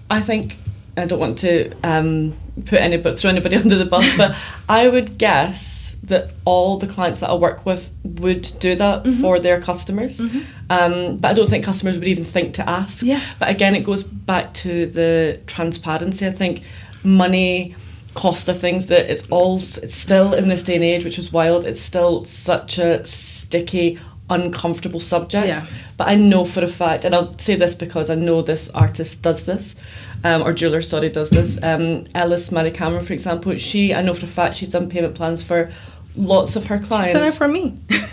I 0.09 0.21
think 0.21 0.57
I 0.95 1.05
don't 1.05 1.19
want 1.19 1.37
to 1.39 1.71
um, 1.83 2.33
put 2.65 2.79
any 2.79 2.97
but 2.97 3.19
throw 3.19 3.29
anybody 3.29 3.55
under 3.63 3.75
the 3.77 3.85
bus, 3.85 4.15
but 4.17 4.35
I 4.67 4.87
would 4.89 5.17
guess 5.19 5.86
that 6.03 6.31
all 6.45 6.77
the 6.77 6.87
clients 6.87 7.19
that 7.19 7.29
I 7.29 7.33
work 7.33 7.65
with 7.65 7.91
would 8.03 8.51
do 8.59 8.75
that 8.75 9.03
Mm-hmm. 9.03 9.21
for 9.21 9.39
their 9.39 9.59
customers. 9.61 10.19
Um, 10.69 11.17
but 11.17 11.31
I 11.31 11.33
don't 11.33 11.49
think 11.49 11.63
customers 11.65 11.95
would 11.97 12.07
even 12.07 12.25
think 12.25 12.53
to 12.55 12.69
ask. 12.69 13.03
Yeah. 13.03 13.21
But 13.39 13.49
again, 13.49 13.75
it 13.75 13.83
goes 13.83 14.03
back 14.03 14.53
to 14.55 14.85
the 14.85 15.39
transparency. 15.47 16.25
I 16.27 16.31
think 16.31 16.61
money 17.03 17.75
cost 18.13 18.49
of 18.49 18.59
things 18.59 18.87
that 18.87 19.11
it's 19.11 19.23
all 19.29 19.57
it's 19.57 19.93
still 19.93 20.33
in 20.33 20.47
this 20.47 20.63
day 20.63 20.73
and 20.75 20.83
age 20.83 21.05
which 21.05 21.19
is 21.19 21.31
wild 21.31 21.63
it's 21.65 21.79
still 21.79 22.25
such 22.25 22.79
a 22.79 23.05
sticky 23.05 23.99
uncomfortable 24.29 24.99
subject 24.99 25.47
Yeah. 25.47 25.65
but 25.95 26.07
I 26.09 26.15
know 26.15 26.45
for 26.45 26.61
a 26.63 26.67
fact, 26.67 27.05
and 27.05 27.15
I'll 27.15 27.33
say 27.37 27.55
this 27.55 27.73
because 27.75 28.09
I 28.09 28.15
know 28.15 28.41
this 28.41 28.69
artist 28.73 29.21
does 29.21 29.43
this, 29.43 29.75
um, 30.23 30.41
or 30.43 30.51
jeweler, 30.53 30.81
sorry, 30.81 31.09
does 31.09 31.29
this. 31.29 31.57
Um, 31.63 32.03
Ellis 32.13 32.49
Mhairi 32.49 32.73
Cameron, 32.73 33.05
for 33.05 33.13
example, 33.13 33.55
she 33.57 33.93
I 33.93 34.01
know 34.01 34.13
for 34.13 34.25
a 34.25 34.29
fact 34.29 34.55
she's 34.55 34.69
done 34.69 34.89
payment 34.89 35.15
plans 35.15 35.41
for 35.43 35.71
lots 36.17 36.55
of 36.55 36.65
her 36.67 36.79
clients. 36.79 37.07
She's 37.07 37.13
done 37.13 37.27
it 37.27 37.33
for 37.33 37.47
me 37.47 37.75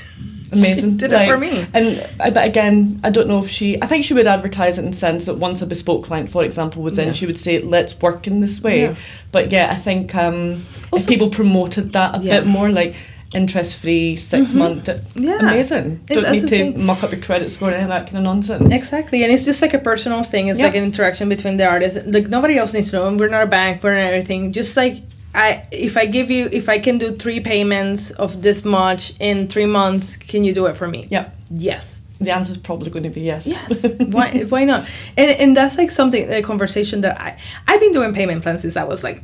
Amazing, 0.53 0.93
She 0.93 0.97
did 0.99 1.13
it 1.13 1.27
for 1.29 1.37
me. 1.39 1.67
And 1.75 2.01
uh, 2.21 2.31
but 2.31 2.45
again, 2.47 3.01
I 3.03 3.11
don't 3.11 3.27
know 3.27 3.41
if 3.41 3.49
she. 3.49 3.81
I 3.83 3.87
think 3.87 4.05
she 4.05 4.15
would 4.15 4.29
advertise 4.29 4.79
it 4.79 4.85
in 4.85 4.93
the 4.93 4.97
sense 4.97 5.25
that 5.25 5.35
once 5.35 5.63
a 5.63 5.67
bespoke 5.67 6.05
client, 6.05 6.31
for 6.31 6.45
example, 6.45 6.81
was 6.83 6.97
in, 6.97 7.07
Yeah. 7.09 7.13
she 7.13 7.27
would 7.27 7.39
say, 7.41 7.59
"Let's 7.61 7.99
work 8.01 8.29
in 8.29 8.39
this 8.41 8.61
way." 8.63 8.83
Yeah. 8.83 8.95
But 9.33 9.51
yeah, 9.51 9.73
I 9.73 9.77
think 9.77 10.15
um, 10.15 10.65
if 10.93 11.09
people 11.09 11.29
promoted 11.29 11.93
that 11.95 12.15
a 12.15 12.23
Yeah. 12.23 12.39
bit 12.41 12.47
more, 12.47 12.69
like 12.69 12.95
interest 13.35 13.77
free, 13.79 14.17
6 14.17 14.53
Mhm. 14.53 14.55
month, 14.55 14.89
Yeah. 15.15 15.39
amazing. 15.41 16.01
Don't 16.07 16.31
need 16.33 16.41
to 16.43 16.49
thing. 16.49 16.85
muck 16.87 17.03
up 17.03 17.11
your 17.13 17.21
credit 17.21 17.51
score 17.51 17.71
and 17.71 17.91
that 17.91 18.07
kind 18.07 18.19
of 18.19 18.23
nonsense. 18.25 18.73
Exactly, 18.73 19.23
and 19.25 19.33
it's 19.33 19.45
just 19.45 19.61
like 19.61 19.75
a 19.75 19.79
personal 19.79 20.23
thing. 20.23 20.49
It's 20.49 20.59
Yeah. 20.61 20.67
like 20.67 20.77
an 20.77 20.85
interaction 20.85 21.29
between 21.29 21.57
the 21.57 21.67
artist. 21.67 21.99
Like 22.07 22.29
nobody 22.29 22.57
else 22.57 22.73
needs 22.73 22.91
to 22.91 22.97
know. 22.97 23.13
We're 23.15 23.29
not 23.29 23.43
a 23.43 23.47
bank. 23.47 23.83
We're 23.83 23.95
not 23.95 24.05
everything. 24.05 24.53
Just 24.53 24.77
like 24.77 24.97
I, 25.37 25.63
if 25.73 25.97
I 25.97 26.07
give 26.07 26.31
you, 26.31 26.49
if 26.53 26.69
I 26.69 26.79
can 26.79 26.97
do 26.97 27.11
three 27.17 27.41
payments 27.41 28.13
of 28.13 28.41
this 28.43 28.65
much 28.65 29.15
in 29.19 29.49
three 29.49 29.67
months, 29.67 30.15
can 30.15 30.45
you 30.45 30.55
do 30.55 30.67
it 30.67 30.77
for 30.77 30.87
me? 30.87 31.07
Yeah. 31.11 31.25
Yes. 31.51 32.03
The 32.21 32.31
answer 32.33 32.53
is 32.53 32.57
probably 32.57 32.91
going 32.91 33.03
to 33.03 33.11
be 33.11 33.23
yes. 33.23 33.45
Yes. 33.49 33.85
why? 34.17 34.45
Why 34.49 34.63
not? 34.65 34.85
And 35.17 35.29
and 35.43 35.57
that's 35.57 35.77
like 35.77 35.91
something 35.91 36.33
a 36.33 36.41
conversation 36.43 37.01
that 37.01 37.21
I 37.21 37.37
I've 37.67 37.81
been 37.81 37.91
doing 37.93 38.15
payment 38.15 38.43
plans 38.45 38.63
since 38.63 38.77
I 38.77 38.85
was 38.85 39.03
like 39.03 39.23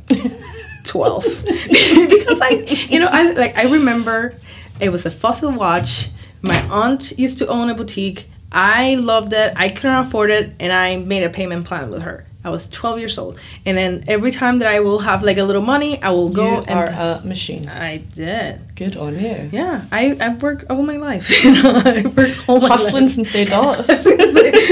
twelve 0.83 1.23
because 1.45 2.39
I 2.41 2.65
you 2.89 2.99
know 2.99 3.09
I 3.11 3.31
like 3.31 3.57
I 3.57 3.63
remember 3.63 4.35
it 4.79 4.89
was 4.89 5.05
a 5.05 5.11
fossil 5.11 5.51
watch. 5.51 6.09
My 6.41 6.59
aunt 6.69 7.17
used 7.19 7.37
to 7.37 7.47
own 7.47 7.69
a 7.69 7.75
boutique. 7.75 8.27
I 8.51 8.95
loved 8.95 9.31
it. 9.31 9.53
I 9.55 9.69
couldn't 9.69 10.07
afford 10.07 10.31
it, 10.31 10.55
and 10.59 10.73
I 10.73 10.97
made 10.97 11.23
a 11.23 11.29
payment 11.29 11.65
plan 11.65 11.91
with 11.91 12.01
her. 12.01 12.25
I 12.43 12.49
was 12.49 12.67
12 12.69 12.99
years 12.99 13.17
old, 13.19 13.39
and 13.65 13.77
then 13.77 14.03
every 14.07 14.31
time 14.31 14.59
that 14.59 14.67
I 14.67 14.79
will 14.79 14.99
have 14.99 15.21
like 15.23 15.37
a 15.37 15.43
little 15.43 15.61
money, 15.61 16.01
I 16.01 16.09
will 16.09 16.29
go 16.29 16.45
you 16.57 16.57
and 16.67 16.69
are 16.71 16.85
a 17.19 17.21
machine. 17.23 17.69
I 17.69 17.97
did. 17.97 18.59
Good 18.75 18.97
on 18.97 19.13
you. 19.19 19.49
Yeah, 19.51 19.85
I 19.91 20.17
I've 20.19 20.41
worked 20.41 20.65
all 20.69 20.81
my 20.83 20.97
life. 20.97 21.29
You 21.43 21.51
know, 21.61 21.81
I 21.85 22.01
worked 22.17 22.49
all 22.49 22.59
my 22.59 22.67
Hustling 22.67 23.03
life. 23.05 23.13
since 23.13 23.31
day 23.31 23.45
dot. 23.45 23.85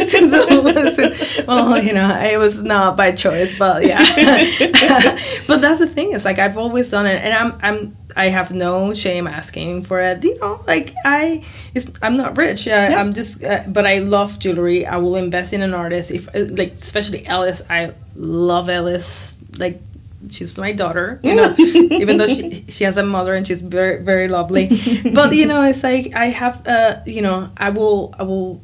Since 0.09 0.31
the- 0.31 1.43
well, 1.47 1.81
you 1.83 1.93
know, 1.93 2.09
it 2.19 2.37
was 2.37 2.59
not 2.61 2.97
by 2.97 3.11
choice, 3.11 3.53
but 3.55 3.85
yeah. 3.85 3.99
but 5.47 5.61
that's 5.61 5.79
the 5.79 5.87
thing. 5.87 6.13
It's 6.13 6.25
like 6.25 6.39
I've 6.39 6.57
always 6.57 6.89
done 6.89 7.05
it, 7.05 7.21
and 7.23 7.33
I'm 7.33 7.59
I'm 7.61 7.97
I 8.15 8.29
have 8.29 8.51
no 8.51 8.93
shame 8.93 9.27
asking 9.27 9.83
for 9.83 9.99
it. 9.99 10.23
You 10.23 10.37
know, 10.39 10.63
like 10.67 10.93
I, 11.05 11.43
it's 11.73 11.87
I'm 12.01 12.17
not 12.17 12.37
rich. 12.37 12.65
Yeah, 12.65 12.89
Yeah. 12.89 12.99
I'm 12.99 13.13
just, 13.13 13.43
uh, 13.43 13.63
but 13.67 13.85
I 13.85 13.99
love 13.99 14.39
jewelry. 14.39 14.85
I 14.85 14.97
will 14.97 15.15
invest 15.15 15.53
in 15.53 15.61
an 15.61 15.73
artist. 15.73 16.11
If 16.11 16.27
uh, 16.35 16.45
like 16.49 16.73
especially 16.79 17.25
Alice, 17.27 17.61
I 17.69 17.93
love 18.15 18.69
Alice. 18.69 19.37
Like 19.57 19.81
she's 20.29 20.57
my 20.57 20.71
daughter. 20.71 21.19
You 21.23 21.35
know, 21.35 21.55
even 21.57 22.17
though 22.17 22.27
she 22.27 22.65
she 22.69 22.83
has 22.83 22.97
a 22.97 23.03
mother 23.03 23.35
and 23.35 23.45
she's 23.47 23.61
very 23.61 24.01
very 24.03 24.27
lovely. 24.27 24.67
But 25.13 25.35
you 25.35 25.45
know, 25.45 25.61
it's 25.63 25.83
like 25.83 26.13
I 26.15 26.25
have 26.25 26.65
uh 26.67 27.01
you 27.05 27.21
know 27.21 27.51
I 27.57 27.69
will 27.69 28.13
I 28.17 28.23
will 28.23 28.59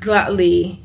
gladly 0.00 0.80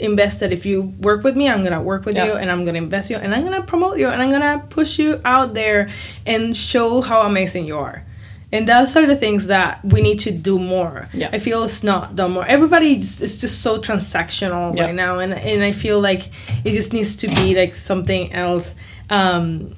invest 0.00 0.40
that 0.40 0.52
if 0.52 0.66
you 0.66 0.92
work 1.00 1.22
with 1.24 1.36
me 1.36 1.48
i'm 1.48 1.62
gonna 1.62 1.80
work 1.82 2.04
with 2.04 2.16
Yeah. 2.16 2.26
you 2.26 2.32
and 2.34 2.50
i'm 2.50 2.64
gonna 2.64 2.78
invest 2.78 3.10
you 3.10 3.16
and 3.16 3.34
i'm 3.34 3.44
gonna 3.44 3.62
promote 3.62 3.98
you 3.98 4.08
and 4.08 4.20
i'm 4.20 4.30
gonna 4.30 4.64
push 4.70 4.98
you 4.98 5.20
out 5.24 5.54
there 5.54 5.88
and 6.26 6.56
show 6.56 7.00
how 7.00 7.22
amazing 7.22 7.64
you 7.66 7.78
are 7.78 8.04
and 8.52 8.68
those 8.68 8.94
are 8.96 9.06
the 9.06 9.16
things 9.16 9.46
that 9.46 9.84
we 9.84 10.00
need 10.00 10.18
to 10.20 10.30
do 10.30 10.58
more 10.58 11.08
Yeah. 11.12 11.30
i 11.32 11.38
feel 11.38 11.62
it's 11.64 11.82
not 11.84 12.16
done 12.16 12.32
more 12.32 12.44
everybody 12.46 12.96
is 12.96 13.18
just 13.40 13.62
so 13.62 13.78
transactional 13.78 14.74
Yeah. 14.76 14.84
right 14.86 14.94
now 14.94 15.18
and, 15.20 15.32
and 15.32 15.62
i 15.62 15.72
feel 15.72 16.00
like 16.00 16.30
it 16.64 16.72
just 16.72 16.92
needs 16.92 17.14
to 17.16 17.28
be 17.28 17.54
like 17.54 17.74
something 17.74 18.32
else 18.32 18.74
um, 19.10 19.76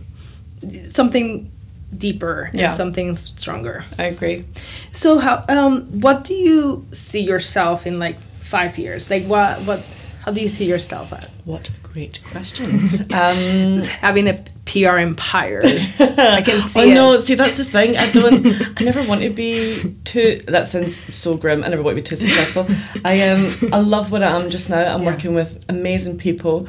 something 0.90 1.50
deeper 1.96 2.50
Yeah. 2.52 2.68
and 2.68 2.76
something 2.76 3.14
stronger 3.14 3.84
I 3.98 4.04
agree. 4.04 4.44
so 4.92 5.18
how 5.18 5.44
um 5.48 5.82
what 6.00 6.24
do 6.24 6.34
you 6.34 6.86
see 6.92 7.20
yourself 7.20 7.86
in 7.86 7.98
like 7.98 8.16
five 8.40 8.78
years? 8.78 9.10
Like 9.10 9.24
what 9.24 9.60
what 9.62 9.82
how 10.26 10.32
do 10.32 10.40
you 10.40 10.48
see 10.48 10.64
yourself 10.64 11.12
at? 11.12 11.30
What 11.44 11.68
a 11.70 11.72
great 11.86 12.20
question. 12.24 12.66
um, 13.12 13.80
Having 14.02 14.28
a 14.28 14.34
PR 14.64 14.98
empire. 14.98 15.60
I 15.64 16.42
can 16.44 16.60
see 16.68 16.80
I 16.90 16.94
know. 16.94 17.12
it. 17.12 17.20
See, 17.22 17.36
that's 17.36 17.56
the 17.56 17.64
thing. 17.64 17.96
I 17.96 18.10
don't. 18.10 18.44
I 18.80 18.84
never 18.84 19.02
want 19.04 19.20
to 19.22 19.30
be 19.30 19.94
too. 20.04 20.38
That 20.48 20.66
sounds 20.66 21.00
so 21.14 21.36
grim. 21.36 21.62
I 21.62 21.68
never 21.68 21.82
want 21.82 21.96
to 21.96 22.02
be 22.02 22.08
too 22.08 22.16
successful. 22.16 22.66
I 23.04 23.22
um, 23.28 23.54
I 23.72 23.78
love 23.78 24.10
what 24.10 24.22
I 24.24 24.32
am 24.38 24.50
just 24.50 24.68
now. 24.68 24.92
I'm 24.92 25.02
Yeah. 25.02 25.10
working 25.12 25.32
with 25.34 25.64
amazing 25.68 26.18
people. 26.18 26.66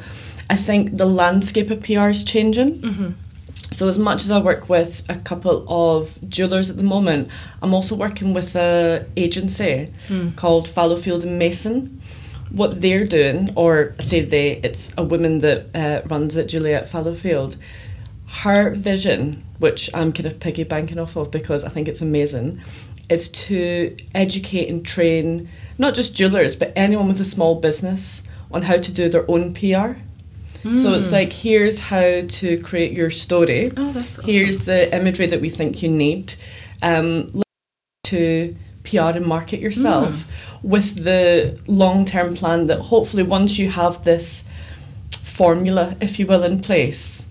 I 0.48 0.54
think 0.56 0.96
the 0.96 1.04
landscape 1.06 1.70
of 1.72 1.82
PR 1.82 2.08
is 2.10 2.22
changing. 2.24 2.80
Mm-hmm. 2.80 3.08
So 3.72 3.88
as 3.88 3.98
much 3.98 4.22
as 4.22 4.30
I 4.30 4.38
work 4.40 4.68
with 4.68 5.04
a 5.10 5.16
couple 5.16 5.64
of 5.68 6.16
jewelers 6.28 6.70
at 6.70 6.76
the 6.76 6.82
moment, 6.84 7.28
I'm 7.60 7.74
also 7.74 7.94
working 7.96 8.32
with 8.34 8.54
a 8.56 9.04
agency 9.16 9.92
Hmm. 10.06 10.28
called 10.30 10.68
Fallowfield 10.68 11.24
and 11.24 11.38
Mason. 11.38 12.00
What 12.50 12.80
they're 12.80 13.06
doing, 13.06 13.52
or 13.56 13.94
I 13.98 14.02
say 14.02 14.24
they, 14.24 14.52
it's 14.62 14.94
a 14.96 15.02
woman 15.02 15.38
that 15.40 15.66
uh, 15.74 16.02
runs 16.08 16.36
at 16.36 16.48
Juliet 16.48 16.88
Fallowfield. 16.88 17.56
Her 18.26 18.74
vision, 18.74 19.44
which 19.58 19.90
I'm 19.94 20.12
kind 20.12 20.26
of 20.26 20.40
piggy 20.40 20.64
banking 20.64 20.98
off 20.98 21.16
of 21.16 21.30
because 21.30 21.64
I 21.64 21.68
think 21.68 21.88
it's 21.88 22.02
amazing, 22.02 22.60
is 23.08 23.30
to 23.30 23.96
educate 24.14 24.68
and 24.68 24.84
train 24.84 25.48
not 25.78 25.94
just 25.94 26.14
jewelers 26.14 26.56
but 26.56 26.72
anyone 26.76 27.08
with 27.08 27.20
a 27.20 27.24
small 27.24 27.54
business 27.54 28.22
on 28.50 28.62
how 28.62 28.76
to 28.76 28.92
do 28.92 29.08
their 29.08 29.30
own 29.30 29.54
PR. 29.54 30.00
So 30.74 30.92
it's 30.94 31.12
like 31.12 31.32
here's 31.32 31.78
how 31.78 32.22
to 32.26 32.60
create 32.62 32.92
your 32.92 33.10
story. 33.10 33.70
Oh, 33.76 33.92
that's 33.92 34.18
awesome. 34.18 34.24
Here's 34.24 34.64
the 34.64 34.94
imagery 34.94 35.26
that 35.26 35.40
we 35.40 35.48
think 35.48 35.82
you 35.82 35.88
need 35.88 36.34
um, 36.82 37.42
to 38.04 38.54
PR 38.84 39.16
and 39.16 39.26
market 39.26 39.60
yourself 39.60 40.24
with 40.62 41.04
the 41.04 41.58
long 41.66 42.04
term 42.04 42.34
plan 42.34 42.66
that 42.66 42.80
hopefully 42.80 43.22
once 43.22 43.58
you 43.58 43.70
have 43.70 44.04
this 44.04 44.44
formula, 45.12 45.96
if 46.00 46.18
you 46.18 46.26
will, 46.26 46.42
in 46.42 46.60
place, 46.60 47.26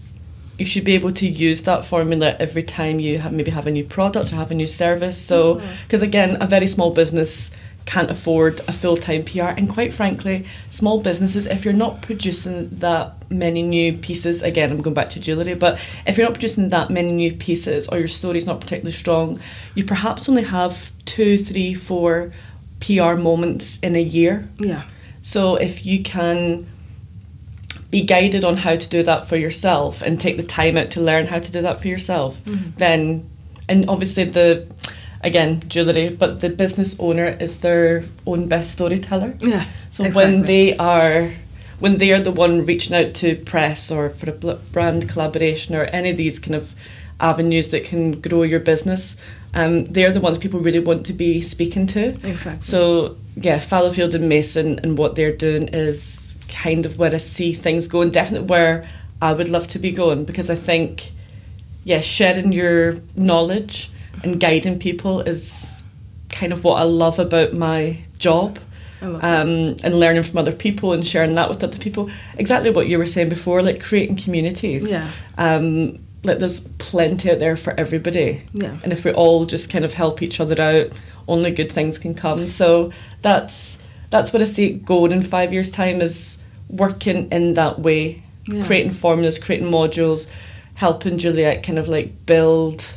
you 0.58 0.66
should 0.66 0.86
be 0.86 0.94
able 0.94 1.12
to 1.12 1.28
use 1.28 1.64
that 1.64 1.86
formula 1.86 2.36
every 2.40 2.64
time 2.64 3.00
you 3.00 3.20
have, 3.20 3.34
maybe 3.34 3.52
have 3.52 3.68
a 3.68 3.72
new 3.72 3.84
product 3.84 4.32
or 4.32 4.38
have 4.38 4.52
a 4.52 4.56
new 4.56 4.68
service. 4.68 5.22
So, 5.22 5.56
mm-hmm. 5.56 5.68
because 5.84 6.02
again, 6.02 6.38
a 6.42 6.48
very 6.48 6.68
small 6.68 6.92
business 6.92 7.52
can't 7.88 8.12
afford 8.12 8.60
a 8.68 8.74
full 8.74 8.98
time 8.98 9.24
PR, 9.24 9.56
and 9.58 9.68
quite 9.68 9.94
frankly, 9.94 10.46
small 10.70 11.02
businesses, 11.02 11.48
if 11.48 11.66
you're 11.66 11.74
not 11.74 12.02
producing 12.02 12.70
that 12.80 13.16
many 13.32 13.64
new 13.64 13.98
pieces, 13.98 14.44
again, 14.44 14.70
I'm 14.70 14.82
going 14.82 14.94
back 14.94 15.10
to 15.12 15.20
jewellery, 15.20 15.56
but 15.56 15.80
if 16.06 16.18
you're 16.18 16.28
not 16.28 16.34
producing 16.34 16.70
that 16.70 16.92
many 16.92 17.12
new 17.14 17.34
pieces 17.34 17.88
or 17.88 17.98
your 17.98 18.10
story's 18.10 18.46
not 18.46 18.60
particularly 18.60 18.92
strong, 18.92 19.40
you 19.74 19.86
perhaps 19.86 20.28
only 20.28 20.44
have 20.44 20.92
two, 21.06 21.38
three, 21.38 21.74
four 21.74 22.34
PR 22.82 23.14
moments 23.16 23.80
in 23.82 23.96
a 23.96 24.04
year. 24.04 24.48
Yeah. 24.60 24.84
So 25.24 25.56
if 25.56 25.86
you 25.86 26.04
can 26.04 26.68
be 27.90 28.02
guided 28.02 28.44
on 28.44 28.58
how 28.58 28.76
to 28.76 28.90
do 28.90 29.02
that 29.04 29.28
for 29.28 29.38
yourself 29.38 30.02
and 30.02 30.20
take 30.20 30.36
the 30.36 30.44
time 30.44 30.76
out 30.76 30.92
to 30.92 31.02
learn 31.02 31.26
how 31.26 31.40
to 31.40 31.52
do 31.52 31.62
that 31.62 31.82
for 31.82 31.88
yourself, 31.88 32.38
mm-hmm. 32.44 32.72
then 32.78 33.30
and 33.70 33.90
obviously 33.90 34.26
the 34.26 34.68
again 35.28 35.62
jewellery, 35.68 36.10
but 36.10 36.40
the 36.40 36.50
business 36.50 36.96
owner 36.98 37.28
is 37.40 37.60
their 37.60 38.06
own 38.26 38.48
best 38.48 38.72
storyteller. 38.72 39.36
Yeah. 39.40 39.66
So 39.92 40.10
when 40.10 40.44
they 40.44 40.76
are 40.78 41.32
when 41.80 41.98
they 41.98 42.12
are 42.12 42.20
the 42.20 42.32
one 42.32 42.66
reaching 42.66 42.96
out 42.96 43.14
to 43.16 43.36
press 43.36 43.92
or 43.92 44.10
for 44.10 44.30
a 44.30 44.56
brand 44.72 45.08
collaboration 45.10 45.76
or 45.76 45.84
any 45.86 46.10
of 46.10 46.18
these 46.18 46.40
kind 46.40 46.56
of 46.56 46.74
avenues 47.20 47.70
that 47.70 47.84
can 47.84 48.20
grow 48.20 48.44
your 48.44 48.60
business, 48.60 49.16
um, 49.54 49.86
they're 49.86 50.12
the 50.12 50.22
ones 50.22 50.38
people 50.38 50.60
really 50.60 50.80
want 50.80 51.06
to 51.06 51.14
be 51.14 51.42
speaking 51.42 51.86
to. 51.88 52.10
Exactly. 52.28 52.62
So 52.62 53.18
yeah, 53.36 53.60
Fallowfield 53.60 54.16
and 54.16 54.28
Mason 54.28 54.80
and 54.80 54.98
what 54.98 55.16
they're 55.16 55.36
doing 55.36 55.68
is 55.68 56.36
kind 56.48 56.86
of 56.86 56.98
where 56.98 57.14
I 57.14 57.18
see 57.18 57.54
things 57.54 57.88
going. 57.88 58.10
Definitely 58.12 58.48
where 58.48 58.88
I 59.22 59.34
would 59.34 59.50
love 59.50 59.68
to 59.70 59.80
be 59.80 59.92
going 59.92 60.26
because 60.26 60.50
I 60.50 60.56
think, 60.56 61.12
yeah, 61.84 62.02
sharing 62.02 62.52
your 62.54 62.98
knowledge 63.16 63.92
and 64.24 64.40
guiding 64.40 64.80
people 64.80 65.22
is 65.22 65.82
kind 66.30 66.52
of 66.54 66.64
what 66.64 66.76
I 66.80 66.84
love 66.84 67.20
about 67.20 67.54
my 67.54 68.00
job. 68.18 68.60
Um, 69.00 69.78
and 69.84 70.00
learning 70.00 70.24
from 70.24 70.40
other 70.40 70.52
people 70.52 70.92
and 70.92 71.06
sharing 71.06 71.36
that 71.36 71.50
with 71.50 71.64
other 71.64 71.78
people. 71.78 72.10
Exactly 72.40 72.72
what 72.72 72.88
you 72.88 72.98
were 72.98 73.06
saying 73.06 73.30
before, 73.30 73.62
like 73.62 73.80
creating 73.80 74.16
communities. 74.16 74.90
Yeah. 74.90 75.12
Um, 75.38 76.00
like 76.24 76.40
there's 76.40 76.62
plenty 76.80 77.30
out 77.30 77.38
there 77.38 77.56
for 77.56 77.80
everybody. 77.80 78.42
Yeah. 78.54 78.76
And 78.84 78.92
if 78.92 79.06
we 79.06 79.12
all 79.12 79.46
just 79.46 79.70
kind 79.70 79.86
of 79.86 79.94
help 79.94 80.24
each 80.24 80.40
other 80.40 80.60
out, 80.60 80.88
only 81.28 81.52
good 81.52 81.72
things 81.72 82.00
can 82.00 82.16
come. 82.16 82.48
So 82.48 82.92
that's 83.22 83.78
that's 84.10 84.34
what 84.34 84.42
I 84.42 84.46
see 84.46 84.74
going 84.74 85.12
in 85.12 85.22
five 85.22 85.54
years' 85.54 85.70
time 85.70 86.02
is 86.02 86.40
working 86.68 87.30
in 87.32 87.54
that 87.54 87.78
way, 87.80 88.24
Yeah. 88.48 88.66
creating 88.66 88.94
formulas, 88.94 89.38
creating 89.38 89.70
modules, 89.70 90.26
helping 90.74 91.20
Juliet 91.20 91.62
kind 91.62 91.78
of 91.78 91.88
like 91.88 92.26
build. 92.26 92.88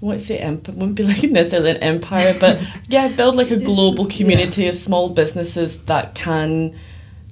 What's 0.00 0.28
the 0.28 0.40
empire? 0.40 0.74
Wouldn't 0.74 0.94
be 0.96 1.02
like 1.02 1.22
necessarily 1.30 1.70
an 1.72 1.76
empire, 1.78 2.34
but 2.38 2.58
yeah, 2.88 3.08
build 3.08 3.36
like 3.36 3.50
a 3.50 3.56
global 3.58 4.06
community 4.06 4.66
of 4.66 4.74
small 4.74 5.10
businesses 5.10 5.78
that 5.84 6.14
can, 6.14 6.74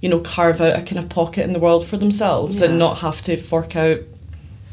you 0.02 0.08
know, 0.08 0.20
carve 0.20 0.60
out 0.60 0.78
a 0.78 0.82
kind 0.82 0.98
of 0.98 1.08
pocket 1.08 1.44
in 1.44 1.52
the 1.54 1.58
world 1.60 1.86
for 1.86 1.96
themselves 1.96 2.60
Yeah. 2.60 2.66
and 2.66 2.78
not 2.78 2.98
have 2.98 3.22
to 3.22 3.36
fork 3.36 3.74
out 3.74 4.00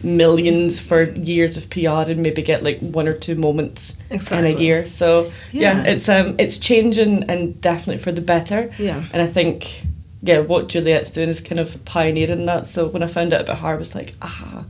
millions 0.03 0.79
for 0.79 1.03
years 1.03 1.57
of 1.57 1.69
PR 1.69 2.11
and 2.11 2.17
maybe 2.21 2.41
get 2.41 2.63
like 2.63 2.79
one 2.79 3.07
or 3.07 3.13
two 3.13 3.35
moments 3.35 3.97
in 4.09 4.45
a 4.45 4.49
year. 4.49 4.87
So 4.87 5.31
yeah. 5.51 5.81
Yeah. 5.83 5.83
it's 5.93 6.09
um 6.09 6.35
it's 6.37 6.57
changing 6.59 7.23
and 7.29 7.59
definitely 7.61 8.03
for 8.03 8.11
the 8.11 8.21
better. 8.21 8.71
Yeah. 8.77 9.03
And 9.13 9.21
I 9.21 9.27
think 9.27 9.83
yeah, 10.21 10.39
what 10.39 10.67
Juliet's 10.69 11.09
doing 11.11 11.29
is 11.29 11.39
kind 11.39 11.59
of 11.59 11.83
pioneering 11.85 12.45
that. 12.47 12.67
So 12.67 12.87
when 12.87 13.03
I 13.03 13.07
found 13.07 13.31
out 13.33 13.41
about 13.41 13.59
her, 13.59 13.67
I 13.69 13.75
was 13.75 13.93
like, 13.95 14.15
ah, 14.21 14.65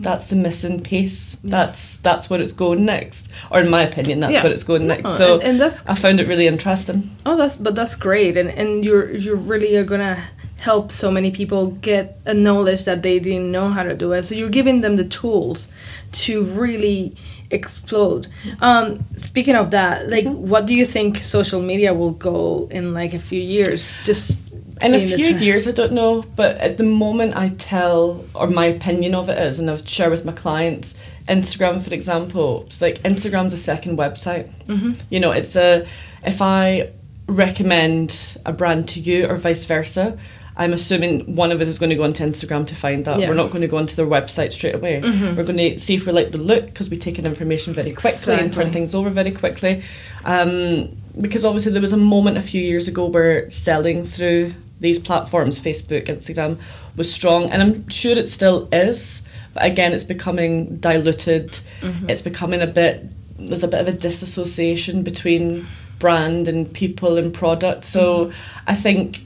that's 0.00 0.26
the 0.26 0.36
missing 0.36 0.80
piece. 0.80 1.36
That's 1.44 1.98
that's 1.98 2.28
where 2.30 2.40
it's 2.40 2.52
going 2.54 2.84
next. 2.84 3.28
Or 3.50 3.60
in 3.60 3.68
my 3.70 3.82
opinion, 3.82 4.20
that's 4.20 4.32
Yeah. 4.32 4.42
where 4.42 4.52
it's 4.52 4.64
going 4.64 4.86
No, 4.86 4.94
next. 4.94 5.16
So 5.16 5.34
and- 5.34 5.44
and 5.48 5.60
that's- 5.60 5.82
I 5.86 5.94
found 5.94 6.20
it 6.20 6.26
really 6.28 6.46
interesting. 6.46 7.10
Oh, 7.26 7.36
that's 7.36 7.56
but 7.56 7.74
that's 7.74 7.94
great, 7.96 8.36
and 8.36 8.48
and 8.50 8.84
you're 8.84 9.14
you 9.14 9.34
really 9.34 9.76
are 9.76 9.84
gonna 9.84 10.18
help 10.60 10.92
so 10.92 11.10
many 11.10 11.30
people 11.30 11.66
get 11.80 12.18
a 12.26 12.34
knowledge 12.34 12.84
that 12.84 13.02
they 13.02 13.18
didn't 13.18 13.50
know 13.50 13.68
how 13.70 13.82
to 13.82 13.94
do 13.94 14.12
it. 14.12 14.24
So 14.26 14.34
you're 14.34 14.50
giving 14.50 14.82
them 14.82 14.96
the 14.96 15.04
tools 15.04 15.68
to 16.12 16.42
really 16.42 17.14
explode. 17.50 18.26
Um, 18.60 19.04
speaking 19.16 19.56
of 19.56 19.70
that, 19.70 20.08
like, 20.10 20.26
what 20.26 20.66
do 20.66 20.74
you 20.74 20.86
think 20.86 21.16
social 21.22 21.60
media 21.62 21.92
will 21.94 22.12
go 22.12 22.68
in 22.70 22.92
like 22.94 23.14
a 23.14 23.18
few 23.18 23.40
years? 23.40 23.96
Just 24.04 24.36
In 24.82 24.94
a 24.94 24.98
few 25.16 25.36
years, 25.44 25.66
I 25.66 25.72
don't 25.72 25.92
know, 25.92 26.24
but 26.36 26.56
at 26.56 26.76
the 26.76 26.84
moment, 26.84 27.36
I 27.36 27.50
tell, 27.58 28.24
or 28.34 28.48
my 28.48 28.66
opinion 28.66 29.14
of 29.14 29.28
it 29.28 29.38
is, 29.38 29.58
and 29.58 29.70
I've 29.70 29.86
shared 29.88 30.10
with 30.10 30.24
my 30.24 30.32
clients, 30.32 30.96
Instagram, 31.28 31.82
for 31.82 31.92
example, 31.94 32.64
it's 32.66 32.80
like 32.80 33.02
Instagram's 33.02 33.52
a 33.52 33.58
second 33.58 33.98
website. 33.98 34.50
Mhm. 34.68 34.96
You 35.10 35.20
know, 35.20 35.32
it's 35.32 35.54
a, 35.54 35.86
if 36.24 36.40
I 36.42 36.90
recommend 37.26 38.38
a 38.44 38.52
brand 38.52 38.88
to 38.88 39.00
you 39.00 39.26
or 39.26 39.36
vice 39.36 39.64
versa, 39.64 40.18
I'm 40.56 40.72
assuming 40.72 41.36
one 41.36 41.52
of 41.52 41.60
us 41.62 41.68
is 41.68 41.78
going 41.78 41.90
to 41.90 41.96
go 41.96 42.02
onto 42.02 42.24
Instagram 42.24 42.66
to 42.66 42.74
find 42.74 43.04
that. 43.06 43.18
Yeah. 43.18 43.28
We're 43.28 43.34
not 43.34 43.50
going 43.50 43.62
to 43.62 43.68
go 43.68 43.78
onto 43.78 43.94
their 43.96 44.06
website 44.06 44.52
straight 44.52 44.74
away. 44.74 45.00
Mhm. 45.00 45.36
We're 45.36 45.44
going 45.44 45.56
to 45.58 45.78
see 45.78 45.94
if 45.94 46.04
we 46.06 46.12
like 46.12 46.32
the 46.32 46.38
look 46.38 46.66
because 46.66 46.90
we 46.90 46.96
take 46.98 47.18
in 47.18 47.24
information 47.26 47.72
very 47.72 47.92
quickly 47.92 48.34
and 48.34 48.52
turn 48.52 48.70
things 48.72 48.94
over 48.94 49.08
very 49.10 49.30
quickly. 49.30 49.82
Um, 50.24 50.88
because 51.20 51.44
obviously 51.44 51.72
there 51.72 51.80
was 51.80 51.92
a 51.92 51.96
moment 51.96 52.36
a 52.36 52.42
few 52.42 52.60
years 52.62 52.88
ago 52.88 53.06
where 53.06 53.48
selling 53.50 54.04
through 54.04 54.52
these 54.80 54.98
platforms, 54.98 55.60
Facebook, 55.60 56.06
Instagram, 56.06 56.58
was 56.96 57.12
strong, 57.12 57.50
and 57.50 57.62
I'm 57.62 57.88
sure 57.88 58.12
it 58.12 58.28
still 58.28 58.68
is. 58.72 59.22
But 59.54 59.64
again, 59.64 59.92
it's 59.92 60.04
becoming 60.04 60.76
diluted. 60.76 61.58
Mm-hmm. 61.80 62.10
It's 62.10 62.22
becoming 62.22 62.62
a 62.62 62.66
bit. 62.66 63.06
There's 63.38 63.62
a 63.62 63.68
bit 63.68 63.80
of 63.80 63.88
a 63.88 63.92
disassociation 63.92 65.02
between 65.02 65.66
brand 65.98 66.48
and 66.48 66.72
people 66.72 67.16
and 67.16 67.32
product. 67.32 67.84
So 67.84 68.32
I 68.66 68.74
think 68.74 69.20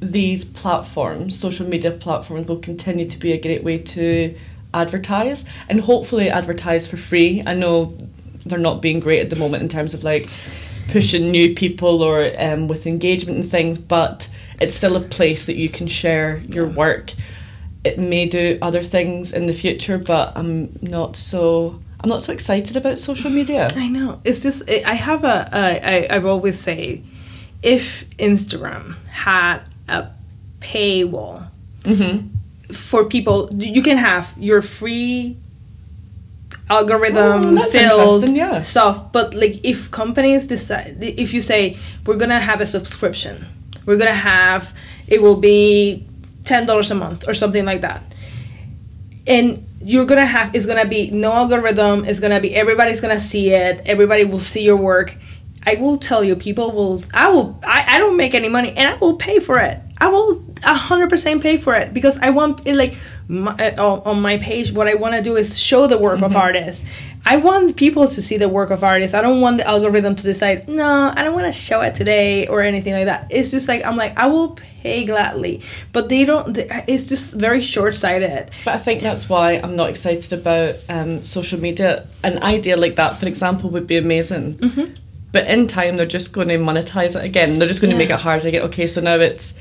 these 0.00 0.44
platforms, 0.44 1.38
social 1.38 1.66
media 1.66 1.90
platforms, 1.90 2.48
will 2.48 2.58
continue 2.58 3.08
to 3.08 3.18
be 3.18 3.32
a 3.32 3.40
great 3.40 3.64
way 3.64 3.78
to 3.78 4.36
advertise 4.74 5.44
and 5.68 5.80
hopefully 5.80 6.30
advertise 6.30 6.86
for 6.86 6.96
free. 6.96 7.42
I 7.46 7.54
know 7.54 7.96
they're 8.46 8.58
not 8.58 8.82
being 8.82 9.00
great 9.00 9.20
at 9.20 9.30
the 9.30 9.36
moment 9.36 9.62
in 9.62 9.68
terms 9.68 9.94
of 9.94 10.04
like 10.04 10.28
pushing 10.88 11.30
new 11.30 11.54
people 11.54 12.02
or 12.02 12.32
um, 12.38 12.68
with 12.68 12.86
engagement 12.86 13.38
and 13.38 13.50
things, 13.50 13.78
but 13.78 14.28
it's 14.60 14.74
still 14.74 14.96
a 14.96 15.00
place 15.00 15.46
that 15.46 15.56
you 15.56 15.68
can 15.68 15.86
share 15.86 16.38
your 16.48 16.66
work. 16.68 17.12
It 17.84 17.98
may 17.98 18.26
do 18.26 18.58
other 18.60 18.82
things 18.82 19.32
in 19.32 19.46
the 19.46 19.52
future, 19.52 19.98
but 19.98 20.32
I'm 20.36 20.78
not 20.82 21.16
so. 21.16 21.80
I'm 22.00 22.08
not 22.08 22.22
so 22.22 22.32
excited 22.32 22.76
about 22.76 22.98
social 22.98 23.30
media. 23.30 23.68
I 23.74 23.88
know. 23.88 24.20
It's 24.24 24.42
just 24.42 24.62
I 24.68 24.82
I 24.86 24.94
have 24.94 25.24
a 25.24 25.48
I 25.52 25.68
I 25.94 26.06
I've 26.16 26.26
always 26.26 26.58
say, 26.58 27.02
if 27.62 28.04
Instagram 28.18 28.96
had 29.10 29.60
a 29.88 30.08
paywall 30.60 31.48
Mm-hmm. 31.84 32.28
for 32.74 33.04
people, 33.06 33.48
you 33.54 33.82
can 33.82 33.96
have 33.96 34.34
your 34.38 34.60
free 34.60 35.36
algorithm 36.68 37.56
Oh, 37.58 37.70
filled 37.70 38.28
yeah. 38.36 38.60
stuff. 38.60 39.12
But 39.12 39.34
like, 39.34 39.60
if 39.64 39.90
companies 39.90 40.46
decide, 40.46 40.98
if 41.00 41.32
you 41.32 41.40
say 41.40 41.76
we're 42.04 42.16
gonna 42.16 42.40
have 42.40 42.60
a 42.60 42.66
subscription, 42.66 43.46
we're 43.88 43.96
gonna 43.96 44.12
have 44.12 44.74
it 45.08 45.22
will 45.22 45.40
be 45.40 46.06
ten 46.44 46.66
dollars 46.66 46.90
a 46.90 46.94
month 46.94 47.26
or 47.26 47.32
something 47.32 47.64
like 47.64 47.80
that, 47.80 48.02
and 49.26 49.66
you're 49.80 50.04
gonna 50.04 50.26
have 50.26 50.54
it's 50.54 50.66
gonna 50.66 50.86
be 50.86 51.10
no 51.10 51.32
algorithm 51.32 52.04
it's 52.04 52.20
gonna 52.20 52.40
be 52.40 52.54
everybody's 52.54 53.00
gonna 53.00 53.18
see 53.18 53.50
it 53.50 53.80
everybody 53.86 54.24
will 54.24 54.38
see 54.38 54.62
your 54.62 54.76
work. 54.76 55.16
I 55.66 55.74
will 55.74 55.98
tell 55.98 56.22
you 56.22 56.36
people 56.36 56.70
will 56.72 57.02
i 57.14 57.28
will 57.30 57.58
i, 57.64 57.84
I 57.94 57.98
don't 57.98 58.16
make 58.16 58.34
any 58.34 58.48
money 58.48 58.70
and 58.76 58.88
i 58.88 58.94
will 58.98 59.16
pay 59.16 59.38
for 59.38 59.58
it. 59.58 59.80
I 59.98 60.08
will 60.08 60.36
100% 60.36 61.42
pay 61.42 61.56
for 61.56 61.74
it 61.74 61.92
because 61.94 62.16
i 62.18 62.30
want 62.30 62.66
it 62.66 62.74
like 62.74 62.96
my, 63.28 63.52
uh, 63.76 64.00
on 64.04 64.20
my 64.20 64.38
page 64.38 64.72
what 64.72 64.88
i 64.88 64.94
want 64.94 65.14
to 65.14 65.22
do 65.22 65.36
is 65.36 65.58
show 65.58 65.86
the 65.86 65.98
work 65.98 66.22
of 66.22 66.34
artists 66.34 66.82
i 67.26 67.36
want 67.36 67.76
people 67.76 68.08
to 68.08 68.22
see 68.22 68.38
the 68.38 68.48
work 68.48 68.70
of 68.70 68.82
artists 68.82 69.14
i 69.14 69.20
don't 69.20 69.40
want 69.40 69.58
the 69.58 69.66
algorithm 69.66 70.16
to 70.16 70.22
decide 70.22 70.66
no 70.68 71.12
i 71.14 71.22
don't 71.22 71.34
want 71.34 71.46
to 71.46 71.52
show 71.52 71.80
it 71.82 71.94
today 71.94 72.46
or 72.46 72.62
anything 72.62 72.94
like 72.94 73.04
that 73.04 73.26
it's 73.30 73.50
just 73.50 73.68
like 73.68 73.84
i'm 73.84 73.96
like 73.96 74.16
i 74.16 74.26
will 74.26 74.56
pay 74.82 75.04
gladly 75.04 75.60
but 75.92 76.08
they 76.08 76.24
don't 76.24 76.56
it's 76.56 77.04
just 77.04 77.34
very 77.34 77.60
short-sighted 77.60 78.50
But 78.64 78.74
I 78.74 78.78
think 78.78 79.02
that's 79.02 79.28
why 79.28 79.52
I'm 79.54 79.76
not 79.76 79.90
excited 79.90 80.32
about 80.32 80.76
um, 80.88 81.24
social 81.24 81.60
media. 81.60 82.06
An 82.22 82.42
idea 82.42 82.76
like 82.76 82.96
that, 82.96 83.18
for 83.18 83.26
example, 83.26 83.70
would 83.70 83.86
be 83.86 83.96
amazing. 83.96 84.58
Mm-hmm. 84.58 84.94
But 85.32 85.46
in 85.46 85.68
time, 85.68 85.96
they're 85.96 86.06
just 86.06 86.32
going 86.32 86.48
to 86.48 86.56
monetize 86.56 87.14
it 87.18 87.24
again. 87.24 87.58
They're 87.58 87.68
just 87.68 87.80
going 87.80 87.90
to 87.90 87.98
make 87.98 88.10
it 88.10 88.18
hard 88.20 88.42
to 88.42 88.50
get. 88.50 88.62
Okay, 88.64 88.86
so 88.86 89.00
now 89.00 89.16
it's 89.16 89.54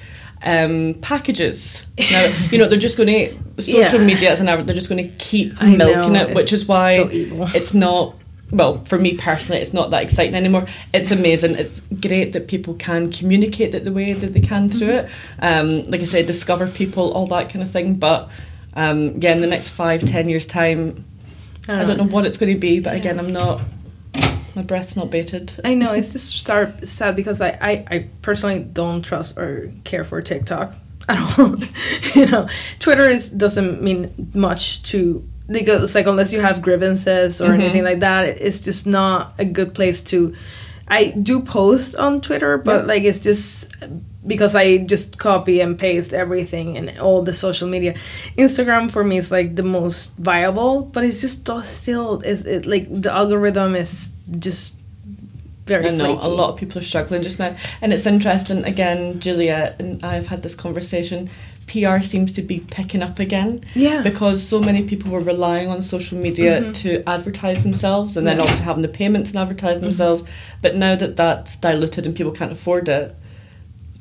um, 0.44 0.96
packages. 1.02 1.86
Now 2.12 2.26
you 2.52 2.58
know 2.58 2.68
they're 2.68 2.78
just 2.80 2.98
going 2.98 3.08
to 3.56 3.62
social 3.62 4.00
Yeah. 4.00 4.06
media 4.06 4.32
as 4.32 4.40
an 4.40 4.48
average. 4.48 4.66
They're 4.66 4.76
just 4.76 4.90
going 4.90 5.04
to 5.10 5.16
keep 5.18 5.54
I 5.60 5.76
milking 5.76 6.14
know, 6.14 6.28
it, 6.28 6.36
which 6.36 6.54
is 6.54 6.66
why 6.68 6.96
so 6.98 7.10
it's 7.12 7.74
not. 7.74 8.16
Well, 8.50 8.82
for 8.86 8.98
me 8.98 9.18
personally, 9.18 9.62
it's 9.62 9.74
not 9.74 9.90
that 9.90 10.04
exciting 10.04 10.34
anymore. 10.34 10.68
It's 10.94 11.12
amazing. 11.12 11.56
It's 11.56 11.82
great 12.02 12.32
that 12.32 12.48
people 12.48 12.76
can 12.76 13.12
communicate 13.12 13.74
it 13.76 13.84
the 13.84 13.92
way 13.92 14.14
that 14.14 14.32
they 14.32 14.40
can 14.40 14.70
through 14.70 14.92
it. 14.92 15.10
Um, 15.40 15.84
like 15.84 16.00
I 16.00 16.06
said, 16.06 16.28
discover 16.28 16.68
people, 16.68 17.12
all 17.12 17.28
that 17.28 17.50
kind 17.50 17.62
of 17.62 17.72
thing. 17.72 17.96
But 17.96 18.30
um, 18.74 19.20
yeah, 19.22 19.34
in 19.34 19.42
the 19.42 19.48
next 19.48 19.72
five, 19.72 20.00
ten 20.06 20.30
years' 20.30 20.46
time, 20.46 21.04
I 21.68 21.84
don't 21.84 21.98
know 21.98 22.06
what 22.06 22.26
it's 22.26 22.38
going 22.38 22.54
to 22.54 22.60
be. 22.60 22.80
But 22.80 22.96
again, 22.96 23.20
I'm 23.20 23.34
not. 23.34 23.60
My 24.58 24.64
breath's 24.64 24.95
not 24.95 25.12
bated. 25.12 25.53
I 25.64 25.76
know 25.76 25.93
it's 25.93 26.14
just 26.14 26.43
sad, 26.43 26.89
sad 26.89 27.16
because 27.16 27.39
I, 27.41 27.49
I, 27.62 27.72
I 27.95 28.08
personally 28.24 28.58
don't 28.64 29.03
trust 29.03 29.38
or 29.38 29.72
care 29.84 30.03
for 30.03 30.20
TikTok 30.20 30.74
at 31.08 31.38
all. 31.38 31.58
you 32.16 32.26
know, 32.26 32.47
Twitter 32.80 33.08
is 33.08 33.30
doesn't 33.30 33.84
mean 33.84 34.32
much 34.34 34.82
to 34.89 35.24
because 35.47 35.93
like 35.93 36.08
unless 36.08 36.34
you 36.34 36.41
have 36.41 36.64
grievances 36.64 37.39
or 37.39 37.49
Mhm. 37.49 37.60
anything 37.62 37.84
like 37.84 37.99
that, 37.99 38.26
it's 38.26 38.60
just 38.60 38.88
not 38.88 39.36
a 39.38 39.45
good 39.45 39.76
place 39.76 40.01
to. 40.10 40.34
I 40.88 41.12
do 41.12 41.41
post 41.41 41.95
on 41.95 42.20
Twitter, 42.22 42.58
but 42.58 42.82
Yeah. 42.82 42.88
like 42.93 43.03
it's 43.03 43.20
just 43.20 43.68
because 44.26 44.55
I 44.55 44.78
just 44.80 45.20
copy 45.20 45.62
and 45.62 45.78
paste 45.78 46.14
everything 46.14 46.78
and 46.78 46.97
all 46.99 47.22
the 47.22 47.34
social 47.34 47.68
media. 47.70 47.93
Instagram 48.39 48.89
for 48.89 49.03
me 49.03 49.20
is 49.20 49.30
like 49.30 49.55
the 49.55 49.64
most 49.64 50.12
viable, 50.18 50.82
but 50.82 51.03
it's 51.05 51.22
just 51.22 51.47
still 51.64 52.22
is 52.22 52.41
it 52.41 52.66
like 52.66 52.88
the 52.89 53.12
algorithm 53.14 53.76
is 53.76 54.10
just 54.39 54.73
very 55.65 55.88
I 55.89 55.91
know 55.91 56.17
a 56.21 56.28
lot 56.30 56.49
of 56.51 56.57
people 56.57 56.80
are 56.80 56.84
struggling 56.84 57.23
just 57.23 57.39
now, 57.39 57.55
and 57.82 57.91
it's 57.93 58.05
interesting. 58.05 58.63
Again, 58.63 59.19
Juliet 59.19 59.75
and 59.80 60.03
I've 60.03 60.28
had 60.28 60.43
this 60.43 60.55
conversation. 60.55 61.30
PR 61.67 61.99
seems 62.01 62.32
to 62.32 62.41
be 62.41 62.59
picking 62.59 63.03
up 63.03 63.19
again 63.19 63.59
Yeah. 63.75 64.01
because 64.01 64.41
so 64.41 64.61
many 64.61 64.84
people 64.84 65.11
were 65.11 65.19
relying 65.19 65.67
on 65.67 65.82
social 65.82 66.17
media 66.17 66.61
Mhm. 66.61 66.73
to 66.75 67.03
advertise 67.09 67.63
themselves, 67.63 68.15
and 68.15 68.25
then 68.25 68.38
Yeah. 68.38 68.43
Mm-hmm. 68.43 68.51
also 68.53 68.63
having 68.63 68.82
the 68.84 68.88
payments 68.88 69.30
and 69.32 69.38
advertise 69.39 69.82
themselves. 69.82 70.23
But 70.61 70.78
now 70.78 70.95
that 70.95 71.17
that's 71.17 71.57
diluted 71.57 72.05
and 72.05 72.15
people 72.15 72.32
can't 72.32 72.53
afford 72.53 72.88
it, 72.88 73.13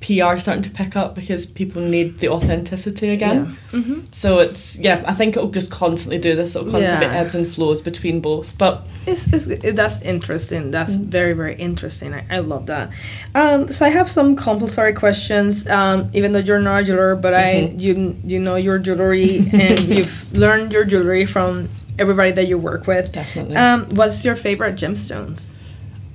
PR 0.01 0.37
starting 0.39 0.63
to 0.63 0.71
pick 0.71 0.95
up 0.97 1.15
because 1.15 1.47
people 1.47 1.81
need 1.83 2.19
the 2.19 2.29
authenticity 2.29 3.09
again. 3.09 3.57
Yeah. 3.73 3.81
hmm 3.81 4.01
So 4.13 4.39
it's 4.41 4.77
yeah, 4.79 5.03
I 5.07 5.15
think 5.15 5.37
it'll 5.37 5.51
just 5.51 5.71
constantly 5.71 6.19
do 6.19 6.37
this. 6.37 6.55
It'll 6.55 6.71
constantly 6.71 7.07
be 7.07 7.13
Yeah. 7.13 7.21
ebbs 7.21 7.35
and 7.35 7.47
flows 7.47 7.81
between 7.83 8.21
both. 8.21 8.57
But 8.59 8.85
It's, 9.07 9.27
it's, 9.33 9.47
it, 9.47 9.75
that's 9.77 10.01
interesting. 10.03 10.71
That's 10.71 10.97
Mm. 10.97 11.05
very, 11.07 11.33
very 11.33 11.55
interesting. 11.57 12.13
I, 12.15 12.25
I 12.31 12.39
love 12.41 12.67
that. 12.67 12.91
Um, 13.35 13.69
so 13.69 13.87
I 13.87 13.89
have 13.91 14.11
some 14.11 14.37
compulsory 14.37 14.93
questions. 14.93 15.67
Um, 15.69 16.11
even 16.13 16.33
though 16.33 16.41
you're 16.41 16.59
not 16.61 16.83
a 16.83 16.85
jeweler, 16.85 17.17
but 17.17 17.33
I 17.35 17.55
Mhm. 17.55 17.81
you 17.81 18.17
you 18.25 18.39
know 18.39 18.57
your 18.57 18.79
jewelry 18.79 19.39
and 19.53 19.81
you've 19.81 20.33
learned 20.33 20.73
your 20.73 20.85
jewelry 20.85 21.25
from 21.27 21.69
everybody 21.99 22.33
that 22.33 22.47
you 22.49 22.59
work 22.59 22.87
with. 22.87 23.13
definitely. 23.13 23.57
Um, 23.57 23.87
what's 23.97 24.25
your 24.25 24.37
favorite 24.37 24.77
gemstones? 24.77 25.53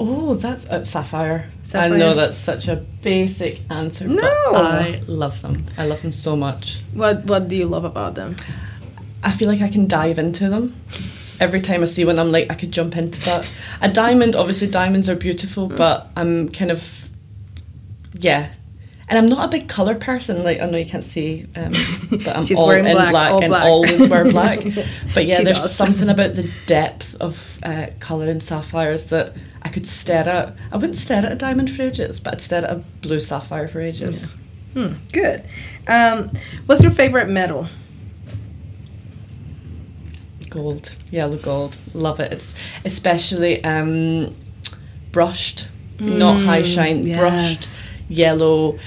Oh, 0.04 0.34
that's 0.34 0.66
uh, 0.66 0.84
sapphire. 0.84 1.45
Sapphire. 1.64 1.93
I 1.93 1.97
know 1.97 2.16
that's 2.16 2.38
such 2.38 2.68
a 2.68 2.76
basic 3.04 3.62
answer, 3.70 4.08
No. 4.08 4.16
but 4.52 4.66
I 4.66 5.02
love 5.08 5.41
them. 5.41 5.66
I 5.78 5.86
love 5.86 6.02
them 6.02 6.12
so 6.12 6.36
much. 6.36 6.82
What 6.93 7.26
What 7.26 7.47
do 7.47 7.56
you 7.56 7.68
love 7.68 7.84
about 7.86 8.16
them? 8.16 8.36
I 9.24 9.32
feel 9.32 9.47
like 9.47 9.62
I 9.62 9.70
can 9.70 9.86
dive 9.88 10.18
into 10.18 10.49
them. 10.49 10.74
Every 11.39 11.62
time 11.62 11.82
I 11.84 11.86
see 11.86 12.04
one, 12.06 12.18
I'm 12.20 12.32
like, 12.32 12.47
I 12.52 12.56
could 12.56 12.72
jump 12.72 12.97
into 12.97 13.20
that. 13.26 13.47
A 13.82 13.89
diamond, 13.89 14.36
obviously, 14.36 14.68
diamonds 14.68 15.08
are 15.10 15.16
beautiful, 15.16 15.70
Mm. 15.70 15.78
but 15.78 16.08
I'm 16.16 16.49
kind 16.49 16.72
of, 16.72 16.82
yeah. 18.20 18.49
And 19.12 19.18
I'm 19.20 19.26
not 19.26 19.45
a 19.45 19.49
big 19.49 19.68
colour 19.68 19.93
person. 19.95 20.41
Like 20.41 20.62
I 20.62 20.66
know 20.68 20.78
you 20.78 20.86
can't 20.86 21.05
see, 21.05 21.45
um, 21.57 21.74
but 22.12 22.30
I'm 22.30 22.45
all 22.57 22.72
in 22.72 22.86
black, 22.86 23.12
black, 23.12 23.34
all 23.34 23.43
and 23.43 23.49
black. 23.51 23.64
always 23.64 24.07
wear 24.07 24.24
black. 24.32 24.62
But 25.14 25.28
yeah, 25.28 25.38
She 25.39 25.43
there's 25.43 25.57
does. 25.62 25.76
something 25.76 26.07
about 26.07 26.34
the 26.36 26.49
depth 26.66 27.16
of 27.16 27.59
uh, 27.62 27.88
colour 27.99 28.28
in 28.30 28.39
sapphires 28.39 29.03
that 29.07 29.36
I 29.64 29.68
could 29.70 29.86
stare 29.86 30.28
at. 30.30 30.55
I 30.72 30.78
wouldn't 30.78 30.97
stare 30.97 31.26
at 31.26 31.32
a 31.32 31.36
diamond 31.36 31.70
for 31.76 31.82
ages, 31.82 32.22
but 32.22 32.36
I'd 32.36 32.41
stare 32.41 32.64
at 32.64 32.72
a 32.72 32.76
blue 33.01 33.20
sapphire 33.20 33.68
for 33.68 33.82
ages. 33.82 34.36
Hmm, 34.74 34.93
good. 35.12 35.43
Um, 35.89 36.32
what's 36.68 36.82
your 36.82 36.91
favorite 36.91 37.28
metal? 37.30 37.68
Gold, 40.49 40.91
yellow 41.12 41.38
gold, 41.38 41.78
love 41.93 42.20
it. 42.20 42.32
It's 42.32 42.55
especially 42.84 43.64
um, 43.64 44.36
brushed, 45.12 45.68
not 45.99 46.41
high 46.41 46.62
Mm, 46.62 46.74
shine, 46.76 47.07
yes. 47.07 47.20
brushed 47.20 47.91
yellow. 48.12 48.78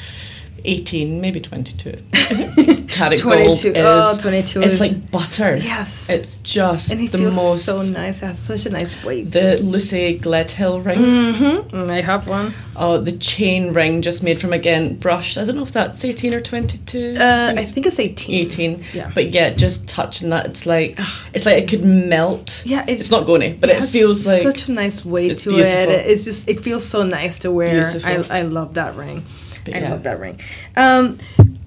18, 0.66 1.20
maybe 1.20 1.40
22. 1.40 1.98
Carat 2.88 3.18
22. 3.18 3.22
gold 3.22 3.56
is 3.58 3.64
Oh, 3.76 4.18
22 4.20 4.62
it's 4.62 4.74
is- 4.74 4.80
like 4.80 5.10
butter. 5.10 5.56
Yes. 5.56 6.08
It's 6.08 6.36
just 6.36 6.90
and 6.92 7.00
it 7.00 7.12
the 7.12 7.18
feels 7.18 7.34
most 7.34 7.64
so 7.64 7.82
nice. 7.82 8.22
It 8.22 8.26
has 8.26 8.38
such 8.38 8.66
a 8.66 8.70
nice 8.70 9.02
weight. 9.04 9.30
the 9.32 9.60
Lucy 9.62 10.18
Gledhill 10.18 10.84
ring. 10.84 10.98
Mm-hmm. 10.98 11.90
I 11.90 12.00
have 12.00 12.28
one. 12.28 12.54
Oh, 12.76 12.98
the 12.98 13.12
chain 13.12 13.72
ring 13.72 14.00
just 14.02 14.22
made 14.22 14.40
from 14.40 14.52
again 14.52 14.96
brushed. 14.96 15.36
I 15.38 15.44
don't 15.44 15.56
know 15.56 15.62
if 15.62 15.72
that's 15.72 16.04
18 16.04 16.34
or 16.34 16.40
22. 16.40 17.16
Uh, 17.18 17.54
I 17.56 17.64
think 17.64 17.86
it's 17.86 17.98
18. 17.98 18.34
18. 18.46 18.84
Yeah. 18.92 19.10
But 19.14 19.30
yeah, 19.30 19.50
just 19.50 19.86
touching 19.88 20.30
that, 20.30 20.46
it's 20.46 20.64
like 20.66 20.98
it's 21.32 21.44
like 21.46 21.62
it 21.62 21.68
could 21.68 21.84
melt. 21.84 22.62
Yeah, 22.64 22.84
It's, 22.88 23.10
not 23.10 23.26
going 23.26 23.40
to, 23.42 23.58
but 23.60 23.70
it, 23.70 23.76
has 23.80 23.92
feels 23.92 24.26
like 24.26 24.42
such 24.42 24.68
a 24.68 24.72
nice 24.72 25.04
weight 25.04 25.38
to 25.38 25.50
beautiful. 25.50 25.92
it. 25.94 26.06
It's 26.06 26.24
just 26.24 26.48
it 26.48 26.60
feels 26.60 26.84
so 26.86 27.02
nice 27.02 27.38
to 27.40 27.50
wear. 27.50 27.82
Beautiful. 27.90 28.32
I 28.32 28.38
I 28.38 28.42
love 28.42 28.74
that 28.74 28.94
ring. 28.96 29.24
But 29.64 29.74
I 29.74 29.78
yeah. 29.78 29.90
love 29.90 30.02
that 30.04 30.20
ring. 30.20 30.40
Um, 30.76 31.18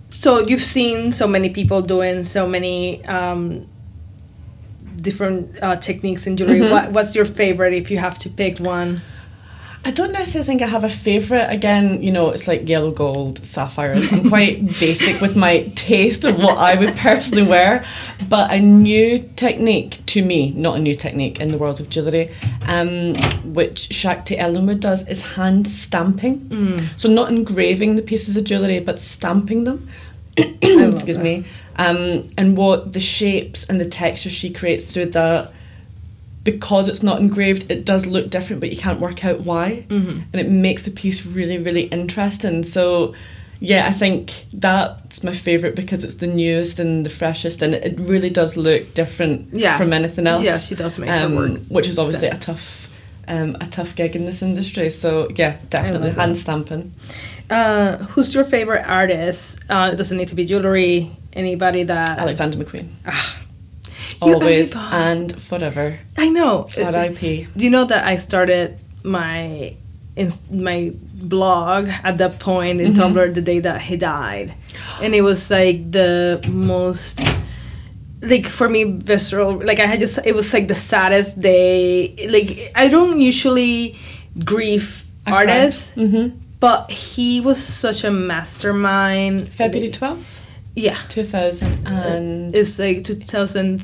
so 0.10 0.40
you've 0.40 0.64
seen 0.64 1.12
so 1.12 1.28
many 1.28 1.50
people 1.50 1.82
doing 1.82 2.24
so 2.24 2.48
many 2.48 3.04
um, 3.06 3.68
different 4.96 5.62
uh, 5.62 5.76
techniques 5.78 6.26
in 6.28 6.38
jewelry. 6.38 6.60
Mhm. 6.60 6.72
What, 6.72 6.92
what's 6.92 7.16
your 7.16 7.26
favorite 7.26 7.74
if 7.74 7.92
you 7.92 7.98
have 7.98 8.18
to 8.20 8.30
pick 8.30 8.60
one? 8.60 9.02
I 9.88 9.92
don't 9.92 10.12
necessarily 10.12 10.46
think 10.46 10.62
I 10.62 10.68
have 10.68 10.84
a 10.84 10.90
favourite. 10.90 11.46
Again, 11.46 12.04
you 12.04 12.12
know, 12.12 12.32
it's 12.32 12.46
like 12.46 12.68
yellow 12.68 12.92
gold, 12.92 13.46
sapphires. 13.46 14.12
I'm 14.12 14.28
quite 14.30 14.66
basic 14.82 15.22
with 15.22 15.38
my 15.38 15.72
taste 15.76 16.26
of 16.26 16.38
what 16.38 16.58
I 16.58 16.76
would 16.76 16.98
personally 16.98 17.48
wear. 17.48 17.86
But 18.28 18.52
a 18.52 18.60
new 18.60 19.20
technique 19.38 20.06
to 20.08 20.22
me, 20.22 20.52
not 20.52 20.76
a 20.76 20.80
new 20.80 20.94
technique 20.94 21.40
in 21.40 21.52
the 21.52 21.58
world 21.58 21.80
of 21.80 21.90
jewellery, 21.90 22.30
um, 22.64 23.16
which 23.54 23.94
Shakti 23.94 24.38
Ellenwood 24.38 24.82
does, 24.82 25.08
is 25.08 25.22
hand 25.22 25.70
stamping. 25.70 26.42
Mm. 26.50 27.00
So 27.00 27.08
not 27.08 27.30
engraving 27.30 27.96
the 27.96 28.02
pieces 28.02 28.36
of 28.36 28.44
jewellery, 28.44 28.82
but 28.82 29.00
stamping 29.00 29.64
them. 29.64 29.88
Excuse 30.38 31.16
that. 31.16 31.24
me. 31.24 31.46
Um, 31.78 32.28
and 32.38 32.58
what 32.58 32.92
the 32.92 33.00
shapes 33.00 33.64
and 33.64 33.80
the 33.80 33.88
texture 33.88 34.30
she 34.30 34.52
creates 34.52 34.84
through 34.84 35.12
that, 35.12 35.54
because 36.54 36.88
it's 36.88 37.04
not 37.04 37.20
engraved, 37.20 37.70
it 37.70 37.84
does 37.84 38.06
look 38.06 38.30
different, 38.30 38.62
but 38.62 38.70
you 38.70 38.78
can't 38.78 39.00
work 39.02 39.26
out 39.26 39.42
why. 39.42 39.84
Mhm. 39.90 40.24
And 40.32 40.40
it 40.44 40.50
makes 40.50 40.84
the 40.84 40.92
piece 40.92 41.26
really, 41.26 41.58
really 41.58 41.84
interesting. 42.00 42.64
So, 42.64 43.14
yeah, 43.60 43.86
I 43.86 43.92
think 43.92 44.32
that's 44.54 45.24
my 45.24 45.34
favourite 45.34 45.76
because 45.76 46.06
it's 46.06 46.16
the 46.16 46.28
newest 46.28 46.80
and 46.80 47.06
the 47.06 47.10
freshest, 47.10 47.62
and 47.62 47.74
it 47.74 48.00
really 48.00 48.30
does 48.30 48.56
look 48.56 48.94
different 48.94 49.50
Yeah. 49.52 49.78
from 49.78 49.92
anything 49.92 50.26
else. 50.26 50.44
Yeah, 50.46 50.58
she 50.58 50.76
does 50.76 50.98
make 50.98 51.10
her 51.10 51.26
um, 51.26 51.36
work. 51.36 51.60
which 51.68 51.88
is 51.90 52.00
obviously 52.00 52.30
So- 52.30 52.36
a 52.36 52.40
tough, 52.40 52.88
um, 53.28 53.58
a 53.60 53.66
tough 53.66 53.94
gig 53.96 54.16
in 54.16 54.24
this 54.26 54.42
industry. 54.42 54.90
So 54.90 55.28
yeah, 55.36 55.56
definitely 55.70 56.12
hand 56.12 56.38
stamping. 56.38 56.92
Uh, 57.50 57.98
who's 58.12 58.34
your 58.34 58.46
favorite 58.46 58.86
artist? 58.88 59.58
Uh, 59.70 59.90
it 59.92 59.98
doesn't 59.98 60.18
need 60.18 60.30
to 60.30 60.36
be 60.36 60.46
jewelry. 60.46 61.12
Anybody 61.34 61.84
that 61.84 62.18
Alexander 62.18 62.58
McQueen, 62.58 62.88
Ah, 63.06 63.38
Always 64.22 64.76
and 64.76 65.40
forever. 65.42 66.00
I 66.18 66.30
know. 66.30 66.70
IP. 66.76 67.48
Do 67.56 67.64
you 67.64 67.70
know 67.70 67.86
that 67.86 68.06
I 68.06 68.18
started 68.18 68.80
my 69.04 69.76
in 70.16 70.32
my 70.50 70.92
blog 71.14 71.90
at 72.04 72.18
that 72.18 72.40
point 72.40 72.82
in 72.82 72.94
mm-hmm. 72.94 73.02
Tumblr 73.02 73.34
the 73.34 73.42
day 73.42 73.60
that 73.60 73.82
he 73.82 73.98
died, 73.98 74.54
and 75.02 75.14
it 75.14 75.22
was 75.22 75.50
like 75.50 75.92
the 75.92 76.44
most 76.50 77.22
like 78.22 78.48
for 78.48 78.68
me 78.68 78.84
visceral 78.84 79.64
like 79.64 79.80
i 79.80 79.86
had 79.86 80.00
just 80.00 80.18
it 80.26 80.34
was 80.34 80.52
like 80.52 80.68
the 80.68 80.74
saddest 80.74 81.40
day 81.40 82.16
like 82.32 82.72
i 82.76 82.88
don't 82.88 83.20
usually 83.20 83.96
grief 84.44 85.06
I 85.28 85.32
artists 85.34 85.94
mm-hmm. 85.94 86.36
but 86.60 86.90
he 86.90 87.40
was 87.42 87.64
such 87.64 88.04
a 88.04 88.10
mastermind 88.10 89.50
february 89.50 89.92
12th 89.92 90.40
yeah 90.74 90.98
2000 91.10 91.88
and 91.88 92.56
it's 92.56 92.80
like 92.80 93.04
two 93.04 93.16
thousand 93.16 93.84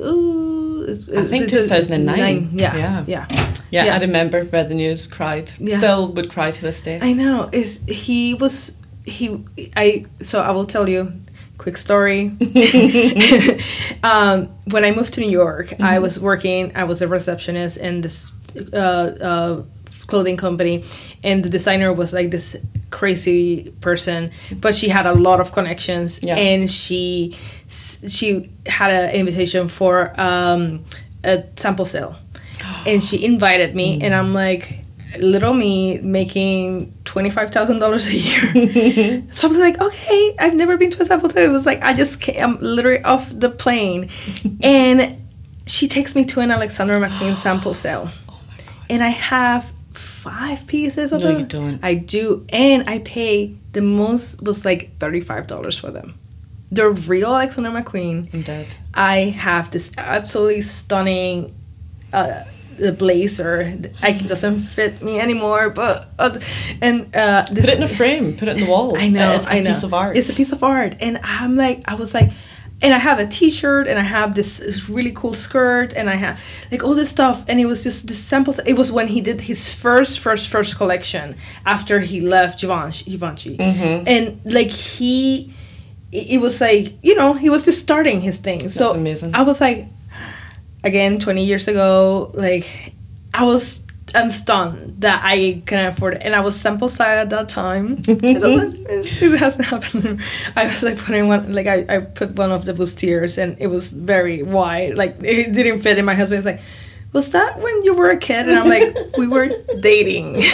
ooh, 0.00 0.82
it's- 0.88 1.08
I 1.16 1.24
think 1.26 1.44
it's- 1.44 1.62
2009. 1.64 2.50
yeah 2.52 2.76
Yeah. 2.76 3.04
yeah 3.06 3.26
yeah, 3.70 3.84
yeah. 3.86 3.96
I 3.96 4.00
remember 4.00 4.44
read 4.44 4.68
the 4.68 4.74
news, 4.74 5.06
cried. 5.06 5.50
Yeah. 5.58 5.78
Still 5.78 6.12
would 6.12 6.30
cry 6.30 6.50
to 6.52 6.62
this 6.62 6.80
day. 6.80 6.98
I 7.02 7.12
know. 7.12 7.48
Is 7.52 7.80
he 7.88 8.34
was 8.34 8.72
he? 9.04 9.44
I 9.76 10.04
so 10.22 10.40
I 10.40 10.50
will 10.52 10.66
tell 10.66 10.88
you. 10.88 11.12
Quick 11.58 11.78
story. 11.78 12.32
um, 14.02 14.48
when 14.70 14.84
I 14.84 14.92
moved 14.92 15.14
to 15.14 15.20
New 15.20 15.30
York, 15.30 15.72
I 15.80 15.98
was 15.98 16.20
working. 16.20 16.72
I 16.74 16.84
was 16.84 17.00
a 17.02 17.08
receptionist 17.08 17.76
in 17.78 18.02
this 18.02 18.30
uh, 18.72 18.76
uh, 18.76 19.62
clothing 20.06 20.36
company, 20.36 20.84
and 21.22 21.44
the 21.44 21.48
designer 21.48 21.92
was 21.92 22.12
like 22.12 22.30
this 22.30 22.56
crazy 22.90 23.70
person, 23.80 24.30
but 24.60 24.74
she 24.74 24.88
had 24.88 25.06
a 25.06 25.12
lot 25.14 25.40
of 25.40 25.52
connections, 25.52 26.20
Yeah. 26.22 26.36
and 26.36 26.70
she 26.70 27.36
she 28.08 28.50
had 28.66 28.90
an 28.90 29.10
invitation 29.14 29.68
for 29.68 30.12
um, 30.20 30.84
a 31.24 31.42
sample 31.56 31.84
sale, 31.84 32.16
and 32.86 33.02
she 33.02 33.24
invited 33.24 33.74
me, 33.74 34.00
and 34.00 34.14
I'm 34.14 34.32
like, 34.32 34.80
little 35.18 35.54
me 35.54 35.98
making 35.98 36.92
twenty 37.04 37.30
five 37.30 37.50
thousand 37.50 37.78
dollars 37.80 38.06
a 38.06 38.14
year. 38.14 39.22
so 39.32 39.46
I 39.46 39.48
was 39.48 39.58
like, 39.58 39.80
okay, 39.80 40.36
I've 40.38 40.54
never 40.54 40.76
been 40.76 40.90
to 40.92 41.02
a 41.02 41.06
sample 41.06 41.30
sale. 41.30 41.48
It 41.48 41.52
was 41.52 41.66
like 41.66 41.82
I 41.82 41.94
just 41.94 42.20
came, 42.20 42.36
I'm 42.42 42.58
literally 42.60 43.02
off 43.02 43.28
the 43.32 43.50
plane, 43.50 44.08
and 44.62 45.22
she 45.66 45.88
takes 45.88 46.14
me 46.14 46.24
to 46.26 46.40
an 46.40 46.50
Alexander 46.52 47.00
McQueen 47.00 47.34
sample 47.34 47.74
sale, 47.74 48.10
oh 48.28 48.38
and 48.88 49.02
I 49.02 49.08
have 49.08 49.72
five 50.30 50.66
pieces 50.66 51.12
of 51.12 51.20
No, 51.20 51.28
them. 51.28 51.40
you 51.40 51.46
don't. 51.46 51.78
I 51.82 51.94
do, 51.94 52.44
and 52.50 52.88
I 52.88 52.98
pay 53.00 53.54
the 53.72 53.82
most 53.82 54.42
was 54.42 54.64
like 54.64 54.96
thirty 54.98 55.20
five 55.20 55.46
dollars 55.46 55.78
for 55.78 55.90
them. 55.90 56.14
The 56.72 56.90
real 56.90 57.34
Alexander 57.34 57.70
McQueen. 57.70 58.32
I'm 58.34 58.42
dead. 58.42 58.66
I 58.94 59.16
have 59.46 59.70
this 59.70 59.90
absolutely 59.96 60.62
stunning 60.62 61.54
uh, 62.12 62.42
the 62.76 62.92
blazer. 62.92 63.78
I, 64.02 64.10
it 64.10 64.28
doesn't 64.28 64.60
fit 64.62 65.00
me 65.00 65.20
anymore, 65.20 65.70
but 65.70 66.08
uh, 66.18 66.38
and 66.82 67.14
uh, 67.14 67.46
this, 67.52 67.64
Put 67.66 67.74
it 67.74 67.76
in 67.78 67.82
a 67.84 67.88
frame. 67.88 68.36
Put 68.36 68.48
it 68.48 68.56
in 68.56 68.64
the 68.64 68.70
wall. 68.70 68.98
I 68.98 69.08
know, 69.08 69.32
It's 69.36 69.46
a 69.46 69.50
I 69.52 69.60
know. 69.60 69.72
piece 69.72 69.82
of 69.84 69.94
art. 69.94 70.16
It's 70.16 70.28
a 70.28 70.34
piece 70.34 70.52
of 70.52 70.62
art, 70.62 70.96
and 71.00 71.18
I'm 71.22 71.56
like, 71.56 71.82
I 71.86 71.94
was 71.94 72.12
like, 72.12 72.30
and 72.82 72.92
I 72.92 72.98
have 72.98 73.18
a 73.18 73.26
T-shirt, 73.26 73.86
and 73.86 73.98
I 73.98 74.02
have 74.02 74.34
this, 74.34 74.58
this 74.58 74.88
really 74.88 75.12
cool 75.12 75.32
skirt, 75.34 75.92
and 75.94 76.10
I 76.10 76.14
have 76.16 76.38
like 76.70 76.82
all 76.84 76.94
this 76.94 77.08
stuff, 77.10 77.42
and 77.48 77.58
it 77.58 77.66
was 77.66 77.82
just 77.82 78.06
the 78.06 78.12
samples. 78.14 78.58
It 78.66 78.74
was 78.74 78.92
when 78.92 79.08
he 79.08 79.20
did 79.22 79.40
his 79.42 79.72
first, 79.72 80.20
first, 80.20 80.48
first 80.48 80.76
collection 80.76 81.36
after 81.64 82.00
he 82.00 82.20
left 82.20 82.60
Givenchy, 82.60 83.10
Givenchy, 83.10 83.56
Mhm. 83.56 84.04
and 84.06 84.40
like 84.44 84.70
he, 84.70 85.54
it 86.12 86.40
was 86.40 86.60
like 86.60 86.94
you 87.02 87.14
know 87.14 87.32
he 87.34 87.48
was 87.50 87.64
just 87.64 87.80
starting 87.82 88.20
his 88.20 88.38
thing. 88.38 88.68
so 88.68 88.92
amazing. 88.94 89.34
I 89.34 89.42
was 89.42 89.60
like, 89.60 89.86
again, 90.84 91.18
20 91.18 91.44
years 91.44 91.68
ago, 91.68 92.30
like 92.34 92.92
I 93.32 93.44
was. 93.44 93.80
I'm 94.14 94.30
stunned 94.30 95.00
that 95.00 95.22
I 95.24 95.62
can 95.66 95.84
afford 95.86 96.14
it, 96.14 96.22
and 96.22 96.34
I 96.34 96.40
was 96.40 96.58
sample 96.58 96.88
side 96.88 97.18
at 97.18 97.30
that 97.30 97.48
time. 97.48 98.02
it 98.08 98.40
doesn't, 98.40 98.86
it, 98.88 99.38
hasn't 99.38 99.64
happened. 99.64 100.22
I 100.54 100.66
was 100.66 100.82
like 100.82 100.98
putting 100.98 101.28
one, 101.28 101.52
like 101.52 101.66
I, 101.66 101.84
I 101.88 101.98
put 102.00 102.36
one 102.36 102.52
of 102.52 102.64
the 102.64 102.72
bustiers, 102.72 103.36
and 103.36 103.56
it 103.58 103.66
was 103.66 103.90
very 103.90 104.42
wide, 104.42 104.96
like 104.96 105.16
it 105.22 105.52
didn't 105.52 105.80
fit. 105.80 105.98
And 105.98 106.06
my 106.06 106.14
husband 106.14 106.44
was 106.44 106.46
like, 106.46 106.62
"Was 107.12 107.30
that 107.30 107.58
when 107.60 107.82
you 107.82 107.94
were 107.94 108.10
a 108.10 108.16
kid?" 108.16 108.48
And 108.48 108.56
I'm 108.56 108.68
like, 108.68 108.94
"We 109.18 109.26
were 109.26 109.50
dating. 109.80 110.44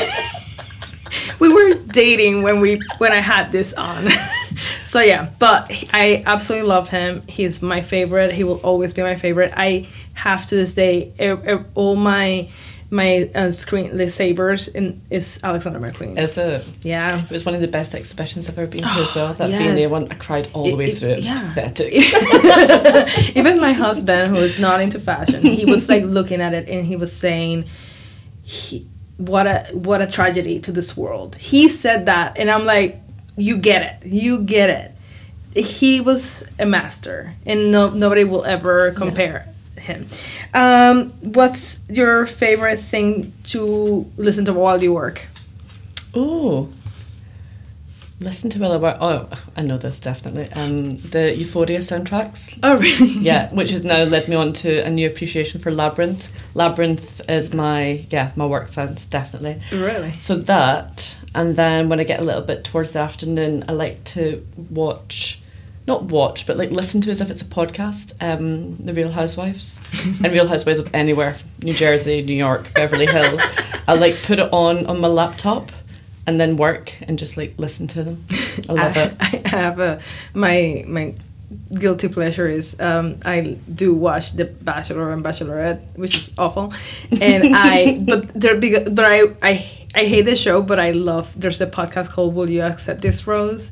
we 1.38 1.52
were 1.52 1.74
dating 1.74 2.42
when 2.42 2.60
we 2.60 2.80
when 2.98 3.12
I 3.12 3.20
had 3.20 3.52
this 3.52 3.74
on." 3.74 4.08
so 4.86 5.00
yeah, 5.00 5.28
but 5.38 5.70
I 5.92 6.22
absolutely 6.24 6.68
love 6.68 6.88
him. 6.88 7.22
He's 7.28 7.60
my 7.60 7.82
favorite. 7.82 8.32
He 8.32 8.44
will 8.44 8.60
always 8.62 8.94
be 8.94 9.02
my 9.02 9.16
favorite. 9.16 9.52
I 9.54 9.88
have 10.14 10.46
to 10.46 10.54
this 10.54 10.72
day 10.72 11.12
all 11.74 11.96
my 11.96 12.48
my 12.92 13.30
uh, 13.34 13.50
screen 13.50 14.08
savers 14.10 14.68
in 14.68 15.00
is 15.08 15.38
Alexander 15.42 15.80
McQueen. 15.80 16.18
Is 16.18 16.36
it? 16.36 16.62
yeah. 16.82 17.24
It 17.24 17.30
was 17.30 17.44
one 17.44 17.54
of 17.54 17.62
the 17.62 17.66
best 17.68 17.94
exhibitions 17.94 18.48
I've 18.48 18.58
ever 18.58 18.66
been 18.70 18.82
to 18.82 18.86
as 18.88 19.14
well. 19.14 19.32
That 19.32 19.48
Yes. 19.50 19.90
One, 19.90 20.06
I 20.12 20.14
cried 20.14 20.48
all 20.52 20.64
the 20.64 20.72
It- 20.72 20.76
way 20.76 20.84
it- 20.90 20.98
through. 20.98 21.08
It 21.12 21.16
was 21.16 21.24
yeah. 21.24 21.52
pathetic. 21.54 21.92
Even 23.36 23.58
my 23.60 23.72
husband, 23.72 24.36
who 24.36 24.42
is 24.42 24.60
not 24.60 24.82
into 24.82 25.00
fashion, 25.00 25.42
he 25.42 25.64
was 25.64 25.88
like 25.88 26.04
looking 26.04 26.42
at 26.42 26.52
it 26.52 26.68
and 26.68 26.86
he 26.86 26.96
was 26.96 27.10
saying, 27.16 27.64
he, 28.42 28.86
"What 29.16 29.46
a 29.46 29.66
what 29.72 30.02
a 30.02 30.06
tragedy 30.06 30.60
to 30.60 30.70
this 30.72 30.94
world." 30.96 31.36
He 31.36 31.68
said 31.70 32.06
that, 32.06 32.36
and 32.38 32.50
I'm 32.50 32.66
like, 32.66 33.00
"You 33.36 33.56
get 33.56 34.02
it, 34.02 34.06
you 34.12 34.40
get 34.40 34.68
it." 34.70 34.88
He 35.64 36.00
was 36.02 36.44
a 36.58 36.66
master, 36.66 37.34
and 37.46 37.70
no 37.72 37.88
nobody 37.90 38.24
will 38.24 38.44
ever 38.44 38.90
compare 38.92 39.48
him. 39.82 40.06
Um, 40.54 41.10
what's 41.20 41.78
your 41.88 42.26
favorite 42.26 42.80
thing 42.80 43.32
to 43.44 44.10
listen 44.16 44.44
to 44.46 44.52
while 44.52 44.82
you 44.82 44.92
work? 44.92 45.26
Oh. 46.14 46.70
Listen 48.20 48.50
to 48.50 48.58
Will 48.60 48.72
I 48.72 48.76
Work. 48.76 48.98
Oh, 49.00 49.28
I 49.56 49.62
know 49.62 49.78
this 49.78 49.98
definitely. 49.98 50.48
Um, 50.52 50.96
the 50.98 51.34
Euphoria 51.34 51.80
soundtracks. 51.80 52.56
Oh, 52.62 52.76
really? 52.76 53.08
Yeah, 53.22 53.52
which 53.52 53.70
has 53.72 53.82
now 53.82 54.04
led 54.04 54.28
me 54.28 54.36
on 54.36 54.52
to 54.54 54.78
a 54.78 54.90
new 54.90 55.08
appreciation 55.08 55.60
for 55.60 55.72
Labrinth. 55.72 56.28
Labrinth 56.54 57.20
is 57.28 57.52
my 57.52 58.06
yeah 58.10 58.30
my 58.36 58.46
work 58.46 58.68
sounds 58.68 59.06
definitely. 59.06 59.60
Really? 59.72 60.14
So 60.20 60.36
that, 60.36 61.16
and 61.34 61.56
then 61.56 61.88
when 61.88 61.98
I 61.98 62.04
get 62.04 62.20
a 62.20 62.24
little 62.24 62.42
bit 62.42 62.62
towards 62.62 62.92
the 62.92 63.00
afternoon, 63.00 63.64
I 63.68 63.72
like 63.72 64.04
to 64.04 64.46
watch, 64.70 65.40
not 65.86 66.04
watch, 66.04 66.46
but 66.46 66.56
like 66.56 66.70
listen 66.70 67.00
to 67.02 67.10
as 67.10 67.20
if 67.20 67.30
it's 67.30 67.42
a 67.42 67.46
podcast. 67.46 68.12
Um, 68.20 68.76
the 68.76 68.92
Real 68.92 69.10
Housewives, 69.10 69.78
and 70.04 70.32
Real 70.32 70.46
Housewives 70.46 70.78
of 70.78 70.94
anywhere, 70.94 71.36
New 71.62 71.74
Jersey, 71.74 72.22
New 72.22 72.34
York, 72.34 72.72
Beverly 72.74 73.06
Hills. 73.06 73.40
I 73.88 73.94
like 73.94 74.20
put 74.22 74.38
it 74.38 74.52
on 74.52 74.86
on 74.86 75.00
my 75.00 75.08
laptop, 75.08 75.72
and 76.26 76.40
then 76.40 76.56
work 76.56 76.94
and 77.02 77.18
just 77.18 77.36
like 77.36 77.54
listen 77.58 77.86
to 77.88 78.04
them. 78.04 78.24
I 78.68 78.72
love 78.72 78.96
I, 78.96 79.00
it. 79.00 79.16
I 79.20 79.48
have 79.48 79.80
a 79.80 80.00
my 80.34 80.84
my 80.86 81.14
guilty 81.78 82.08
pleasure 82.08 82.46
is 82.46 82.78
um, 82.80 83.16
I 83.24 83.58
do 83.74 83.94
watch 83.94 84.32
The 84.32 84.46
Bachelor 84.46 85.12
and 85.12 85.24
Bachelorette, 85.24 85.96
which 85.96 86.16
is 86.16 86.30
awful, 86.38 86.72
and 87.20 87.54
I 87.54 87.98
but 88.06 88.28
they're 88.34 88.56
big, 88.56 88.94
but 88.94 89.04
I 89.04 89.22
I 89.42 89.68
I 89.94 90.04
hate 90.04 90.22
the 90.22 90.36
show, 90.36 90.62
but 90.62 90.78
I 90.78 90.92
love. 90.92 91.38
There's 91.38 91.60
a 91.60 91.66
podcast 91.66 92.10
called 92.10 92.34
Will 92.34 92.48
You 92.48 92.62
Accept 92.62 93.02
This 93.02 93.26
Rose. 93.26 93.70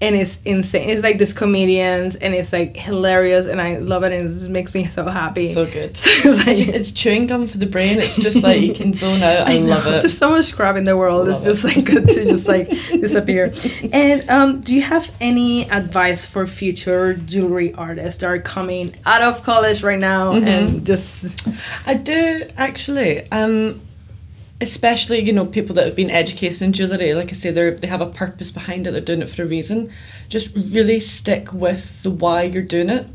And 0.00 0.14
it's 0.14 0.38
insane. 0.44 0.90
It's 0.90 1.02
like 1.02 1.18
these 1.18 1.32
comedians, 1.32 2.14
and 2.14 2.32
it's 2.32 2.52
like 2.52 2.76
hilarious, 2.76 3.46
and 3.46 3.60
I 3.60 3.78
love 3.78 4.04
it, 4.04 4.12
and 4.12 4.26
it 4.26 4.32
just 4.32 4.48
makes 4.48 4.72
me 4.72 4.86
so 4.86 5.06
happy. 5.08 5.52
So 5.52 5.66
good. 5.66 5.96
So 5.96 6.10
it's 6.12 6.38
like- 6.38 6.48
It's, 6.48 6.60
just, 6.60 6.74
it's 6.74 6.90
chewing 6.92 7.26
gum 7.26 7.48
for 7.48 7.58
the 7.58 7.66
brain. 7.66 7.98
It's 7.98 8.14
just 8.16 8.40
like 8.44 8.60
you 8.60 8.74
can 8.74 8.92
zone 8.94 9.20
out. 9.22 9.48
I, 9.48 9.58
love 9.58 9.86
know. 9.86 9.96
it. 9.96 10.00
There's 10.02 10.16
so 10.16 10.30
much 10.30 10.54
crap 10.54 10.76
in 10.76 10.84
the 10.84 10.96
world. 10.96 11.26
Love 11.26 11.36
it's 11.36 11.44
just 11.44 11.64
like 11.64 11.84
good 11.84 12.08
to 12.10 12.24
just 12.24 12.46
like 12.46 12.68
disappear. 12.90 13.52
And 13.92 14.30
um, 14.30 14.60
do 14.60 14.72
you 14.72 14.82
have 14.82 15.10
any 15.20 15.68
advice 15.68 16.26
for 16.26 16.46
future 16.46 17.14
jewelry 17.14 17.74
artists 17.74 18.20
that 18.20 18.26
are 18.30 18.38
coming 18.38 18.94
out 19.04 19.22
of 19.22 19.42
college 19.42 19.82
right 19.82 19.98
now 19.98 20.34
Mm-hmm. 20.34 20.46
and 20.46 20.86
just 20.86 21.24
I 21.86 21.94
do 21.94 22.44
actually. 22.56 23.28
Um, 23.32 23.80
especially 24.60 25.20
you 25.20 25.32
know 25.32 25.46
people 25.46 25.74
that 25.76 25.86
have 25.86 25.96
been 25.96 26.10
educated 26.10 26.62
in 26.62 26.72
jewellery. 26.72 27.14
Like 27.14 27.30
I 27.30 27.34
say, 27.34 27.50
they 27.50 27.70
they 27.70 27.88
have 27.88 28.00
a 28.00 28.06
purpose 28.06 28.50
behind 28.50 28.86
it. 28.86 28.92
They're 28.92 29.00
doing 29.00 29.22
it 29.22 29.28
for 29.28 29.42
a 29.42 29.46
reason. 29.46 29.90
Just 30.28 30.54
really 30.54 31.00
stick 31.00 31.52
with 31.52 32.02
the 32.02 32.10
why 32.10 32.42
you're 32.42 32.62
doing 32.62 32.90
it. 32.90 33.06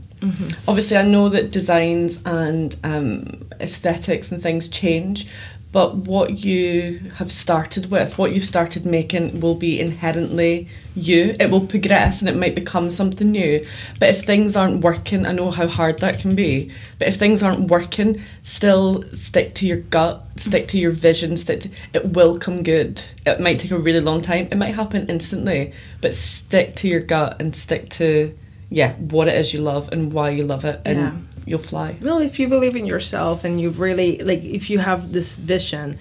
Obviously, 0.69 0.95
I 0.95 1.03
know 1.03 1.27
that 1.29 1.51
designs 1.51 2.21
and 2.25 2.75
um, 2.85 3.45
aesthetics 3.59 4.31
and 4.31 4.41
things 4.41 4.69
change, 4.69 5.27
but 5.73 5.95
what 5.95 6.37
you 6.37 6.99
have 7.15 7.31
started 7.31 7.89
with, 7.89 8.15
what 8.19 8.31
you've 8.31 8.45
started 8.45 8.85
making, 8.85 9.41
will 9.41 9.55
be 9.55 9.79
inherently 9.79 10.69
you. 10.95 11.35
It 11.39 11.49
will 11.49 11.65
progress 11.65 12.21
and 12.21 12.29
it 12.29 12.35
might 12.35 12.53
become 12.53 12.91
something 12.91 13.31
new. 13.31 13.65
But 13.99 14.09
if 14.09 14.23
things 14.23 14.55
aren't 14.55 14.81
working, 14.81 15.25
I 15.25 15.31
know 15.31 15.49
how 15.49 15.65
hard 15.65 15.97
that 15.99 16.19
can 16.19 16.35
be. 16.35 16.71
But 16.99 17.07
if 17.07 17.17
things 17.17 17.41
aren't 17.41 17.71
working, 17.71 18.23
still 18.43 19.03
stick 19.15 19.55
to 19.55 19.65
your 19.65 19.77
gut, 19.77 20.23
stick 20.37 20.67
to 20.69 20.77
your 20.77 20.91
vision. 20.91 21.35
Stick 21.37 21.61
to, 21.61 21.69
it 21.95 22.13
will 22.13 22.37
come 22.37 22.61
good. 22.61 23.03
It 23.25 23.39
might 23.39 23.57
take 23.57 23.71
a 23.71 23.77
really 23.77 23.99
long 23.99 24.21
time. 24.21 24.47
It 24.51 24.57
might 24.57 24.75
happen 24.75 25.09
instantly, 25.09 25.73
but 26.01 26.13
stick 26.13 26.75
to 26.77 26.87
your 26.87 26.99
gut 26.99 27.37
and 27.41 27.55
stick 27.55 27.89
to 27.91 28.37
yeah 28.69 28.93
what 28.93 29.27
it 29.27 29.35
is 29.35 29.53
you 29.53 29.61
love 29.61 29.89
and 29.91 30.13
why 30.13 30.29
you 30.29 30.43
love 30.43 30.65
it, 30.65 30.81
and 30.85 30.97
Yeah. 30.97 31.13
You'll 31.45 31.59
fly. 31.59 31.97
well, 32.01 32.19
if 32.19 32.39
you 32.39 32.47
believe 32.47 32.75
in 32.75 32.85
yourself 32.85 33.43
and 33.43 33.59
you 33.61 33.69
really 33.71 34.17
like, 34.19 34.43
if 34.43 34.69
you 34.69 34.79
have 34.79 35.11
this 35.13 35.35
vision, 35.35 35.97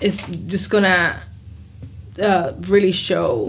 it's 0.00 0.26
just 0.26 0.70
gonna 0.70 1.20
uh, 2.22 2.52
really 2.60 2.92
show. 2.92 3.48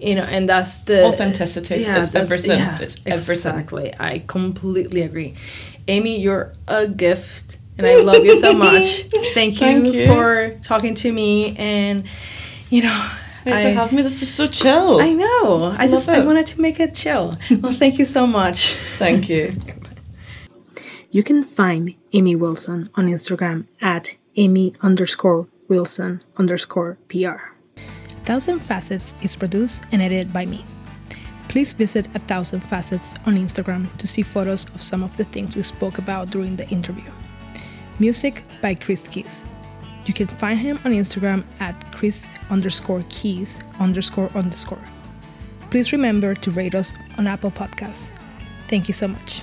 You 0.00 0.14
know, 0.14 0.22
and 0.24 0.48
that's 0.48 0.82
the 0.82 0.92
Mm-hmm. 0.94 1.12
Authenticity. 1.12 1.74
It's 1.84 2.10
that- 2.10 2.22
everything. 2.22 2.60
It's 2.80 2.96
everything. 3.04 3.54
Exactly. 3.58 3.92
I 3.98 4.22
completely 4.26 5.02
agree. 5.02 5.34
Amy, 5.88 6.20
you're 6.20 6.52
a 6.68 6.86
gift, 6.86 7.58
and 7.78 7.86
I 7.86 7.96
love 7.96 8.24
you 8.24 8.38
so 8.38 8.52
much. 8.66 9.02
Thank 9.34 9.54
you, 9.54 9.58
Thank 9.58 9.94
you. 9.94 10.06
for 10.06 10.56
talking 10.62 10.94
to 10.96 11.10
me, 11.12 11.56
and 11.56 12.04
you 12.70 12.82
know. 12.82 13.10
Thanks 13.44 13.64
I- 13.64 13.70
for 13.70 13.74
having 13.80 13.96
me. 13.96 14.02
This 14.02 14.20
was 14.20 14.32
so 14.32 14.46
chill. 14.46 15.00
I 15.00 15.12
know. 15.14 15.74
I 15.78 15.86
Love 15.86 15.90
just 16.04 16.08
I 16.08 16.24
wanted 16.24 16.46
to 16.48 16.60
make 16.60 16.78
it 16.80 16.94
chill. 16.94 17.36
well, 17.62 17.72
thank 17.72 17.98
you 17.98 18.04
so 18.04 18.26
much. 18.26 18.76
Thank 18.98 19.28
you. 19.28 19.54
You 21.10 21.22
can 21.22 21.42
find 21.42 21.94
Amy 22.12 22.36
Wilson 22.36 22.86
on 22.94 23.06
Instagram 23.06 23.66
at 23.80 24.14
Amy 24.36 24.74
underscore 24.82 25.48
Wilson 25.66 26.22
underscore 26.36 26.98
PR. 27.08 27.54
Thousand 28.26 28.58
Facets 28.58 29.14
is 29.22 29.34
produced 29.34 29.84
and 29.90 30.02
edited 30.02 30.34
by 30.34 30.44
me. 30.44 30.66
Please 31.48 31.72
visit 31.72 32.06
A 32.14 32.18
Thousand 32.18 32.60
Facets 32.60 33.14
on 33.24 33.36
Instagram 33.36 33.90
to 33.96 34.06
see 34.06 34.22
photos 34.22 34.66
of 34.74 34.82
some 34.82 35.02
of 35.02 35.16
the 35.16 35.24
things 35.24 35.56
we 35.56 35.62
spoke 35.62 35.96
about 35.96 36.28
during 36.28 36.56
the 36.56 36.68
interview. 36.68 37.10
Music 37.98 38.44
by 38.60 38.74
Chris 38.74 39.08
Keys. 39.08 39.46
You 40.04 40.12
can 40.12 40.26
find 40.26 40.58
him 40.58 40.78
on 40.84 40.92
Instagram 40.92 41.44
at 41.58 41.90
Chris 41.90 42.26
underscore 42.50 43.02
Keys 43.08 43.58
underscore 43.80 44.28
underscore. 44.34 44.84
Please 45.70 45.90
remember 45.90 46.34
to 46.34 46.50
rate 46.50 46.74
us 46.74 46.92
on 47.16 47.26
Apple 47.26 47.50
Podcasts. 47.50 48.10
Thank 48.68 48.88
you 48.88 48.94
so 48.94 49.08
much. 49.08 49.42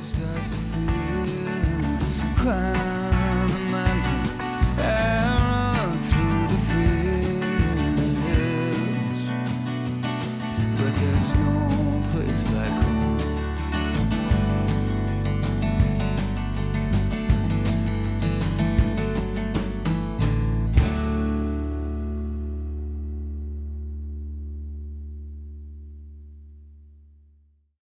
Starts 0.00 0.48
to 0.48 0.56
feel. 0.72 1.98
Climb 2.36 2.75